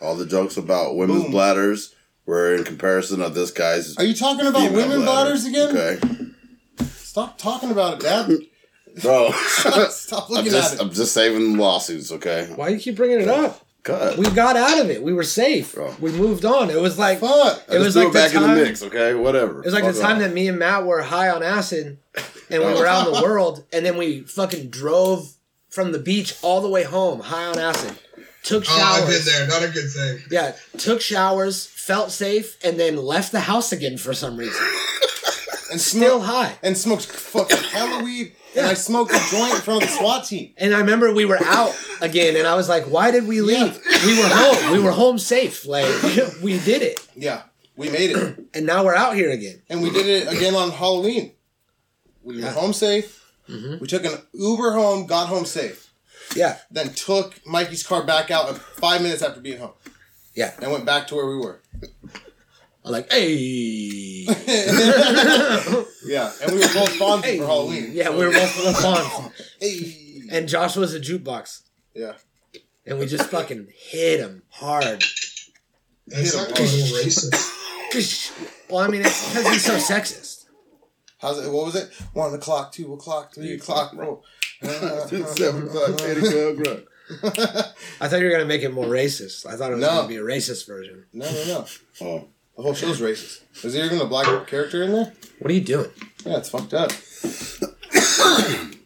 all 0.00 0.16
the 0.16 0.26
jokes 0.26 0.56
about 0.56 0.96
women's 0.96 1.22
Boom. 1.24 1.30
bladders 1.30 1.94
were 2.26 2.54
in 2.54 2.64
comparison 2.64 3.22
of 3.22 3.34
this 3.34 3.50
guy's. 3.50 3.96
Are 3.98 4.04
you 4.04 4.14
talking 4.14 4.46
about 4.46 4.62
female 4.62 4.76
women 4.76 5.02
bladder. 5.02 5.30
bladders 5.30 5.44
again? 5.46 5.76
Okay. 5.76 6.00
Stop 6.96 7.38
talking 7.38 7.70
about 7.70 7.94
it, 7.94 8.00
Dad. 8.00 8.30
Bro. 9.00 9.32
Stop 9.90 10.30
I'm 10.30 10.44
just, 10.44 10.74
at 10.74 10.80
it. 10.80 10.82
I'm 10.84 10.92
just 10.92 11.14
saving 11.14 11.56
lawsuits, 11.56 12.12
okay? 12.12 12.50
Why 12.54 12.68
do 12.68 12.74
you 12.74 12.80
keep 12.80 12.96
bringing 12.96 13.20
it 13.20 13.28
up? 13.28 13.64
Cut. 13.84 14.16
We 14.16 14.26
got 14.30 14.56
out 14.56 14.78
of 14.78 14.90
it. 14.90 15.02
We 15.02 15.12
were 15.12 15.24
safe. 15.24 15.74
Bro. 15.74 15.96
We 15.98 16.12
moved 16.12 16.44
on. 16.44 16.70
It 16.70 16.80
was 16.80 16.98
like 16.98 17.18
Fuck. 17.18 17.30
I 17.68 17.74
it 17.74 17.78
just 17.78 17.78
was 17.84 17.92
threw 17.94 18.02
like 18.04 18.10
it 18.10 18.14
back 18.14 18.30
the 18.30 18.36
in 18.38 18.42
time. 18.44 18.56
the 18.58 18.64
mix, 18.64 18.82
okay? 18.84 19.14
Whatever. 19.14 19.58
It 19.60 19.64
was 19.64 19.74
like 19.74 19.84
the 19.92 20.00
time 20.00 20.20
that 20.20 20.32
me 20.32 20.46
and 20.48 20.58
Matt 20.58 20.84
were 20.84 21.02
high 21.02 21.30
on 21.30 21.42
acid 21.42 21.98
and 22.50 22.62
we 22.62 22.72
were 22.74 22.86
out 22.86 23.08
in 23.08 23.14
the 23.14 23.22
world 23.24 23.64
and 23.72 23.84
then 23.84 23.96
we 23.96 24.20
fucking 24.20 24.68
drove 24.70 25.32
from 25.68 25.90
the 25.92 25.98
beach 25.98 26.36
all 26.42 26.60
the 26.60 26.68
way 26.68 26.84
home 26.84 27.20
high 27.20 27.46
on 27.46 27.58
acid. 27.58 27.98
Took 28.44 28.64
Oh, 28.68 28.76
showers. 28.78 29.02
I've 29.02 29.08
been 29.08 29.24
there. 29.24 29.46
Not 29.48 29.68
a 29.68 29.72
good 29.72 29.90
thing. 29.90 30.18
Yeah, 30.30 30.52
took 30.78 31.00
showers, 31.00 31.66
felt 31.66 32.10
safe, 32.12 32.58
and 32.64 32.78
then 32.78 32.96
left 32.96 33.32
the 33.32 33.40
house 33.40 33.72
again 33.72 33.96
for 33.98 34.14
some 34.14 34.36
reason. 34.36 34.64
and 35.72 35.80
Still 35.80 36.20
smoke 36.20 36.22
high. 36.28 36.54
and 36.62 36.76
smoked 36.78 37.06
fucking 37.06 37.56
hella 37.56 38.04
weed. 38.04 38.34
And 38.56 38.66
I 38.72 38.74
smoked 38.74 39.10
a 39.12 39.20
joint 39.30 39.54
in 39.54 39.60
front 39.62 39.82
of 39.82 39.88
the 39.88 39.94
SWAT 39.96 40.24
team. 40.26 40.52
And 40.58 40.74
I 40.74 40.78
remember 40.78 41.12
we 41.12 41.24
were 41.24 41.42
out 41.42 41.74
again, 42.00 42.36
and 42.36 42.46
I 42.46 42.54
was 42.54 42.68
like, 42.68 42.84
"Why 42.84 43.10
did 43.10 43.26
we 43.26 43.40
leave? 43.40 43.80
We 44.06 44.18
were 44.18 44.28
home. 44.28 44.72
We 44.72 44.78
were 44.78 44.92
home 44.92 45.18
safe. 45.18 45.66
Like 45.66 45.86
we 46.42 46.58
did 46.60 46.82
it, 46.82 47.00
Yeah, 47.16 47.42
we 47.76 47.88
made 47.90 48.10
it, 48.10 48.38
and 48.54 48.66
now 48.66 48.84
we're 48.84 48.94
out 48.94 49.14
here 49.16 49.30
again." 49.30 49.62
and 49.70 49.82
we 49.82 49.90
did 49.90 50.06
it 50.06 50.32
again 50.32 50.54
on 50.54 50.70
Halloween. 50.70 51.32
We 52.22 52.40
were 52.42 52.50
home 52.50 52.72
safe. 52.72 53.18
Mm-hmm. 53.48 53.78
We 53.80 53.88
took 53.88 54.04
an 54.04 54.18
Uber 54.34 54.72
home, 54.72 55.06
got 55.06 55.26
home 55.26 55.44
safe. 55.46 55.92
Yeah, 56.36 56.58
Then 56.70 56.92
took 56.94 57.44
Mikey's 57.46 57.82
car 57.82 58.04
back 58.04 58.30
out 58.30 58.56
five 58.56 59.02
minutes 59.02 59.22
after 59.22 59.40
being 59.40 59.58
home. 59.58 59.72
Yeah. 60.34 60.52
and 60.62 60.70
went 60.72 60.86
back 60.86 61.06
to 61.08 61.14
where 61.16 61.26
we 61.26 61.36
were. 61.36 61.60
I'm 62.84 62.92
like, 62.92 63.12
hey. 63.12 64.26
Yeah, 66.04 66.32
and 66.42 66.52
we 66.52 66.58
were 66.58 66.74
both 66.74 66.90
Fonzie 66.98 67.24
Hey. 67.24 67.38
for 67.38 67.46
Halloween. 67.46 67.90
Yeah, 67.92 68.10
we 68.10 68.26
were 68.26 68.32
both 68.32 68.56
the 68.64 68.72
Fonz. 68.72 69.32
Hey. 69.60 70.22
And 70.36 70.48
Josh 70.48 70.76
was 70.76 70.94
a 70.94 71.00
jukebox. 71.00 71.62
Yeah. 71.94 72.14
And 72.84 72.98
we 72.98 73.06
just 73.06 73.30
fucking 73.30 73.68
hit 73.74 74.18
him 74.20 74.42
hard. 74.50 75.02
That's 76.08 76.34
not 76.36 76.48
a 76.58 76.62
little 76.62 76.98
racist. 76.98 78.68
Well, 78.68 78.80
I 78.84 78.88
mean, 78.88 79.02
it's 79.02 79.28
because 79.28 79.48
he's 79.52 79.64
so 79.64 79.76
sexist. 79.76 80.46
How's 81.18 81.38
it? 81.38 81.50
What 81.52 81.66
was 81.66 81.76
it? 81.76 81.88
One 82.14 82.34
o'clock, 82.34 82.72
two 82.72 82.92
o'clock, 82.94 83.32
three 83.34 83.54
o'clock, 83.54 83.94
bro. 83.94 84.22
Seven 84.62 85.68
o'clock, 85.68 86.00
eight 86.02 86.18
o'clock, 86.18 86.66
right? 86.66 86.86
I 88.00 88.08
thought 88.08 88.18
you 88.18 88.24
were 88.24 88.30
going 88.30 88.40
to 88.40 88.46
make 88.46 88.62
it 88.62 88.72
more 88.72 88.86
racist. 88.86 89.46
I 89.46 89.56
thought 89.56 89.70
it 89.70 89.76
was 89.76 89.82
No. 89.82 89.88
going 89.90 90.02
to 90.02 90.08
be 90.08 90.16
a 90.16 90.22
racist 90.22 90.66
version. 90.66 91.04
No, 91.12 91.30
no, 91.30 91.44
no. 91.44 91.66
Oh, 92.00 92.28
The 92.56 92.62
whole 92.62 92.74
show's 92.74 93.00
racist. 93.00 93.40
Is 93.64 93.74
there 93.74 93.86
even 93.86 94.00
a 94.00 94.04
black 94.04 94.46
character 94.46 94.82
in 94.82 94.92
there? 94.92 95.12
What 95.38 95.50
are 95.50 95.54
you 95.54 95.60
doing? 95.62 95.90
Yeah, 96.24 96.36
it's 96.36 96.50
fucked 96.50 96.74
up. 96.74 96.90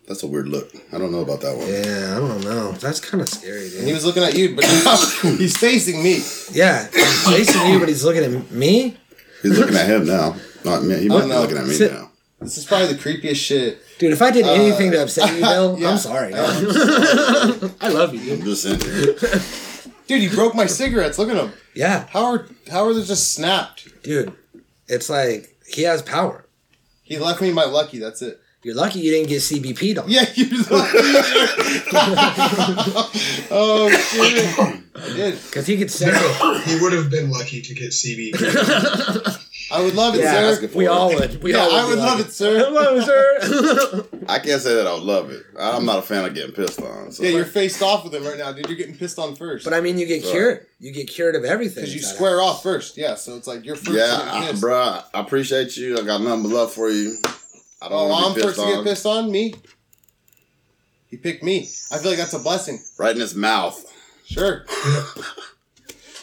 that's 0.07 0.23
a 0.23 0.27
weird 0.27 0.49
look. 0.49 0.71
I 0.93 0.99
don't 0.99 1.11
know 1.11 1.21
about 1.21 1.41
that 1.41 1.57
one. 1.57 1.67
Yeah, 1.69 2.17
I 2.17 2.21
don't 2.21 2.45
know. 2.45 2.73
That's 2.73 3.01
kind 3.01 3.21
of 3.21 3.29
scary, 3.29 3.77
And 3.77 3.87
he 3.87 3.93
was 3.93 4.05
looking 4.05 4.23
at 4.23 4.37
you, 4.37 4.55
but 4.55 4.65
he's 5.23 5.57
facing 5.57 6.03
me. 6.03 6.23
Yeah, 6.53 6.87
he's 6.93 7.25
facing 7.27 7.67
you, 7.73 7.79
but 7.81 7.89
he's 7.89 8.05
looking 8.05 8.25
at 8.25 8.51
me. 8.53 8.97
He's 9.43 9.59
looking 9.59 9.77
at 9.77 9.89
him 9.89 10.07
now. 10.07 10.37
Not 10.65 10.85
me. 10.85 10.99
He 10.99 11.09
might 11.09 11.19
not 11.19 11.25
be 11.27 11.29
no. 11.31 11.41
looking 11.41 11.59
at 11.59 11.67
me 11.67 11.75
Sit- 11.75 11.93
now. 11.93 12.11
This 12.41 12.59
is 12.59 12.67
probably 12.67 12.93
the 12.93 12.99
creepiest 13.03 13.37
shit. 13.37 13.81
Dude, 13.99 14.13
if 14.13 14.21
I 14.21 14.31
did 14.31 14.45
uh, 14.45 14.53
anything 14.53 14.91
to 14.93 15.03
upset 15.03 15.35
you, 15.35 15.41
Bill, 15.43 15.79
yeah. 15.79 15.89
I'm 15.93 15.99
sorry. 15.99 16.33
I 16.35 17.89
love 17.89 18.15
you, 18.15 18.33
I'm 18.35 18.39
dude. 18.41 18.45
just 18.45 18.67
in 18.67 18.81
here. 18.81 19.41
Dude, 20.07 20.23
he 20.23 20.29
broke 20.29 20.55
my 20.55 20.67
cigarettes. 20.67 21.19
Look 21.19 21.29
at 21.31 21.37
him. 21.37 21.53
Yeah, 21.75 22.07
How 22.11 22.25
are 22.27 22.47
how 22.71 22.87
are 22.87 22.95
they 22.95 23.03
just 23.03 23.33
snapped? 23.33 24.03
dude. 24.03 24.33
It's 24.89 25.09
like 25.11 25.57
he 25.69 25.83
has 25.83 26.01
power. 26.03 26.47
He 27.03 27.19
left 27.19 27.41
me 27.43 27.53
my 27.53 27.65
lucky. 27.65 27.99
That's 27.99 28.23
it. 28.23 28.41
You're 28.63 28.75
lucky 28.75 28.99
you 29.01 29.11
didn't 29.13 29.29
get 29.29 29.43
CBP 29.43 29.97
on. 30.03 30.09
Yeah, 30.09 30.25
you're 30.35 30.49
lucky. 30.49 30.99
oh 33.51 33.89
shit! 33.91 34.59
I 34.95 35.09
did. 35.15 35.35
Because 35.45 35.67
he 35.67 35.77
could 35.77 35.91
send 35.91 36.13
it. 36.17 36.63
He 36.65 36.81
would 36.81 36.93
have 36.93 37.11
been 37.11 37.31
lucky 37.31 37.61
to 37.63 37.75
get 37.75 37.91
CB. 37.91 38.35
I 39.71 39.83
would 39.83 39.95
love 39.95 40.15
it, 40.15 40.21
Yeah, 40.21 40.55
sir. 40.55 40.69
we 40.75 40.87
all 40.87 41.13
would. 41.15 41.43
We 41.43 41.53
Yeah, 41.53 41.59
all 41.61 41.67
would 41.73 41.75
I 41.79 41.83
be 41.83 41.89
would 41.91 41.99
love 41.99 42.19
lucky. 42.19 42.29
it, 42.29 42.33
sir. 42.33 42.59
Hello, 42.65 43.01
sir. 43.01 44.07
I 44.29 44.39
can't 44.39 44.61
say 44.61 44.75
that 44.75 44.87
I 44.87 44.93
would 44.95 45.03
love 45.03 45.31
it. 45.31 45.45
I'm 45.59 45.85
not 45.85 45.99
a 45.99 46.03
fan 46.03 46.25
of 46.25 46.35
getting 46.35 46.55
pissed 46.55 46.81
on. 46.83 47.13
So 47.13 47.23
Yeah, 47.23 47.31
you're 47.31 47.45
faced 47.45 47.83
off 47.83 48.05
with 48.05 48.15
him 48.15 48.25
right 48.25 48.37
now, 48.39 48.53
dude. 48.53 48.67
You're 48.69 48.77
getting 48.77 48.97
pissed 48.97 49.19
on 49.19 49.35
first. 49.37 49.65
but 49.65 49.73
I 49.75 49.81
mean, 49.81 49.99
you 49.99 50.07
get 50.07 50.23
Right. 50.25 50.31
cured. 50.33 50.67
You 50.81 50.93
get 50.93 51.09
cured 51.09 51.35
of 51.37 51.45
everything. 51.45 51.83
Because 51.85 51.95
you 51.95 52.01
inside 52.01 52.15
square 52.15 52.41
off 52.43 52.63
first, 52.63 52.97
yeah. 52.97 53.15
So 53.15 53.37
it's 53.37 53.47
like 53.47 53.65
you're 53.65 53.77
first. 53.77 53.97
yeah, 53.97 54.17
to 54.19 54.25
get 54.25 54.29
I, 54.35 54.51
pissed. 54.51 54.63
bruh, 54.63 55.05
I 55.15 55.21
appreciate 55.21 55.77
you. 55.77 55.99
I 55.99 56.03
got 56.03 56.21
nothing 56.21 56.43
but 56.45 56.51
love 56.53 56.73
for 56.73 56.89
you. 56.91 57.17
I 57.83 57.89
don't 57.89 57.93
Oh, 57.93 58.09
want 58.09 58.27
I'm 58.27 58.33
to 58.33 58.37
be 58.37 58.43
first 58.43 58.57
pissed 58.57 58.69
to 58.69 58.75
get 58.77 58.85
pissed 58.85 59.07
on 59.07 59.31
me. 59.31 59.55
He 61.09 61.17
picked 61.17 61.43
me. 61.43 61.69
I 61.93 61.99
feel 61.99 62.11
like 62.11 62.19
that's 62.19 62.35
a 62.35 62.39
blessing. 62.39 62.81
Right 62.99 63.15
in 63.15 63.21
his 63.21 63.35
mouth. 63.35 63.85
Sure. 64.27 64.65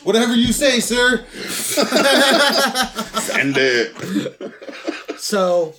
Whatever 0.04 0.36
you 0.36 0.52
say, 0.52 0.82
sir. 0.82 1.24
Send 3.22 3.56
it. 3.58 4.52
So, 5.18 5.74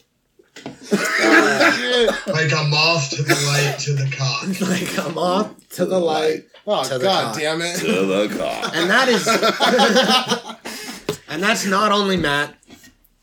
Shit. 0.56 2.10
like 2.26 2.52
a 2.52 2.64
moth 2.68 3.10
to 3.10 3.22
the 3.22 3.34
light 3.46 3.78
to 3.80 3.92
the 3.94 4.08
cock. 4.16 4.46
like, 4.68 4.98
I'm 5.06 5.18
off 5.18 5.68
to 5.70 5.84
the 5.86 5.98
light. 5.98 6.44
Oh 6.66 6.82
To 6.84 6.98
the 6.98 7.04
god 7.04 7.32
cock. 7.32 7.36
damn 7.42 7.60
it. 7.62 7.76
To 7.80 8.06
the 8.06 8.28
car. 8.36 8.70
And 8.74 8.88
that 8.90 9.08
is. 9.08 9.26
and 11.28 11.42
that's 11.42 11.66
not 11.66 11.92
only 11.92 12.16
Matt, 12.16 12.54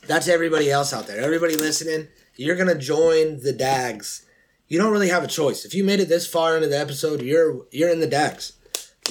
that's 0.07 0.27
everybody 0.27 0.69
else 0.69 0.93
out 0.93 1.07
there. 1.07 1.19
Everybody 1.19 1.55
listening, 1.55 2.07
you're 2.35 2.55
going 2.55 2.67
to 2.67 2.77
join 2.77 3.41
the 3.41 3.53
DAGs. 3.53 4.25
You 4.67 4.77
don't 4.79 4.91
really 4.91 5.09
have 5.09 5.23
a 5.23 5.27
choice. 5.27 5.65
If 5.65 5.73
you 5.73 5.83
made 5.83 5.99
it 5.99 6.07
this 6.09 6.27
far 6.27 6.55
into 6.55 6.67
the 6.67 6.79
episode, 6.79 7.21
you're 7.21 7.65
you're 7.71 7.89
in 7.89 7.99
the 7.99 8.07
DAGs. 8.07 8.53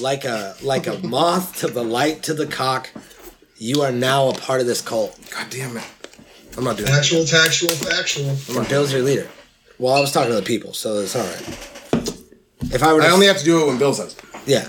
Like 0.01 0.25
a 0.25 0.55
like 0.63 0.87
a 0.87 0.99
moth 1.07 1.59
to 1.61 1.67
the 1.67 1.83
light 1.85 2.23
to 2.25 2.35
the 2.35 2.47
cock, 2.47 2.91
you 3.59 3.83
are 3.83 3.93
now 3.93 4.29
a 4.29 4.35
part 4.35 4.61
of 4.61 4.67
this 4.67 4.81
cult. 4.81 5.19
God 5.31 5.49
damn 5.51 5.77
it. 5.77 5.85
I'm 6.57 6.65
not 6.65 6.77
doing 6.77 6.91
that. 6.91 6.99
Actual, 6.99 7.25
tactual, 7.25 7.71
factual. 7.71 8.37
I'm 8.49 8.55
not. 8.57 8.69
Bill's 8.69 8.93
your 8.93 9.03
leader. 9.03 9.29
Well, 9.79 9.95
I 9.95 10.01
was 10.01 10.13
talking 10.13 10.31
to 10.31 10.37
the 10.37 10.43
people, 10.43 10.73
so 10.75 10.99
it's 10.99 11.17
all 11.17 11.25
right. 11.25 11.49
If 12.75 12.83
I 12.83 12.93
were, 12.93 13.01
to, 13.01 13.07
I 13.07 13.11
only 13.11 13.27
have 13.27 13.39
to 13.39 13.45
do 13.45 13.63
it 13.63 13.67
when 13.67 13.79
Bill 13.79 13.95
says. 13.95 14.17
yeah. 14.47 14.69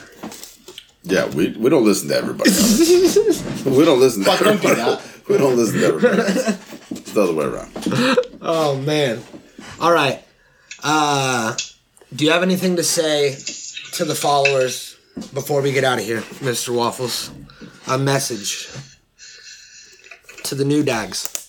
Yeah, 1.03 1.25
we, 1.29 1.49
we 1.57 1.69
don't 1.69 1.83
listen 1.83 2.09
to 2.09 2.15
everybody. 2.15 2.51
we 3.77 3.83
don't 3.85 3.99
listen 3.99 4.23
to 4.23 4.29
Fuck, 4.29 4.39
don't 4.41 4.61
do 4.61 4.67
everybody. 4.69 4.95
that. 5.01 5.07
We 5.29 5.37
don't 5.37 5.55
listen 5.55 5.79
to 5.79 5.85
everybody. 5.87 6.57
It's 6.91 7.11
the 7.13 7.21
other 7.21 7.33
way 7.33 7.45
around. 7.45 7.71
Oh 8.41 8.75
man. 8.77 9.21
All 9.79 9.91
right. 9.93 10.23
Uh, 10.83 11.55
do 12.13 12.25
you 12.25 12.31
have 12.31 12.43
anything 12.43 12.75
to 12.75 12.83
say 12.83 13.35
to 13.93 14.03
the 14.05 14.15
followers 14.15 14.97
before 15.33 15.61
we 15.61 15.71
get 15.71 15.83
out 15.85 15.99
of 15.99 16.05
here, 16.05 16.21
Mr. 16.41 16.75
Waffles? 16.75 17.31
A 17.87 17.97
message 17.97 18.67
to 20.43 20.55
the 20.55 20.65
new 20.65 20.83
dags. 20.83 21.40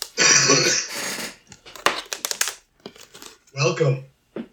Welcome. 3.54 4.04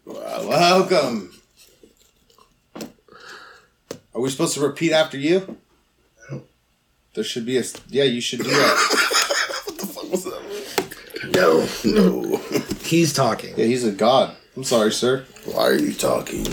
Welcome. 0.05 1.31
Are 4.13 4.21
we 4.21 4.29
supposed 4.29 4.53
to 4.55 4.61
repeat 4.61 4.91
after 4.91 5.17
you? 5.17 5.57
No. 6.29 6.43
There 7.13 7.23
should 7.23 7.45
be 7.45 7.57
a. 7.57 7.63
Yeah, 7.87 8.03
you 8.03 8.21
should 8.21 8.39
do 8.39 8.49
that. 8.49 9.05
What 9.65 9.77
the 9.79 9.85
fuck 9.87 10.11
was 10.11 10.23
that? 10.25 11.33
No. 11.35 11.67
No. 11.85 12.37
He's 12.83 13.13
talking. 13.13 13.53
Yeah, 13.57 13.65
he's 13.65 13.83
a 13.85 13.91
god. 13.91 14.35
I'm 14.57 14.63
sorry, 14.63 14.91
sir. 14.91 15.25
Why 15.45 15.63
are 15.63 15.73
you 15.75 15.93
talking? 15.93 16.45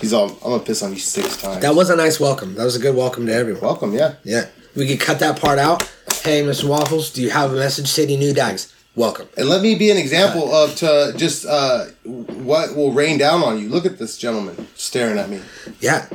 He's 0.00 0.12
all. 0.12 0.30
I'm 0.30 0.50
gonna 0.50 0.60
piss 0.60 0.82
on 0.82 0.92
you 0.92 0.98
six 0.98 1.40
times. 1.40 1.62
That 1.62 1.74
was 1.74 1.90
a 1.90 1.96
nice 1.96 2.18
welcome. 2.18 2.54
That 2.56 2.64
was 2.64 2.76
a 2.76 2.80
good 2.80 2.96
welcome 2.96 3.26
to 3.26 3.32
everyone. 3.34 3.62
Welcome, 3.62 3.92
yeah. 3.94 4.14
Yeah. 4.24 4.46
We 4.74 4.88
could 4.88 5.00
cut 5.00 5.20
that 5.20 5.40
part 5.40 5.58
out. 5.58 5.88
Hey, 6.24 6.42
Mr. 6.44 6.68
Waffles, 6.68 7.10
do 7.10 7.20
you 7.20 7.30
have 7.30 7.52
a 7.52 7.56
message 7.56 7.92
to 7.94 8.02
any 8.04 8.16
new 8.16 8.32
dags? 8.32 8.72
Welcome. 8.94 9.28
And 9.36 9.48
let 9.48 9.60
me 9.60 9.74
be 9.74 9.90
an 9.90 9.96
example 9.96 10.54
of 10.54 10.76
to 10.76 11.12
just 11.16 11.44
uh, 11.44 11.86
what 12.04 12.76
will 12.76 12.92
rain 12.92 13.18
down 13.18 13.42
on 13.42 13.58
you. 13.58 13.68
Look 13.68 13.86
at 13.86 13.98
this 13.98 14.16
gentleman 14.16 14.68
staring 14.76 15.18
at 15.18 15.28
me. 15.28 15.40
Yeah. 15.80 16.06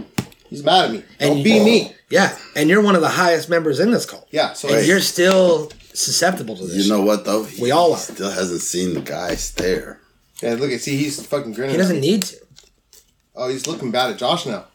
He's 0.50 0.64
mad 0.64 0.86
at 0.86 0.92
me. 0.92 1.04
And 1.20 1.36
Don't 1.36 1.44
be 1.44 1.60
me. 1.64 1.94
Yeah. 2.10 2.38
And 2.56 2.70
you're 2.70 2.82
one 2.82 2.96
of 2.96 3.02
the 3.02 3.10
highest 3.10 3.50
members 3.50 3.82
in 3.82 3.92
this 3.92 4.06
cult. 4.06 4.28
Yeah. 4.32 4.54
So 4.54 4.74
And 4.74 4.88
you're 4.88 5.02
still 5.02 5.72
susceptible 5.94 6.56
to 6.56 6.66
this. 6.68 6.86
You 6.86 6.90
know 6.90 7.02
what 7.02 7.26
though? 7.26 7.44
He 7.44 7.62
We 7.62 7.72
all 7.72 7.92
are. 7.92 7.98
Still 7.98 8.32
hasn't 8.32 8.62
seen 8.62 8.94
the 8.94 9.02
guy 9.02 9.36
stare. 9.36 10.00
yeah. 10.42 10.54
Look 10.54 10.72
at 10.72 10.80
see, 10.80 10.96
he's 10.96 11.26
fucking 11.26 11.52
grinning. 11.52 11.72
He 11.76 11.78
doesn't 11.78 12.00
need 12.00 12.24
to. 12.24 12.38
Oh, 13.36 13.50
he's 13.50 13.68
looking 13.68 13.92
bad 13.92 14.12
at 14.12 14.18
Josh 14.18 14.46
now. 14.46 14.66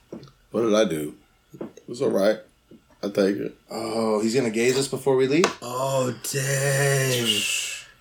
What 0.51 0.61
did 0.63 0.75
I 0.75 0.85
do? 0.85 1.15
It 1.59 1.89
was 1.89 2.03
all 2.03 2.11
right. 2.11 2.39
I 3.05 3.09
take 3.09 3.37
it. 3.37 3.57
Oh, 3.71 4.21
he's 4.21 4.35
gonna 4.35 4.51
gaze 4.51 4.79
us 4.79 4.87
before 4.87 5.17
we 5.17 5.27
leave. 5.27 5.47
Oh 5.61 6.15
dang. 6.31 7.41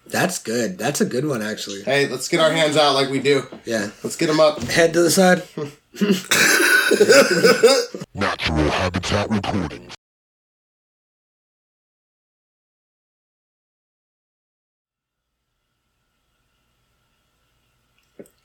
That's 0.07 0.37
good. 0.39 0.77
That's 0.77 1.01
a 1.01 1.05
good 1.05 1.25
one 1.25 1.41
actually. 1.41 1.81
Hey, 1.83 2.07
let's 2.07 2.27
get 2.27 2.39
our 2.39 2.51
hands 2.51 2.77
out 2.77 2.93
like 2.93 3.09
we 3.09 3.19
do. 3.19 3.47
Yeah. 3.65 3.89
Let's 4.03 4.15
get 4.15 4.29
him 4.29 4.39
up. 4.39 4.61
Head 4.63 4.93
to 4.93 5.01
the 5.01 5.09
side. 5.09 5.43
Natural 8.13 8.69
Habitat 8.69 9.29
Recordings. 9.29 9.93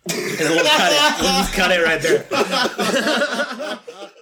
And 0.09 0.19
we'll 0.39 0.65
cut 0.65 0.93
it. 0.93 1.21
We'll 1.21 1.33
just 1.33 1.53
cut 1.53 1.73
it 1.73 1.85
right 1.85 2.01
there. 2.01 2.25